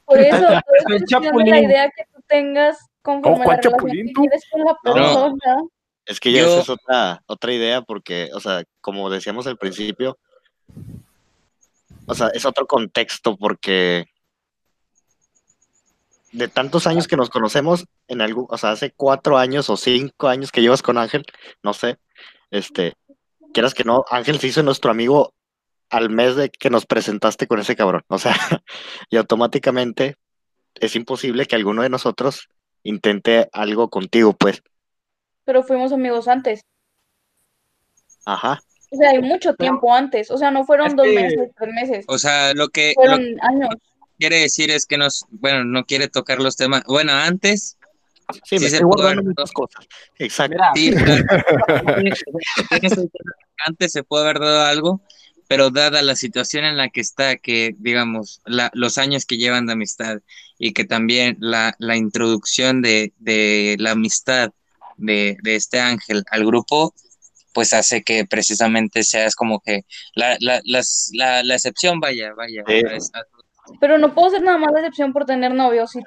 Por 0.05 0.19
eso, 0.19 0.39
por 0.67 0.95
eso 0.95 1.45
la 1.45 1.61
idea 1.61 1.91
que 1.91 2.05
tú 2.15 2.23
tengas 2.27 2.79
conforme 3.03 3.45
¿Cuál 3.45 3.61
la 3.63 3.71
relación 3.71 4.07
que 4.07 4.13
quieres 4.13 4.43
con 4.51 4.65
la 4.65 4.77
persona. 4.83 5.63
Es 6.07 6.21
que 6.21 6.33
ya 6.33 6.43
Yo- 6.43 6.47
esa 6.47 6.61
es 6.61 6.69
otra, 6.71 7.23
otra 7.27 7.53
idea, 7.53 7.83
porque, 7.83 8.31
o 8.33 8.41
sea, 8.41 8.63
como 8.81 9.11
decíamos 9.11 9.47
al 9.47 9.59
principio, 9.59 10.17
o 12.07 12.15
sea, 12.15 12.29
es 12.29 12.45
otro 12.45 12.67
contexto, 12.67 13.37
porque 13.37 14.07
de 16.33 16.49
tantos 16.49 16.87
años 16.87 17.09
que 17.09 17.17
nos 17.17 17.31
conocemos, 17.31 17.87
en 18.09 18.21
algún, 18.21 18.47
o 18.51 18.59
sea, 18.59 18.71
hace 18.71 18.93
cuatro 18.93 19.39
años 19.39 19.71
o 19.71 19.77
cinco 19.77 20.29
años 20.29 20.53
que 20.53 20.61
llevas 20.61 20.83
con 20.83 20.99
Ángel, 20.99 21.25
no 21.63 21.73
sé, 21.73 21.99
este, 22.51 22.95
quieras 23.55 23.75
que 23.75 23.85
no, 23.85 24.05
Ángel 24.11 24.39
se 24.39 24.49
hizo 24.49 24.63
nuestro 24.63 24.91
amigo 24.91 25.33
al 25.89 26.11
mes 26.11 26.37
de 26.37 26.51
que 26.51 26.69
nos 26.69 26.85
presentaste 26.85 27.47
con 27.47 27.59
ese 27.59 27.77
cabrón, 27.77 28.03
o 28.09 28.19
sea, 28.19 28.35
y 29.11 29.17
automáticamente 29.17 30.17
es 30.75 30.95
imposible 30.95 31.47
que 31.47 31.57
alguno 31.57 31.83
de 31.83 31.89
nosotros 31.89 32.49
intente 32.83 33.49
algo 33.53 33.89
contigo, 33.89 34.35
pues, 34.35 34.63
Pero 35.45 35.63
fuimos 35.63 35.93
amigos 35.93 36.29
antes. 36.29 36.61
ajá. 38.25 38.61
O 38.91 38.97
sea, 38.97 39.11
hay 39.11 39.21
mucho 39.21 39.55
tiempo 39.55 39.93
antes. 39.93 40.31
O 40.31 40.39
sea, 40.39 40.51
no 40.51 40.65
fueron 40.65 40.89
Es 40.89 40.97
dos 40.97 41.07
que- 41.07 41.13
meses, 41.15 41.51
tres 41.59 41.75
meses. 41.75 42.05
O 42.09 42.19
sea, 42.19 42.55
lo 42.55 42.69
que, 42.69 42.95
lo 42.97 43.03
Fueron 43.03 43.21
que 43.21 43.37
años. 43.43 43.69
quiere 44.19 44.41
decir 44.41 44.71
es 44.71 44.87
que 44.87 44.97
nos, 44.99 45.25
bueno, 45.31 45.65
no 45.65 45.85
quiere 45.85 46.09
tocar 46.09 46.39
los 46.41 46.57
temas. 46.57 46.83
Bueno, 46.87 47.13
antes, 47.13 47.77
Sí, 48.43 48.59
Sí 48.59 48.65
me 48.65 48.69
se 48.71 48.77
estoy 48.77 48.87
guardando 48.89 49.21
haber- 49.21 49.25
muchas 49.37 49.53
cosas. 49.53 49.87
Exacto. 50.19 50.57
Sí, 50.75 50.91
claro. 50.93 51.25
antes 53.67 53.93
se 53.93 54.03
puede 54.03 54.25
haber 54.25 54.41
dado 54.41 54.65
algo, 54.65 55.01
pero 55.49 55.71
dada 55.71 56.03
la 56.03 56.17
situación 56.17 56.65
en 56.65 56.77
la 56.77 56.89
que 56.89 57.01
está, 57.01 57.37
que 57.37 57.75
digamos, 57.79 58.41
la- 58.45 58.71
los 58.75 58.99
años 58.99 59.27
que 59.27 59.37
llevan 59.37 59.67
de 59.67 59.75
amistad 59.75 60.19
y 60.59 60.73
que 60.73 60.85
también 60.85 61.37
la, 61.41 61.75
la 61.79 61.97
introducción 61.97 62.83
de, 62.83 63.13
de 63.19 63.77
la 63.79 63.93
amistad 63.93 64.51
de, 64.97 65.37
de 65.43 65.55
este 65.57 65.79
ángel 65.79 66.25
al 66.31 66.45
grupo, 66.47 66.95
pues 67.57 67.73
hace 67.73 68.03
que 68.03 68.27
precisamente 68.27 69.03
seas 69.03 69.35
como 69.35 69.61
que 69.61 69.87
la, 70.15 70.37
la, 70.41 70.61
las- 70.65 71.11
la, 71.15 71.43
la 71.43 71.55
excepción 71.55 72.01
vaya, 72.01 72.35
vaya, 72.37 72.63
Sí. 72.69 72.83
Pero 73.81 73.97
no 73.99 74.15
puedo 74.15 74.29
ser 74.31 74.43
nada 74.43 74.59
más 74.59 74.71
la 74.73 74.81
excepción 74.81 75.13
por 75.15 75.25
tener 75.25 75.53
novio. 75.55 75.87
Si 75.87 76.01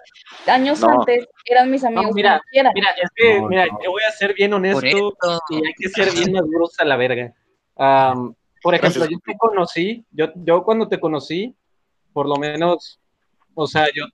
años 0.46 0.80
No. 0.80 0.92
antes 0.92 1.26
eran 1.44 1.72
mis 1.72 1.84
amigos, 1.84 2.12
mira. 2.14 2.40
Mira, 2.54 2.72
es 3.02 3.10
que, 3.16 3.42
No, 3.42 3.48
mira, 3.50 3.66
no. 3.66 3.80
yo 3.84 3.90
voy 3.92 4.02
a 4.08 4.12
ser 4.12 4.34
bien 4.36 4.54
honesto 4.54 4.86
y 5.50 5.56
hay 5.56 5.74
que 5.76 5.90
ser 5.90 6.12
bien 6.14 6.32
maduros 6.32 6.80
a 6.80 6.86
la 6.86 6.96
verga. 6.96 7.34
Am, 7.76 8.34
por 8.62 8.76
ejemplo, 8.76 9.02
Gracias, 9.02 9.10
yo 9.10 9.34
te 9.34 9.38
conocí, 9.38 10.06
yo, 10.12 10.28
yo 10.36 10.64
cuando 10.64 10.88
te 10.88 11.00
conocí, 11.00 11.56
por 12.14 12.28
lo 12.28 12.36
menos, 12.36 13.00
o 13.56 13.66
sea, 13.66 13.88
yo 13.96 14.06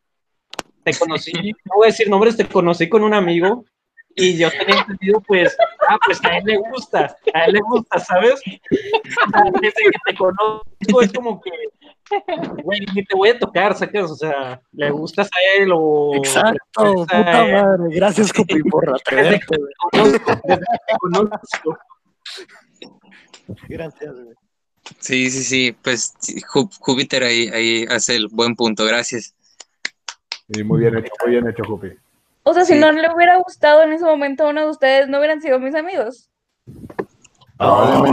te 0.86 0.98
conocí, 0.98 1.32
no 1.66 1.76
voy 1.76 1.88
a 1.88 1.92
decir 1.92 2.10
nombres, 2.10 2.38
te 2.38 2.48
conocí 2.48 2.88
con 2.88 3.04
un 3.04 3.14
amigo 3.14 3.66
y 4.16 4.38
yo 4.38 4.50
tenía 4.50 4.80
entendido, 4.80 5.20
pues, 5.22 5.56
ah, 5.90 5.98
pues 6.06 6.24
a 6.24 6.38
él 6.38 6.46
le 6.46 6.58
gusta, 6.58 7.18
a 7.34 7.46
él 7.46 7.54
le 7.54 7.60
gusta, 7.60 8.00
¿sabes? 8.00 8.42
Desde 9.62 9.74
que 9.74 10.00
te 10.06 10.16
conozco 10.16 11.02
es 11.02 11.12
como 11.12 11.42
que, 11.42 11.52
güey, 12.64 12.80
ni 12.94 13.04
te 13.04 13.16
voy 13.16 13.30
a 13.30 13.40
tocar, 13.40 13.76
¿sacas? 13.76 14.10
O 14.10 14.16
sea, 14.16 14.62
le 14.72 14.90
gustas 14.92 15.28
a 15.28 15.62
él 15.62 15.72
o... 15.74 16.16
Exacto, 16.16 16.60
puta 16.76 17.24
madre. 17.24 17.96
Gracias, 17.96 18.32
Copi, 18.32 18.64
por 18.64 18.90
atreverte. 18.96 19.58
güey. 19.58 19.74
conozco, 19.92 20.42
desde 20.46 20.60
que 20.60 20.78
te 20.88 20.98
conozco. 21.00 21.78
Gracias, 23.68 24.14
güey. 24.14 24.36
Sí, 25.00 25.30
sí, 25.30 25.44
sí, 25.44 25.78
pues 25.82 26.14
Júpiter 26.80 27.24
ahí, 27.24 27.50
ahí 27.50 27.86
hace 27.90 28.16
el 28.16 28.28
buen 28.28 28.56
punto, 28.56 28.86
gracias. 28.86 29.36
Muy 30.48 30.82
bien 30.82 30.96
hecho, 30.98 31.12
muy 31.24 31.32
bien 31.32 31.50
hecho, 31.50 31.64
Jupi. 31.64 31.90
O 32.48 32.54
sea, 32.54 32.64
si 32.64 32.76
no 32.76 32.92
le 32.92 33.12
hubiera 33.12 33.38
gustado 33.38 33.82
en 33.82 33.92
ese 33.92 34.06
momento 34.06 34.46
a 34.46 34.50
uno 34.50 34.62
de 34.62 34.70
ustedes, 34.70 35.08
no 35.08 35.18
hubieran 35.18 35.42
sido 35.42 35.60
mis 35.60 35.74
amigos. 35.74 36.30
No. 37.60 38.04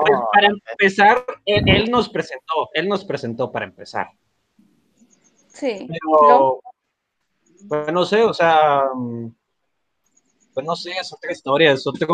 Pues, 0.00 0.18
para 0.32 0.48
empezar, 0.70 1.24
él, 1.44 1.64
él 1.66 1.90
nos 1.90 2.08
presentó, 2.08 2.68
él 2.74 2.88
nos 2.88 3.04
presentó 3.04 3.50
para 3.50 3.64
empezar. 3.64 4.10
Sí. 5.48 5.88
Pero, 5.88 6.60
pues 7.68 7.92
no 7.92 8.04
sé, 8.04 8.22
o 8.22 8.32
sea, 8.32 8.84
pues 10.54 10.64
no 10.64 10.76
sé, 10.76 10.92
es 10.92 11.12
otra 11.12 11.32
historia, 11.32 11.72
es 11.72 11.84
otro 11.88 12.06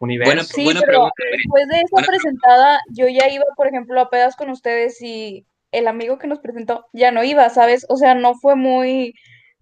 universo. 0.00 0.32
Bueno, 0.32 0.42
Sí, 0.42 0.64
Buena 0.64 0.80
pero 0.80 0.92
pregunta, 0.92 1.14
después 1.30 1.68
de 1.68 1.76
esa 1.76 1.88
Buena 1.92 2.08
presentada, 2.08 2.80
yo 2.90 3.06
ya 3.06 3.28
iba, 3.28 3.44
por 3.54 3.68
ejemplo, 3.68 4.00
a 4.00 4.10
pedas 4.10 4.34
con 4.34 4.50
ustedes 4.50 5.00
y 5.00 5.46
el 5.70 5.86
amigo 5.86 6.18
que 6.18 6.26
nos 6.26 6.40
presentó 6.40 6.86
ya 6.92 7.12
no 7.12 7.22
iba, 7.22 7.48
¿sabes? 7.48 7.86
O 7.88 7.96
sea, 7.96 8.16
no 8.16 8.34
fue 8.34 8.56
muy 8.56 9.14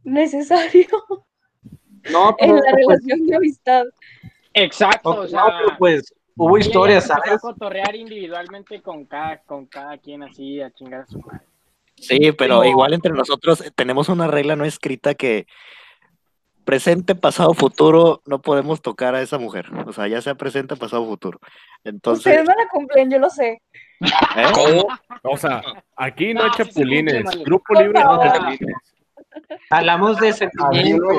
necesario 0.04 0.88
no, 2.10 2.34
en 2.38 2.56
la 2.56 2.62
pues, 2.62 2.74
relación 2.74 3.26
de 3.26 3.36
amistad. 3.36 3.84
Exacto, 4.54 5.14
no, 5.14 5.20
o 5.22 5.28
sea, 5.28 5.44
pero, 5.46 5.78
pues, 5.78 6.14
hubo 6.36 6.58
historias, 6.58 7.06
¿sabes? 7.06 7.32
a 7.32 7.38
cotorrear 7.38 7.94
individualmente 7.94 8.82
con 8.82 9.06
cada, 9.06 9.38
con 9.38 9.66
cada 9.66 9.98
quien 9.98 10.22
así, 10.22 10.60
a 10.60 10.70
chingar 10.70 11.02
a 11.02 11.06
su 11.06 11.18
madre. 11.20 11.46
Sí, 11.96 12.32
pero 12.32 12.64
igual 12.64 12.94
entre 12.94 13.12
nosotros 13.12 13.62
tenemos 13.76 14.08
una 14.08 14.26
regla 14.26 14.56
no 14.56 14.64
escrita 14.64 15.14
que 15.14 15.46
presente, 16.64 17.14
pasado, 17.14 17.54
futuro, 17.54 18.22
no 18.26 18.40
podemos 18.40 18.82
tocar 18.82 19.14
a 19.14 19.22
esa 19.22 19.38
mujer. 19.38 19.66
O 19.86 19.92
sea, 19.92 20.08
ya 20.08 20.20
sea 20.20 20.34
presente, 20.34 20.76
pasado, 20.76 21.06
futuro. 21.06 21.38
Entonces, 21.84 22.26
Ustedes 22.26 22.48
no 22.48 22.54
la 22.54 22.68
cumplen, 22.68 23.10
yo 23.10 23.18
lo 23.18 23.30
sé. 23.30 23.60
¿eh? 24.00 24.44
¿Cómo? 24.54 24.86
O 25.22 25.36
sea, 25.36 25.62
aquí 25.96 26.34
no, 26.34 26.40
No, 26.40 26.46
hay 26.46 26.50
chapulines. 26.56 27.24
Grupo 27.44 27.74
libre 27.74 28.00
no 28.00 28.20
hay 28.20 28.30
chapulines. 28.30 28.91
Hablamos 29.70 30.18
de 30.18 30.32
sentimientos. 30.32 31.18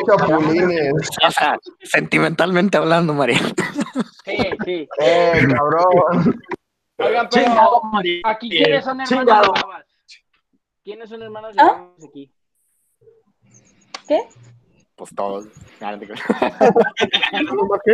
sentimentalmente 1.83 2.77
hablando, 2.77 3.13
María. 3.13 3.39
Sí, 4.25 4.37
sí. 4.65 4.87
Eh, 4.99 5.41
cabrón. 5.55 6.41
Oigan, 6.97 7.27
pero 7.29 7.45
Chingado, 7.45 7.81
María. 7.91 8.21
aquí 8.25 8.49
quiénes 8.49 8.83
son 8.85 9.01
hermanos 9.01 9.09
Chingado. 9.09 9.53
de 9.53 9.61
babas. 9.61 9.85
¿Quiénes 10.83 11.09
son 11.09 11.21
hermanos 11.23 11.55
de 11.55 11.61
¿Ah? 11.61 11.65
babas 11.65 12.03
aquí? 12.07 12.31
¿Qué? 14.07 14.27
Pues 14.95 15.13
todos. 15.15 15.45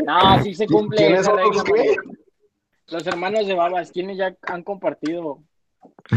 No 0.06 0.44
sí 0.44 0.54
se 0.54 0.68
cumple 0.68 0.98
¿Quiénes 0.98 1.22
esa 1.22 1.32
son 1.32 1.40
los 1.40 1.64
regla, 1.64 1.94
hermanos 3.08 3.48
de 3.48 3.54
babas, 3.56 3.92
¿quiénes 3.92 4.18
ya 4.18 4.36
han 4.48 4.64
compartido? 4.64 5.40
Sí, 6.10 6.16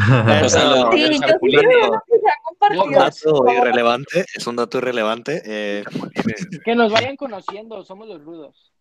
han 2.63 2.79
Un 2.79 2.93
dato 2.93 3.45
irrelevante, 3.53 4.25
es 4.35 4.47
un 4.47 4.57
dato 4.57 4.79
irrelevante. 4.79 5.43
eh, 5.45 5.85
Que 6.65 6.75
nos 6.75 6.93
vayan 6.93 7.17
conociendo, 7.17 7.85
somos 7.85 8.09
los 8.09 8.23
rudos. 8.25 8.73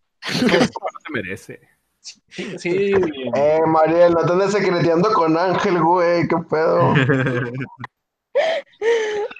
No 0.42 0.48
se 0.48 1.12
merece. 1.12 1.60
Sí, 2.00 2.58
sí. 2.58 2.92
Eh, 3.34 3.60
Mariel, 3.66 4.12
no 4.12 4.24
te 4.26 4.32
andes 4.32 4.52
secreteando 4.52 5.12
con 5.12 5.36
Ángel, 5.36 5.80
güey. 5.80 6.26
¿Qué 6.28 6.36
pedo? 6.50 6.94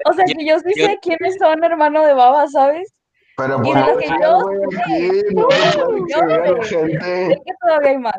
O 0.05 0.13
sea, 0.13 0.25
que 0.27 0.47
yo 0.47 0.59
sí 0.61 0.73
sé 0.75 0.99
quiénes 1.03 1.37
son 1.39 1.65
hermano 1.65 2.05
de 2.05 2.13
baba, 2.15 2.47
¿sabes? 2.49 2.93
Pero 3.37 3.61
Y 3.65 3.73
por 3.73 3.79
lo 3.89 3.97
que 3.99 4.07
yo 4.07 4.41
sé, 4.71 5.35
no 5.35 6.63
gente. 6.63 7.39
Que 7.45 7.53
todavía 7.61 7.91
hay 7.91 7.99
más. 7.99 8.15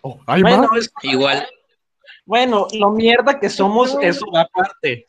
Oh, 0.00 0.18
¿Hay 0.26 0.42
Bueno, 0.42 0.66
más? 0.68 0.78
es- 0.78 0.92
Igual, 1.02 1.46
bueno, 2.24 2.66
lo 2.72 2.90
mierda 2.90 3.38
que 3.40 3.48
somos, 3.50 3.96
eso 4.00 4.24
va 4.34 4.42
aparte. 4.42 5.06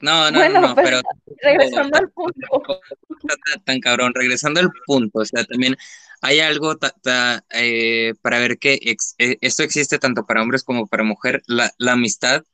no, 0.00 0.30
no, 0.30 0.38
Bueno, 0.38 0.60
no, 0.60 0.74
pero- 0.74 1.00
pero 1.02 1.36
Regresando 1.42 1.98
al 1.98 2.10
punto. 2.10 2.80
tan- 3.28 3.64
tan 3.64 3.80
cabrón. 3.80 4.12
Regresando 4.14 4.60
al 4.60 4.70
punto, 4.86 5.20
o 5.20 5.24
sea, 5.24 5.44
también 5.44 5.76
hay 6.20 6.40
algo 6.40 6.76
ta- 6.76 6.94
ta- 7.02 7.44
eh, 7.50 8.14
para 8.22 8.38
ver 8.38 8.58
que 8.58 8.78
ex- 8.82 9.14
eh, 9.18 9.38
esto 9.40 9.62
existe 9.62 9.98
tanto 9.98 10.24
para 10.26 10.42
hombres 10.42 10.62
como 10.64 10.86
para 10.86 11.02
mujer, 11.04 11.42
la, 11.46 11.72
la 11.78 11.92
amistad, 11.92 12.44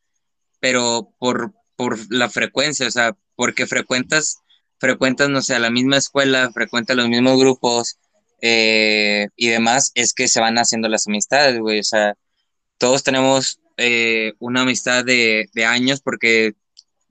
pero 0.60 1.10
por, 1.18 1.52
por 1.76 1.98
la 2.10 2.28
frecuencia, 2.30 2.86
o 2.86 2.90
sea, 2.90 3.16
porque 3.36 3.66
frecuentas, 3.66 4.38
frecuentas, 4.78 5.28
no 5.28 5.42
sé, 5.42 5.54
a 5.54 5.58
la 5.58 5.70
misma 5.70 5.96
escuela, 5.98 6.50
frecuentas 6.52 6.96
los 6.96 7.08
mismos 7.08 7.38
grupos 7.38 7.98
eh, 8.46 9.28
y 9.36 9.48
demás, 9.48 9.90
es 9.94 10.12
que 10.14 10.28
se 10.28 10.40
van 10.40 10.58
haciendo 10.58 10.88
las 10.88 11.06
amistades, 11.06 11.58
güey, 11.58 11.80
o 11.80 11.82
sea, 11.82 12.14
todos 12.78 13.02
tenemos 13.02 13.60
eh, 13.78 14.34
una 14.38 14.62
amistad 14.62 15.04
de, 15.04 15.48
de 15.54 15.64
años 15.64 16.02
porque 16.02 16.52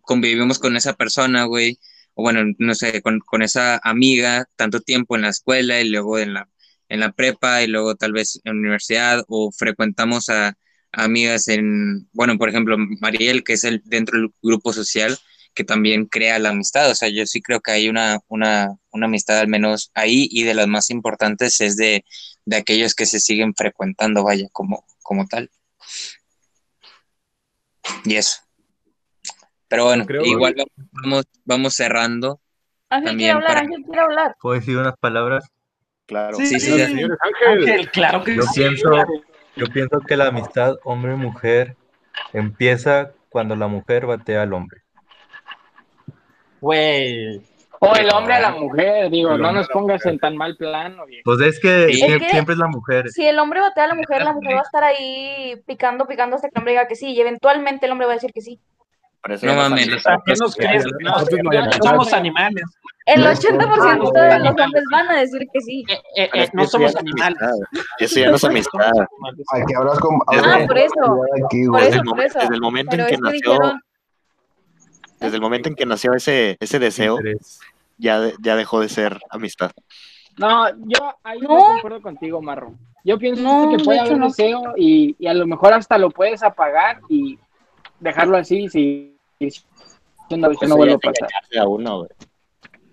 convivimos 0.02 0.60
con 0.60 0.78
esa 0.78 0.94
persona, 0.94 1.46
güey, 1.46 1.80
o 2.14 2.24
bueno, 2.24 2.54
no 2.60 2.76
sé, 2.76 3.02
con, 3.02 3.20
con 3.20 3.42
esa 3.42 3.80
amiga 3.84 4.46
tanto 4.56 4.82
tiempo 4.82 5.16
en 5.16 5.24
la 5.24 5.30
escuela 5.30 5.82
y 5.82 5.90
luego 5.90 6.20
en 6.20 6.36
la, 6.36 6.50
en 6.90 7.00
la 7.00 7.12
prepa 7.14 7.64
y 7.64 7.68
luego 7.68 7.96
tal 7.96 8.14
vez 8.14 8.40
en 8.44 8.54
la 8.56 8.60
universidad 8.60 9.24
o 9.28 9.52
frecuentamos 9.52 10.30
a, 10.30 10.50
a 10.50 10.56
amigas 10.92 11.48
en, 11.48 12.10
bueno, 12.14 12.38
por 12.38 12.50
ejemplo, 12.50 12.78
Mariel, 13.02 13.44
que 13.44 13.54
es 13.54 13.64
el 13.64 13.82
dentro 13.86 14.20
del 14.20 14.34
grupo 14.44 14.72
social 14.74 15.18
que 15.54 15.64
también 15.64 16.06
crea 16.06 16.40
la 16.40 16.50
amistad, 16.50 16.90
o 16.90 16.96
sea, 16.96 17.10
yo 17.10 17.26
sí 17.26 17.42
creo 17.42 17.62
que 17.62 17.72
hay 17.72 17.90
una, 17.90 18.20
una, 18.28 18.76
una 18.92 19.06
amistad 19.06 19.40
al 19.40 19.48
menos 19.48 19.92
ahí 19.94 20.28
y 20.32 20.44
de 20.44 20.54
las 20.54 20.68
más 20.68 20.90
importantes 20.90 21.62
es 21.62 21.76
de, 21.78 22.04
de 22.46 22.56
aquellos 22.58 22.96
que 22.96 23.06
se 23.06 23.20
siguen 23.20 23.54
frecuentando, 23.56 24.24
vaya, 24.24 24.48
como, 24.52 24.86
como 25.04 25.28
tal. 25.28 25.50
Y 28.06 28.16
eso. 28.16 28.38
Pero 29.68 29.86
bueno, 29.86 30.06
Creo- 30.06 30.26
igual 30.26 30.56
vamos, 30.92 31.26
vamos 31.46 31.74
cerrando. 31.76 32.40
Ángel 32.90 33.10
También 33.12 33.18
quiere 33.18 33.32
hablar, 33.34 33.48
para- 33.48 33.60
Ángel 33.62 33.84
quiere 33.84 34.02
hablar. 34.02 34.36
¿Puedo 34.40 34.60
decir 34.60 34.78
unas 34.78 34.98
palabras? 34.98 35.46
claro. 36.06 36.38
Sí, 36.38 36.46
Sí, 36.46 36.60
sí, 36.60 36.72
sí, 36.72 36.80
sí. 36.80 36.86
Señores 36.88 37.18
Ángel. 37.22 37.60
Ángel, 37.70 37.92
claro 37.92 38.24
que 38.24 38.36
Yo 38.36 38.44
sí. 38.44 38.62
pienso, 38.62 38.92
yo 39.56 39.66
pienso 39.68 40.00
que 40.08 40.18
la 40.18 40.28
amistad 40.28 40.76
hombre-mujer 40.84 41.76
empieza 42.34 43.12
cuando 43.30 43.56
la 43.56 43.68
mujer 43.68 44.06
batea 44.06 44.44
al 44.44 44.54
hombre. 44.54 44.83
Güey. 46.64 47.42
O 47.86 47.94
el 47.98 48.10
hombre 48.14 48.36
a 48.36 48.40
la 48.40 48.52
mujer, 48.52 49.10
digo, 49.10 49.38
no 49.38 49.52
nos 49.52 49.68
pongas 49.68 50.06
en 50.06 50.18
tan 50.18 50.38
mal 50.38 50.56
plano, 50.56 51.06
viejo. 51.06 51.24
Pues 51.26 51.42
es 51.42 51.60
que 51.60 51.88
Sí. 51.92 52.00
sie- 52.02 52.14
Es 52.16 52.22
que- 52.22 52.30
siempre 52.30 52.54
es 52.54 52.60
la 52.60 52.68
mujer. 52.68 53.10
Si 53.10 53.26
el 53.28 53.38
hombre 53.38 53.60
batea 53.60 53.84
a 53.84 53.88
la 53.88 53.96
mujer, 53.96 54.24
la 54.24 54.32
mujer 54.32 54.56
va 54.56 54.60
a 54.60 54.64
estar 54.64 54.84
ahí 54.86 55.62
picando, 55.68 56.06
picando 56.08 56.38
hasta 56.38 56.48
que 56.48 56.54
el 56.56 56.60
hombre 56.62 56.72
diga 56.72 56.88
que 56.88 56.96
sí. 56.96 57.12
Y 57.12 57.20
eventualmente 57.20 57.86
el 57.86 57.92
hombre 57.92 58.08
va 58.08 58.14
a 58.14 58.16
decir 58.16 58.32
que 58.34 58.40
sí. 58.42 58.58
No 59.42 59.54
mames, 59.56 59.86
¿Qué 60.26 60.34
nos 60.40 60.56
crees? 60.56 60.84
somos 61.84 62.14
animales. 62.14 62.64
El 63.06 63.22
No, 63.22 63.30
80% 63.32 64.12
no, 64.14 64.22
de 64.22 64.40
los 64.40 64.50
hombres 64.50 64.84
van 64.90 65.10
a 65.12 65.20
decir 65.20 65.42
que 65.52 65.60
sí. 65.60 65.84
Eh, 65.90 66.00
eh, 66.24 66.30
eh, 66.34 66.50
no 66.54 66.66
somos 66.66 66.96
animales. 66.96 67.38
Eso 68.00 68.20
ya 68.22 68.30
no 68.30 68.36
es 68.38 68.44
amistad. 68.46 68.92
Aquí 69.54 69.74
hablas 69.78 70.00
con. 70.00 70.16
Ah, 70.28 70.38
hablas 70.40 70.58
por 70.60 70.68
con 70.68 70.78
eso. 70.78 70.94
Por. 70.96 71.80
Desde 71.82 71.90
eso, 71.90 72.00
el, 72.00 72.04
por 72.06 72.18
momen- 72.18 72.26
eso. 72.28 72.40
desde 72.40 72.56
el 72.56 72.62
momento 72.62 72.96
en 72.96 73.06
que 73.08 73.18
nació, 73.18 73.32
dijeron, 73.52 73.82
desde 75.24 75.36
el 75.38 75.42
momento 75.42 75.70
en 75.70 75.76
que 75.76 75.86
nació 75.86 76.14
ese, 76.14 76.58
ese 76.60 76.80
deseo, 76.80 77.18
ya, 77.98 78.20
de- 78.20 78.34
ya 78.42 78.56
dejó 78.56 78.80
de 78.80 78.90
ser 78.90 79.20
amistad. 79.30 79.72
No, 80.38 80.68
yo 80.70 81.16
ahí 81.24 81.40
no, 81.40 81.50
No. 81.50 81.66
concuerdo 81.74 82.02
contigo, 82.02 82.42
Marro. 82.42 82.74
Yo 83.04 83.18
pienso 83.18 83.42
No, 83.44 83.70
que 83.78 83.84
puede 83.84 84.00
de 84.00 84.04
hecho 84.06 84.14
haber 84.14 84.20
no. 84.20 84.28
deseo 84.28 84.62
y, 84.78 85.16
y 85.20 85.28
a 85.28 85.34
lo 85.34 85.46
mejor 85.46 85.74
hasta 85.74 85.98
lo 85.98 86.10
puedes 86.10 86.42
apagar 86.42 87.02
y 87.10 87.38
dejarlo 88.00 88.38
así 88.38 88.68
si, 88.70 89.16
si, 89.40 89.50
no, 90.32 90.38
no 90.38 90.52
Eso 90.52 90.76
vuelve 90.76 90.94
ya 90.94 90.96
a 90.96 91.12
pasar. 91.12 91.30
a 91.62 91.68
uno. 91.68 92.08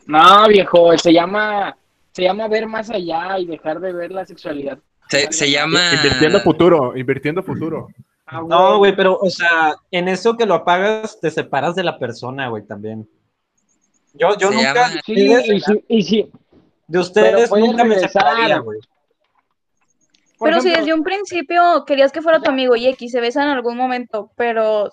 No, 0.06 0.48
viejo, 0.48 0.98
se 0.98 1.12
llama 1.12 1.76
se 2.12 2.22
llama 2.24 2.48
ver 2.48 2.66
más 2.66 2.90
allá 2.90 3.38
y 3.38 3.46
dejar 3.46 3.78
de 3.80 3.92
ver 3.92 4.10
la 4.10 4.26
sexualidad. 4.26 4.78
Se, 5.08 5.32
se 5.32 5.50
llama. 5.50 5.80
Invirtiendo 5.94 6.40
futuro, 6.40 6.96
invirtiendo 6.96 7.42
futuro. 7.42 7.88
Ah, 8.32 8.42
No, 8.46 8.78
güey, 8.78 8.94
pero, 8.94 9.18
o 9.20 9.28
sea, 9.28 9.74
en 9.90 10.06
eso 10.08 10.36
que 10.36 10.46
lo 10.46 10.54
apagas, 10.54 11.18
te 11.20 11.30
separas 11.30 11.74
de 11.74 11.82
la 11.82 11.98
persona, 11.98 12.48
güey, 12.48 12.64
también. 12.64 13.08
Yo, 14.14 14.36
yo 14.38 14.50
Se 14.50 14.54
nunca, 14.54 14.88
llama- 14.88 15.00
Sí, 15.04 15.72
y 15.88 15.96
y 15.98 16.02
si, 16.02 16.32
de 16.86 16.98
ustedes 16.98 17.50
nunca 17.50 17.84
me 17.84 17.98
separaría, 17.98 18.58
güey. 18.58 18.78
Pero 20.42 20.60
si 20.60 20.70
desde 20.70 20.94
un 20.94 21.02
principio 21.02 21.84
querías 21.84 22.12
que 22.12 22.22
fuera 22.22 22.40
tu 22.40 22.50
amigo 22.50 22.74
y 22.74 22.86
X 22.86 23.12
se 23.12 23.20
besan 23.20 23.44
en 23.44 23.50
algún 23.56 23.76
momento, 23.76 24.30
pero, 24.36 24.84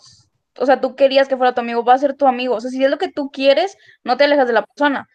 o 0.59 0.65
sea, 0.65 0.81
tú 0.81 0.95
querías 0.95 1.27
que 1.27 1.37
fuera 1.37 1.53
tu 1.53 1.61
amigo, 1.61 1.85
va 1.85 1.93
a 1.93 1.99
ser 1.99 2.15
tu 2.15 2.27
amigo. 2.27 2.55
O 2.55 2.59
sea, 2.61 2.69
si 2.69 2.83
es 2.83 2.89
lo 2.91 2.97
que 2.97 3.09
tú 3.11 3.29
quieres, 3.31 3.77
no 4.03 4.17
te 4.17 4.25
alejas 4.25 4.47
de 4.47 4.53
la 4.53 4.65
persona. 4.65 5.07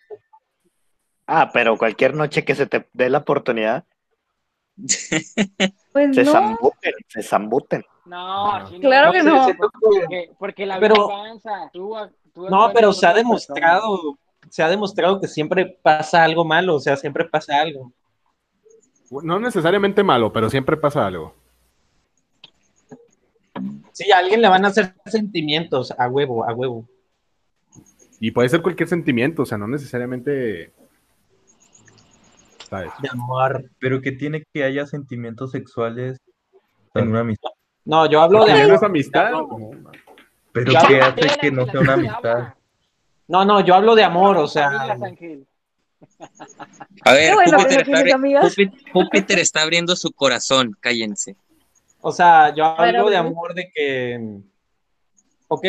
Ah, 1.27 1.51
pero 1.53 1.77
cualquier 1.77 2.15
noche 2.15 2.45
que 2.45 2.55
se 2.55 2.67
te 2.67 2.89
dé 2.93 3.11
la 3.11 3.19
oportunidad, 3.19 3.85
Pues 5.93 6.15
se 6.15 6.25
no, 6.25 6.33
zambuten, 6.33 6.95
se 7.09 7.23
zambuten. 7.23 7.85
No, 8.05 8.65
Claro 8.81 9.13
que 9.13 9.23
no. 9.23 9.47
Porque, 9.81 10.31
porque 10.39 10.67
la 10.67 10.79
vida 10.79 10.89
Pero- 10.89 11.11
avanza. 11.11 11.71
Tú, 11.73 11.95
tú 12.35 12.49
No, 12.49 12.71
pero 12.73 12.93
se 12.93 13.07
ha 13.07 13.15
demostrado, 13.15 14.19
se 14.49 14.63
ha 14.63 14.69
demostrado 14.69 15.21
que 15.21 15.29
siempre 15.29 15.79
pasa 15.83 16.25
algo 16.25 16.45
malo, 16.45 16.75
o 16.77 16.81
sea, 16.81 16.97
siempre 16.97 17.25
pasa 17.27 17.61
algo. 17.61 17.93
No 19.23 19.39
necesariamente 19.39 20.03
malo, 20.03 20.33
pero 20.33 20.49
siempre 20.51 20.77
pasa 20.77 21.07
algo. 21.07 21.35
Sí, 23.93 24.11
a 24.11 24.19
alguien 24.19 24.41
le 24.41 24.49
van 24.49 24.65
a 24.65 24.69
hacer 24.69 24.95
sentimientos, 25.05 25.93
a 25.97 26.09
huevo, 26.09 26.49
a 26.49 26.55
huevo. 26.55 26.89
Y 28.19 28.31
puede 28.31 28.49
ser 28.49 28.63
cualquier 28.63 28.89
sentimiento, 28.89 29.43
o 29.43 29.47
sea, 29.47 29.59
no 29.59 29.69
necesariamente. 29.69 30.73
¿Sabes? 32.71 32.91
De 33.03 33.09
amor. 33.11 33.71
Pero 33.79 34.01
que 34.01 34.13
tiene 34.13 34.45
que 34.53 34.65
haya 34.65 34.87
sentimientos 34.87 35.51
sexuales 35.51 36.19
en 36.95 37.09
una 37.09 37.21
amistad. 37.21 37.51
No, 37.85 38.07
yo 38.07 38.21
hablo 38.21 38.45
de 38.45 38.67
no 38.69 38.75
es 38.75 38.83
amistad. 38.83 39.31
Pero 40.53 40.73
¿qué 40.87 41.01
hace 41.01 41.39
que 41.41 41.51
no 41.51 41.67
sea 41.67 41.81
una 41.81 41.95
amistad? 41.95 42.55
No, 43.29 43.45
no, 43.45 43.61
yo 43.61 43.75
hablo 43.75 43.95
de 43.95 44.05
amor, 44.05 44.37
o 44.37 44.47
sea. 44.47 44.69
A 47.05 47.13
ver, 47.13 47.35
bueno 47.35 47.53
Júpiter, 47.53 47.53
no 47.53 47.59
está 47.59 47.85
tienes 47.85 48.03
abri- 48.05 48.15
amigas. 48.15 48.45
Júpiter- 48.45 48.93
Júpiter 48.93 49.39
está 49.39 49.63
abriendo 49.63 49.97
su 49.97 50.11
corazón, 50.13 50.77
cállense. 50.81 51.37
o 52.01 52.11
sea, 52.13 52.53
yo 52.55 52.65
hablo 52.65 53.09
de 53.11 53.17
amor 53.17 53.55
de 53.55 53.71
que, 53.73 54.41
ok, 55.49 55.65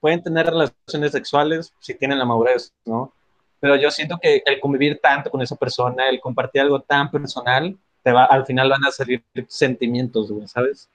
pueden 0.00 0.22
tener 0.22 0.46
relaciones 0.46 1.12
sexuales 1.12 1.72
si 1.80 1.94
tienen 1.94 2.18
la 2.18 2.24
madurez, 2.26 2.72
¿no? 2.84 3.12
Pero 3.60 3.76
yo 3.76 3.90
siento 3.90 4.18
que 4.20 4.42
el 4.44 4.60
convivir 4.60 4.98
tanto 5.00 5.30
con 5.30 5.40
esa 5.40 5.56
persona, 5.56 6.08
el 6.08 6.20
compartir 6.20 6.60
algo 6.62 6.80
tan 6.80 7.10
personal, 7.10 7.76
te 8.02 8.12
va, 8.12 8.24
al 8.24 8.44
final 8.44 8.68
van 8.68 8.84
a 8.84 8.90
salir 8.90 9.22
sentimientos, 9.48 10.30
güey, 10.30 10.46
¿sabes? 10.48 10.90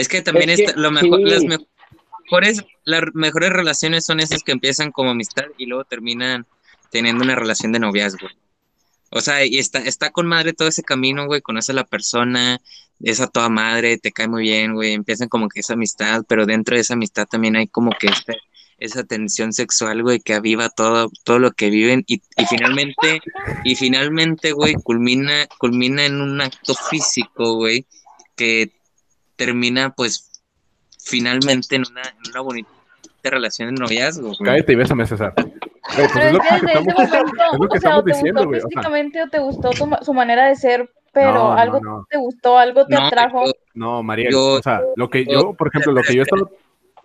Es 0.00 0.08
que 0.08 0.22
también 0.22 0.50
Es 0.50 0.56
que 0.58 0.64
está- 0.66 0.80
lo 0.80 0.90
mejor, 0.90 1.18
sí. 1.20 1.24
las 1.26 1.44
mejores, 2.24 2.64
las 2.84 3.02
mejores 3.14 3.50
relaciones 3.50 4.04
son 4.04 4.20
esas 4.20 4.42
que 4.42 4.52
empiezan 4.52 4.92
como 4.92 5.10
amistad 5.10 5.44
y 5.56 5.66
luego 5.66 5.84
terminan 5.84 6.46
teniendo 6.90 7.24
una 7.24 7.34
relación 7.34 7.72
de 7.72 7.78
noviazgo. 7.80 8.28
O 9.10 9.20
sea, 9.20 9.44
y 9.44 9.58
está, 9.58 9.78
está 9.80 10.10
con 10.10 10.26
madre 10.26 10.52
todo 10.52 10.68
ese 10.68 10.82
camino, 10.82 11.26
güey, 11.26 11.40
conoces 11.40 11.70
a 11.70 11.74
la 11.74 11.84
persona, 11.84 12.60
es 13.02 13.20
a 13.20 13.26
toda 13.26 13.48
madre, 13.48 13.96
te 13.96 14.12
cae 14.12 14.28
muy 14.28 14.42
bien, 14.42 14.74
güey, 14.74 14.92
empiezan 14.92 15.28
como 15.28 15.48
que 15.48 15.60
esa 15.60 15.74
amistad, 15.74 16.24
pero 16.28 16.44
dentro 16.46 16.74
de 16.74 16.82
esa 16.82 16.94
amistad 16.94 17.26
también 17.26 17.56
hay 17.56 17.68
como 17.68 17.90
que 17.98 18.08
esta- 18.08 18.34
esa 18.78 19.04
tensión 19.04 19.52
sexual, 19.52 20.02
güey, 20.02 20.20
que 20.20 20.34
aviva 20.34 20.68
todo, 20.68 21.10
todo 21.24 21.38
lo 21.38 21.50
que 21.52 21.68
viven 21.70 22.04
y, 22.06 22.16
y 22.36 22.46
finalmente, 22.48 23.20
y 23.64 23.74
finalmente, 23.76 24.52
güey, 24.52 24.74
culmina, 24.74 25.46
culmina 25.58 26.04
en 26.06 26.20
un 26.20 26.40
acto 26.40 26.74
físico, 26.74 27.54
güey, 27.54 27.86
que 28.36 28.70
termina, 29.38 29.90
pues, 29.94 30.42
finalmente 31.02 31.76
en 31.76 31.84
una, 31.90 32.02
en 32.02 32.30
una 32.30 32.40
bonita 32.42 32.68
relación 33.24 33.74
de 33.74 33.80
noviazgo, 33.80 34.28
güey. 34.28 34.38
Cállate 34.44 34.72
y 34.72 34.76
bésame, 34.76 35.06
César. 35.06 35.32
Güey, 35.96 36.06
pues 36.06 36.12
Pero 36.12 36.26
es 36.26 36.32
lo 36.34 36.40
que 36.40 36.48
que 36.48 36.54
desde 36.54 36.66
ese 36.66 37.02
estamos, 37.02 37.32
momento, 37.32 37.44
es 37.54 37.58
lo 37.58 37.58
que 37.58 37.64
o 37.64 37.68
sea, 37.70 37.76
estamos 37.78 37.98
o 37.98 38.04
te 38.04 38.10
diciendo, 38.12 38.40
gustó 38.40 38.48
güey. 38.48 38.58
O 38.58 38.60
sea, 38.60 38.68
físicamente 38.68 39.22
o 39.22 39.28
te 39.30 39.38
gustó 39.38 39.70
tu 39.70 40.04
su 40.04 40.12
manera 40.14 40.48
de 40.48 40.56
ser, 40.56 40.90
pero 41.14 41.32
No, 41.32 41.52
algo 41.52 41.80
no. 41.80 42.06
te 42.10 42.18
gustó, 42.18 42.58
algo 42.58 42.84
te 42.86 42.94
No, 42.94 43.06
atrajo. 43.06 43.46
yo- 43.46 43.52
no, 43.72 44.02
Mariel. 44.02 44.30
Yo- 44.32 44.52
o 44.54 44.62
sea, 44.62 44.82
lo 44.96 45.08
que 45.08 45.24
yo- 45.24 45.32
yo, 45.32 45.54
por 45.54 45.68
ejemplo, 45.68 45.92
lo 45.92 46.02
que 46.02 46.14
yo 46.14 46.20
he 46.20 46.24
estado, 46.24 46.50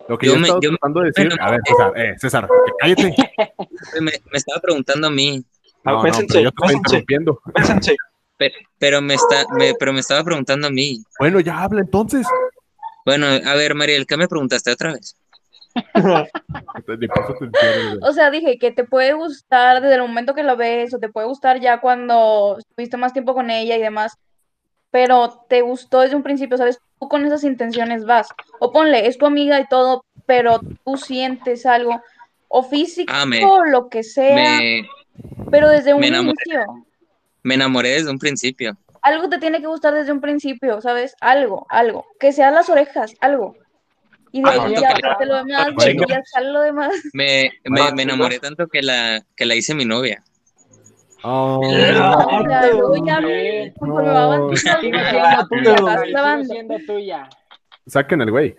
lo 0.06 0.18
que 0.18 0.26
Yo 0.26 0.32
yo 0.32 0.38
he 0.38 0.42
me- 0.42 0.52
me- 0.52 0.60
tratando 0.60 1.00
de 1.00 1.06
decir, 1.06 1.28
bueno, 1.28 1.42
a 1.42 1.50
ver, 1.52 1.60
César, 1.64 1.92
eh, 1.96 2.14
César, 2.18 2.48
cállate. 2.78 3.02
me, 4.02 4.12
me 4.12 4.12
estaba 4.34 4.60
preguntando 4.60 5.06
a 5.06 5.10
mí, 5.10 5.42
No, 5.82 5.92
no, 5.92 6.02
pero 6.02 6.14
yo 6.20 6.26
te 6.26 6.48
estoy 6.62 6.74
interrumpiendo. 6.74 7.40
Pésense. 7.54 7.96
Pero, 8.36 8.54
pero 8.78 9.02
me 9.02 9.14
está, 9.14 9.46
me, 9.52 9.74
pero 9.74 9.92
me 9.92 10.00
estaba 10.00 10.22
preguntando 10.24 10.66
a 10.66 10.70
mí. 10.70 11.02
Bueno, 11.18 11.40
ya 11.40 11.62
habla 11.62 11.80
entonces. 11.80 12.26
Bueno, 13.06 13.26
a 13.26 13.54
ver, 13.54 13.74
Mariel, 13.74 14.06
¿qué 14.06 14.16
me 14.16 14.28
preguntaste 14.28 14.70
otra 14.72 14.92
vez? 14.94 15.16
O 18.02 18.12
sea, 18.12 18.30
dije 18.30 18.58
que 18.58 18.70
te 18.72 18.84
puede 18.84 19.12
gustar 19.12 19.80
desde 19.80 19.96
el 19.96 20.02
momento 20.02 20.34
que 20.34 20.42
la 20.42 20.54
ves, 20.54 20.94
o 20.94 20.98
te 20.98 21.08
puede 21.08 21.26
gustar 21.26 21.60
ya 21.60 21.80
cuando 21.80 22.56
estuviste 22.58 22.96
más 22.96 23.12
tiempo 23.12 23.34
con 23.34 23.50
ella 23.50 23.76
y 23.76 23.80
demás, 23.80 24.14
pero 24.90 25.44
te 25.48 25.60
gustó 25.62 26.00
desde 26.00 26.16
un 26.16 26.22
principio, 26.22 26.56
¿sabes? 26.56 26.78
Tú 27.00 27.08
con 27.08 27.24
esas 27.26 27.44
intenciones 27.44 28.04
vas. 28.04 28.28
O 28.60 28.72
ponle, 28.72 29.06
es 29.06 29.18
tu 29.18 29.26
amiga 29.26 29.60
y 29.60 29.66
todo, 29.66 30.04
pero 30.26 30.60
tú 30.84 30.96
sientes 30.96 31.66
algo, 31.66 32.00
o 32.48 32.62
físico, 32.62 33.12
Ah, 33.14 33.26
me- 33.26 33.40
lo 33.70 33.88
que 33.88 34.02
sea, 34.02 34.34
Me, 34.34 34.88
pero 35.50 35.68
desde 35.68 35.94
un 35.94 36.00
me 36.00 36.08
enamoré. 36.08 36.34
inicio. 36.46 36.86
Me 37.44 37.54
enamoré 37.54 37.90
desde 37.90 38.10
un 38.10 38.18
principio. 38.18 38.76
Algo 39.02 39.28
te 39.28 39.38
tiene 39.38 39.60
que 39.60 39.66
gustar 39.66 39.94
desde 39.94 40.10
un 40.12 40.20
principio, 40.20 40.80
¿sabes? 40.80 41.14
Algo, 41.20 41.66
algo. 41.68 42.06
Que 42.18 42.32
sean 42.32 42.54
las 42.54 42.68
orejas, 42.70 43.14
algo. 43.20 43.54
Y 44.32 44.42
de 44.42 44.50
Ah, 44.50 44.64
ahí 44.64 44.74
ya 44.74 44.94
que 44.94 45.02
le- 45.24 45.26
lo 45.26 45.36
demás, 45.44 45.66
de 45.76 45.96
ya 46.08 46.22
sale 46.24 46.50
lo 46.50 46.60
demás. 46.62 46.90
Me, 47.12 47.52
me, 47.64 47.80
Ah, 47.82 47.92
me 47.94 48.02
enamoré 48.02 48.40
tanto 48.40 48.66
que 48.66 48.82
la, 48.82 49.22
que 49.36 49.44
la 49.46 49.54
hice 49.54 49.74
mi 49.74 49.84
novia. 49.84 50.24
Oh, 51.22 51.60
tuya. 56.86 57.28
Saquen 57.86 58.20
el 58.22 58.30
güey. 58.30 58.56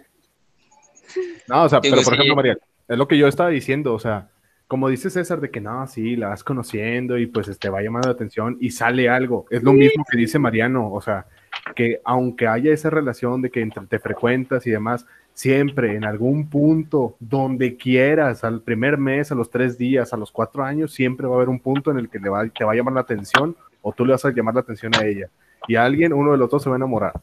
No, 1.47 1.63
o 1.63 1.69
sea, 1.69 1.79
Sí, 1.81 1.89
pero 1.89 2.01
por 2.01 2.13
sí. 2.13 2.13
ejemplo, 2.13 2.36
Mariel, 2.36 2.59
es 2.88 2.97
lo 2.97 3.07
que 3.07 3.17
yo 3.17 3.27
estaba 3.27 3.49
diciendo, 3.49 3.93
o 3.93 3.99
sea, 3.99 4.29
como 4.68 4.89
dice 4.89 5.09
César, 5.09 5.41
de 5.41 5.51
que 5.51 5.61
no, 5.61 5.86
sí, 5.88 6.16
la 6.16 6.30
vas 6.30 6.43
conociendo 6.43 7.18
y 7.18 7.28
pues 7.28 7.47
este 7.47 7.70
va 7.70 7.82
llamando 7.82 8.09
la 8.09 8.13
atención 8.13 8.57
y 8.59 8.72
sale 8.72 9.09
algo. 9.09 9.45
Es 9.49 9.61
lo 9.61 9.74
mismo 9.74 10.03
que 10.09 10.18
dice 10.18 10.39
Mariano, 10.39 10.91
o 10.91 11.01
sea, 11.01 11.28
que 11.76 12.01
aunque 12.03 12.47
haya 12.47 12.74
esa 12.74 12.89
relación 12.89 13.41
de 13.41 13.51
que 13.51 13.61
entre 13.61 13.86
te 13.86 13.99
frecuentas 13.99 14.66
y 14.66 14.72
demás, 14.72 15.05
siempre 15.34 15.95
en 15.95 16.03
algún 16.03 16.49
punto, 16.49 17.16
donde 17.20 17.76
quieras, 17.76 18.43
al 18.43 18.61
primer 18.61 18.97
mes, 18.97 19.32
a 19.32 19.36
los 19.36 19.51
tres 19.51 19.78
días, 19.78 20.13
a 20.13 20.18
los 20.18 20.32
cuatro 20.32 20.63
años, 20.63 20.93
siempre 20.93 21.28
va 21.28 21.34
a 21.34 21.38
haber 21.38 21.49
un 21.49 21.59
punto 21.59 21.91
en 21.91 21.97
el 21.97 22.09
que 22.09 22.20
le 22.20 22.30
va, 22.30 22.47
te 22.47 22.63
va 22.63 22.72
a 22.72 22.76
llamar 22.76 22.93
la 22.95 23.01
atención 23.01 23.55
o 23.82 23.91
tú 23.91 24.05
le 24.05 24.13
vas 24.13 24.26
a 24.26 24.32
llamar 24.32 24.55
la 24.55 24.61
atención 24.61 24.93
a 24.95 25.05
ella. 25.05 25.30
Y 25.68 25.76
alguien, 25.76 26.13
uno 26.13 26.32
de 26.32 26.38
los 26.38 26.49
dos 26.49 26.63
se 26.63 26.70
va 26.70 26.76
a 26.76 26.78
enamorar 26.78 27.13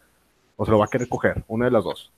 o 0.57 0.65
se 0.65 0.71
lo 0.71 0.79
va 0.79 0.85
a 0.85 0.89
querer 0.89 1.09
coger, 1.09 1.43
una 1.49 1.65
de 1.65 1.71
las 1.73 1.83
dos. 1.83 2.13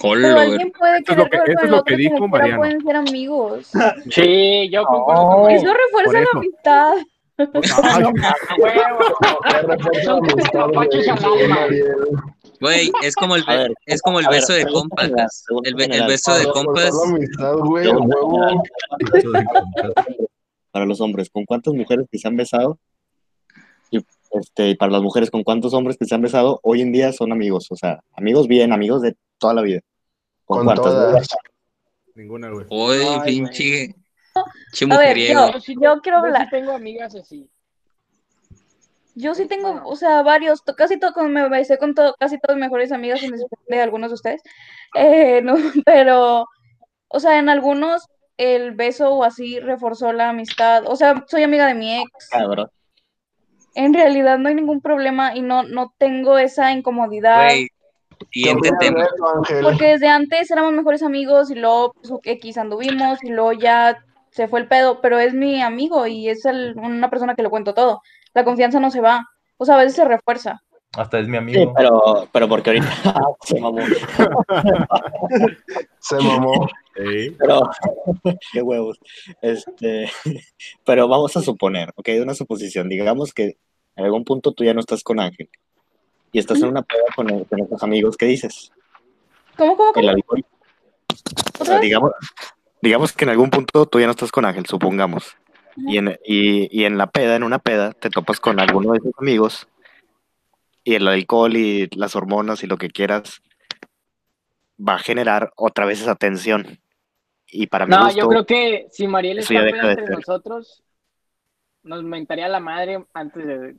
Pero 0.00 0.38
alguien 0.38 0.72
puede 0.72 0.98
es 0.98 1.08
lo 1.16 1.24
querer 1.26 1.30
que- 1.30 1.38
con 1.38 1.50
es 1.56 1.62
el 1.64 1.70
lo 1.70 1.76
otro 1.78 1.84
que 1.84 1.96
dijo 1.96 2.28
pueden 2.30 2.80
ser 2.82 2.96
amigos. 2.96 3.70
Sí, 4.10 4.68
yo 4.70 4.84
concuerdo 4.84 5.42
Mariel. 5.42 5.60
Eso 5.62 5.74
refuerza 5.74 6.12
la 6.12 6.20
eso. 6.22 6.38
amistad. 6.38 6.94
Güey, 12.60 12.90
es 13.02 13.14
como 13.14 13.36
el, 13.36 13.44
ver, 13.44 13.72
es 13.84 14.00
como 14.00 14.18
el 14.20 14.26
a 14.26 14.30
ver, 14.30 14.40
beso 14.40 14.52
de 14.54 14.66
compas. 14.66 15.10
El, 15.64 15.80
el 15.92 16.06
beso 16.06 16.34
de 16.34 16.44
Para 16.44 16.52
compas. 16.54 16.84
Eso 16.84 17.02
para 20.70 20.86
los 20.86 21.00
hombres, 21.00 21.30
¿con 21.30 21.44
cuántas 21.44 21.72
mujeres 21.74 22.06
que 22.10 22.18
se 22.18 22.28
han 22.28 22.36
besado? 22.36 22.78
Y, 23.90 23.98
este, 24.32 24.70
y 24.70 24.74
para 24.74 24.92
las 24.92 25.00
mujeres, 25.02 25.30
¿con 25.30 25.42
cuántos 25.42 25.72
hombres 25.74 25.96
que 25.96 26.04
se 26.04 26.14
han 26.14 26.20
besado 26.22 26.60
hoy 26.62 26.82
en 26.82 26.92
día 26.92 27.12
son 27.12 27.32
amigos? 27.32 27.66
O 27.70 27.76
sea, 27.76 28.00
amigos 28.14 28.46
bien, 28.46 28.72
amigos 28.72 29.00
de 29.02 29.16
toda 29.38 29.54
la 29.54 29.62
vida. 29.62 29.80
¿Con, 30.44 30.74
todas. 30.74 31.26
ninguna, 32.14 32.50
güey. 32.50 32.66
Uy, 32.70 33.20
pinche. 33.24 33.94
A 34.90 34.98
ver, 34.98 35.16
yo, 35.18 35.60
sí 35.60 35.74
yo 35.80 36.00
quiero 36.02 36.18
Yo 36.18 36.22
sí 36.22 36.26
hablar. 36.26 36.48
tengo 36.50 36.72
amigas 36.72 37.14
así. 37.14 37.50
Yo 39.14 39.34
sí 39.34 39.46
tengo, 39.46 39.80
o 39.84 39.96
sea, 39.96 40.22
varios, 40.22 40.60
casi 40.76 40.98
todos, 40.98 41.16
me 41.28 41.48
besé 41.48 41.78
con 41.78 41.94
todo, 41.94 42.14
casi 42.20 42.38
todos 42.38 42.56
mis 42.56 42.66
mejores 42.66 42.92
amigas, 42.92 43.20
de 43.66 43.80
algunos 43.80 44.10
de 44.10 44.14
ustedes. 44.14 44.42
Eh, 44.94 45.42
no, 45.42 45.56
pero, 45.84 46.46
o 47.08 47.20
sea, 47.20 47.38
en 47.38 47.48
algunos 47.48 48.06
el 48.38 48.72
beso 48.72 49.10
o 49.12 49.24
así 49.24 49.58
reforzó 49.60 50.12
la 50.12 50.30
amistad. 50.30 50.84
O 50.86 50.96
sea, 50.96 51.24
soy 51.26 51.42
amiga 51.42 51.66
de 51.66 51.74
mi 51.74 52.00
ex. 52.00 52.28
Cabrón. 52.30 52.70
En 53.74 53.92
realidad 53.92 54.38
no 54.38 54.48
hay 54.48 54.54
ningún 54.54 54.80
problema 54.80 55.34
y 55.36 55.42
no, 55.42 55.64
no 55.64 55.92
tengo 55.98 56.38
esa 56.38 56.72
incomodidad. 56.72 57.48
¿Qué 57.48 57.68
siguiente 58.32 58.70
de 58.70 58.76
tema. 58.78 59.06
Ángel? 59.36 59.62
Porque 59.62 59.86
desde 59.86 60.08
antes 60.08 60.50
éramos 60.50 60.72
mejores 60.72 61.02
amigos 61.02 61.50
y 61.50 61.54
luego 61.54 61.92
pues, 61.94 62.12
X 62.24 62.58
anduvimos 62.58 63.22
y 63.24 63.28
luego 63.30 63.52
ya 63.52 63.98
se 64.30 64.48
fue 64.48 64.60
el 64.60 64.68
pedo, 64.68 65.00
pero 65.00 65.18
es 65.18 65.32
mi 65.34 65.62
amigo 65.62 66.06
y 66.06 66.28
es 66.28 66.44
el- 66.44 66.74
una 66.76 67.08
persona 67.10 67.34
que 67.34 67.42
le 67.42 67.48
cuento 67.50 67.74
todo. 67.74 68.02
La 68.34 68.44
confianza 68.44 68.80
no 68.80 68.90
se 68.90 69.00
va, 69.00 69.24
o 69.56 69.64
sea, 69.64 69.76
a 69.76 69.78
veces 69.78 69.94
se 69.94 70.04
refuerza. 70.04 70.60
Hasta 70.96 71.18
es 71.18 71.26
mi 71.26 71.32
Sí, 71.32 71.38
amigo. 71.38 71.74
pero, 71.76 72.28
pero 72.32 72.48
porque 72.48 72.70
ahorita 72.70 72.86
se 73.42 73.60
mamó. 73.60 73.78
Se 75.98 76.16
mamó. 76.16 76.68
Sí. 76.96 77.36
Pero, 77.38 77.70
qué 78.52 78.62
huevos. 78.62 78.98
Este, 79.42 80.10
pero 80.84 81.08
vamos 81.08 81.36
a 81.36 81.42
suponer, 81.42 81.92
ok, 81.96 82.08
una 82.22 82.34
suposición. 82.34 82.88
Digamos 82.88 83.34
que 83.34 83.56
en 83.96 84.04
algún 84.04 84.24
punto 84.24 84.52
tú 84.52 84.64
ya 84.64 84.74
no 84.74 84.80
estás 84.80 85.02
con 85.02 85.20
Ángel 85.20 85.48
y 86.32 86.38
estás 86.38 86.58
en 86.60 86.68
una 86.68 86.82
peda 86.82 87.02
con, 87.14 87.30
el- 87.30 87.46
con 87.46 87.60
estos 87.60 87.82
amigos. 87.82 88.16
¿Qué 88.16 88.26
dices? 88.26 88.72
¿Cómo, 89.56 89.76
cómo, 89.76 89.92
cómo? 89.92 90.02
El 90.02 90.08
alcohol. 90.10 90.44
O 91.60 91.64
sea, 91.64 91.78
digamos, 91.80 92.12
digamos 92.82 93.12
que 93.12 93.24
en 93.24 93.30
algún 93.30 93.50
punto 93.50 93.86
tú 93.86 93.98
ya 94.00 94.06
no 94.06 94.10
estás 94.12 94.30
con 94.32 94.44
Ángel, 94.44 94.66
supongamos. 94.66 95.36
Y 95.76 95.98
en, 95.98 96.18
y, 96.24 96.68
y 96.80 96.84
en 96.84 96.96
la 96.98 97.06
peda, 97.08 97.36
en 97.36 97.42
una 97.42 97.58
peda, 97.58 97.92
te 97.92 98.08
topas 98.10 98.40
con 98.40 98.58
alguno 98.60 98.92
de 98.92 99.00
tus 99.00 99.12
amigos 99.18 99.68
y 100.84 100.94
el 100.94 101.06
alcohol 101.08 101.54
y 101.56 101.88
las 101.96 102.16
hormonas 102.16 102.62
y 102.62 102.66
lo 102.66 102.76
que 102.78 102.88
quieras 102.88 103.42
va 104.78 104.94
a 104.94 104.98
generar 104.98 105.52
otra 105.56 105.84
vez 105.84 106.00
esa 106.00 106.14
tensión. 106.14 106.78
Y 107.48 107.66
para 107.66 107.86
mi 107.86 107.90
No, 107.94 108.04
gusto, 108.04 108.20
yo 108.20 108.28
creo 108.28 108.46
que 108.46 108.86
si 108.90 109.06
Mariel 109.06 109.38
está 109.38 109.68
entre 109.68 109.94
ser. 110.06 110.10
nosotros, 110.10 110.82
nos 111.82 112.02
mentaría 112.02 112.48
la 112.48 112.60
madre 112.60 113.04
antes 113.14 113.46
de... 113.46 113.74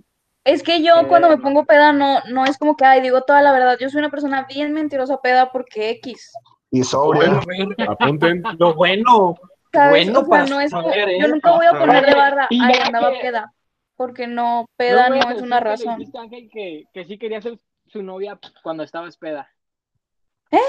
Es 0.48 0.64
que 0.64 0.82
yo 0.82 1.02
Eh, 1.02 1.08
cuando 1.08 1.30
me 1.30 1.38
pongo 1.38 1.66
peda 1.66 1.92
no, 1.92 2.22
no 2.30 2.46
es 2.46 2.58
como 2.58 2.76
que, 2.78 2.86
ay, 2.86 3.02
digo 3.02 3.22
toda 3.24 3.42
la 3.42 3.52
verdad. 3.52 3.78
Yo 3.80 3.90
soy 3.90 4.00
una 4.00 4.10
persona 4.10 4.46
bien 4.50 4.74
mentirosa 4.74 5.20
peda 5.22 5.52
porque 5.52 5.90
X. 5.92 6.32
Y 6.72 6.84
sobria. 6.84 7.42
Apunten. 7.88 8.42
Lo 8.60 8.74
bueno. 8.74 9.36
¿Sabes? 9.74 10.08
Bueno 10.08 10.20
o 10.20 10.24
sea, 10.24 10.30
para 10.30 10.46
no 10.46 10.62
es 10.62 10.72
saber, 10.72 11.10
¿eh? 11.10 11.18
yo 11.22 11.28
nunca 11.28 11.52
voy 11.52 11.66
a 11.66 11.78
poner 11.78 12.06
de 12.06 12.16
barra, 12.16 12.48
ay, 12.50 12.80
andaba 12.84 13.12
que- 13.12 13.20
peda. 13.20 13.54
Porque 13.98 14.28
no, 14.28 14.66
peda 14.78 15.10
No 15.10 15.16
es 15.16 15.42
una 15.42 15.58
que 15.58 15.64
le 15.66 15.70
razón. 15.72 15.98
dijiste 15.98 16.18
a 16.18 16.22
Ángel 16.22 16.50
que, 16.54 16.86
que 16.94 17.06
sí 17.06 17.18
quería 17.18 17.42
ser 17.42 17.58
su 17.88 18.04
novia 18.04 18.40
cuando 18.64 18.84
estabas 18.84 19.18
peda. 19.18 19.50
¿Eh? 20.52 20.60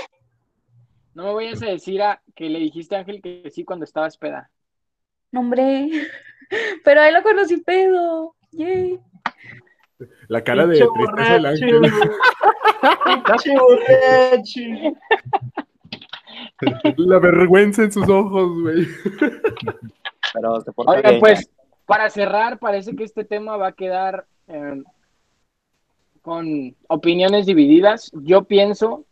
No 1.15 1.25
me 1.25 1.35
vayas 1.35 1.63
a 1.63 1.67
decir 1.67 2.03
a, 2.03 2.23
que 2.35 2.49
le 2.49 2.59
dijiste 2.59 2.97
a 2.97 3.01
Ángel 3.01 3.21
que 3.23 3.49
sí 3.51 3.65
cuando 3.65 3.85
estabas 3.85 4.17
peda. 4.17 4.51
No, 5.31 5.41
hombre. 5.41 5.89
Pero 6.85 7.01
ahí 7.01 7.13
lo 7.13 7.23
conocí 7.23 7.59
pedo. 7.59 8.35
Yay. 8.53 8.99
La 10.29 10.43
cara 10.43 10.67
de 10.67 10.79
tristeza 10.79 11.33
del 11.35 11.47
ángel. 11.47 11.81
Borracho. 13.59 14.61
La 16.97 17.19
vergüenza 17.19 17.83
en 17.85 17.93
sus 17.93 18.09
ojos, 18.09 18.63
güey. 18.63 18.87
pero 20.33 20.61
se 20.61 20.73
porta 20.73 20.93
Oigan, 20.93 21.11
bien, 21.11 21.21
pues, 21.21 21.51
para 21.87 22.11
cerrar, 22.11 22.59
parece 22.59 22.95
que 22.95 23.05
este 23.05 23.25
tema 23.25 23.57
va 23.57 23.69
a 23.69 23.73
quedar 23.73 24.27
eh, 24.49 24.83
con 26.23 26.77
opiniones 26.89 27.47
divididas. 27.47 28.11
Yo 28.15 28.45
pienso 28.45 29.05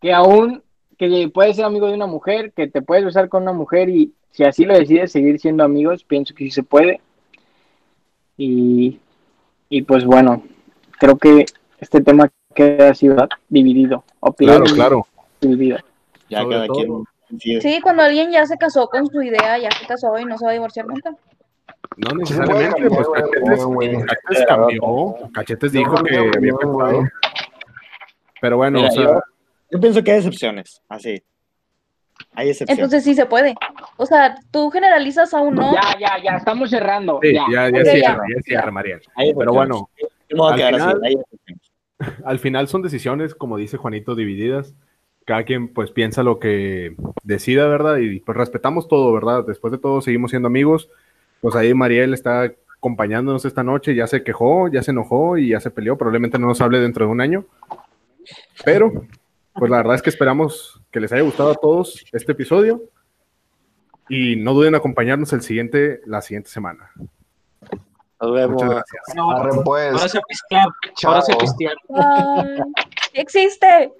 que 0.00 0.12
aún 0.12 0.62
que 0.98 1.30
puedes 1.32 1.56
ser 1.56 1.64
amigo 1.64 1.88
de 1.88 1.94
una 1.94 2.06
mujer, 2.06 2.52
que 2.52 2.68
te 2.68 2.82
puedes 2.82 3.04
besar 3.04 3.28
con 3.28 3.42
una 3.42 3.52
mujer 3.52 3.88
y 3.88 4.12
si 4.30 4.44
así 4.44 4.64
lo 4.64 4.74
decides 4.74 5.12
seguir 5.12 5.38
siendo 5.40 5.64
amigos, 5.64 6.04
pienso 6.04 6.34
que 6.34 6.44
sí 6.44 6.50
se 6.50 6.62
puede. 6.62 7.00
Y, 8.36 8.98
y 9.72 9.80
pues 9.80 10.04
bueno, 10.04 10.42
creo 10.98 11.16
que 11.16 11.46
este 11.78 12.02
tema 12.02 12.30
queda 12.54 12.90
así 12.90 13.08
¿verdad? 13.08 13.30
dividido. 13.48 14.04
Claro, 14.36 14.64
claro. 14.64 15.06
divididas. 15.40 15.82
ya 16.28 16.42
sobre 16.42 16.56
cada 16.56 16.66
todo. 16.66 16.76
quien 16.76 17.04
decide. 17.30 17.60
Sí, 17.62 17.80
cuando 17.80 18.02
alguien 18.02 18.30
ya 18.30 18.44
se 18.44 18.58
casó 18.58 18.86
con 18.88 19.06
su 19.06 19.22
idea, 19.22 19.56
ya 19.56 19.70
se 19.70 19.86
casó 19.86 20.18
y 20.18 20.26
no 20.26 20.36
se 20.36 20.44
va 20.44 20.50
a 20.50 20.54
divorciar 20.54 20.86
nunca. 20.86 21.16
No 21.96 22.14
necesariamente, 22.16 22.86
pues 22.86 23.08
Cachetes, 23.08 24.46
cambió. 24.46 25.14
Cachetes 25.32 25.72
dijo 25.72 25.94
que 26.04 26.18
había 26.18 26.54
pensado. 26.54 27.04
Pero 28.42 28.56
bueno, 28.58 28.76
Mira, 28.76 28.90
o 28.90 28.92
sea, 28.92 29.04
yo, 29.04 29.20
yo 29.70 29.80
pienso 29.80 30.04
que 30.04 30.12
hay 30.12 30.18
excepciones, 30.18 30.82
así. 30.90 31.22
Hay. 32.34 32.52
Entonces 32.66 33.04
sí 33.04 33.14
se 33.14 33.26
puede. 33.26 33.54
O 33.96 34.06
sea, 34.06 34.36
tú 34.50 34.70
generalizas 34.70 35.34
a 35.34 35.40
uno. 35.40 35.72
Ya, 35.74 35.98
ya, 35.98 36.22
ya, 36.22 36.36
estamos 36.36 36.70
cerrando. 36.70 37.20
sí, 37.22 37.34
ya. 37.34 37.70
ya, 37.70 37.84
cierra, 37.84 38.00
ya. 38.28 38.36
ya 38.36 38.42
cierra, 38.42 38.70
Mariel. 38.70 39.00
Pero 39.36 39.52
bueno, 39.52 39.90
al 40.48 40.56
quedar 40.56 40.74
así, 40.74 40.84
final- 40.84 41.24
al 42.24 42.38
final 42.38 42.68
son 42.68 42.82
decisiones, 42.82 43.34
como 43.34 43.56
dice 43.56 43.76
Juanito, 43.76 44.14
divididas. 44.14 44.74
Cada 45.24 45.44
quien 45.44 45.68
pues 45.68 45.90
piensa 45.92 46.22
lo 46.22 46.38
que 46.40 46.96
decida, 47.22 47.66
¿verdad? 47.68 47.98
Y 47.98 48.20
pues 48.20 48.36
respetamos 48.36 48.88
todo, 48.88 49.12
¿verdad? 49.12 49.44
Después 49.46 49.70
de 49.70 49.78
todo 49.78 50.00
seguimos 50.00 50.30
siendo 50.30 50.48
amigos. 50.48 50.88
Pues 51.40 51.54
ahí 51.54 51.74
Mariel 51.74 52.12
está 52.14 52.52
acompañándonos 52.76 53.44
esta 53.44 53.62
noche, 53.62 53.94
ya 53.94 54.08
se 54.08 54.24
quejó, 54.24 54.66
ya 54.68 54.82
se 54.82 54.90
enojó 54.90 55.36
y 55.38 55.50
ya 55.50 55.60
se 55.60 55.70
peleó. 55.70 55.96
Probablemente 55.96 56.38
no 56.38 56.48
nos 56.48 56.60
hable 56.60 56.80
dentro 56.80 57.04
de 57.06 57.12
un 57.12 57.20
año. 57.20 57.44
Pero, 58.64 59.04
pues 59.54 59.70
la 59.70 59.76
verdad 59.78 59.94
es 59.94 60.02
que 60.02 60.10
esperamos 60.10 60.81
que 60.92 61.00
les 61.00 61.10
haya 61.12 61.22
gustado 61.22 61.50
a 61.50 61.54
todos 61.54 62.04
este 62.12 62.32
episodio. 62.32 62.82
Y 64.08 64.36
no 64.36 64.52
duden 64.52 64.68
en 64.68 64.74
acompañarnos 64.74 65.32
el 65.32 65.42
siguiente, 65.42 66.00
la 66.06 66.20
siguiente 66.20 66.50
semana. 66.50 66.90
Nos 68.20 68.32
vemos. 68.32 68.62
Muchas 68.62 68.70
gracias. 68.70 69.02
Arre, 69.36 69.50
pues. 69.64 69.94
Ahora 69.94 70.08
se 70.08 70.20
pistear. 70.28 70.68
Ahora 71.04 71.22
se 71.22 71.32
Chao. 71.32 71.40
pistear. 71.40 71.74
Ay, 71.94 72.60
existe. 73.14 73.92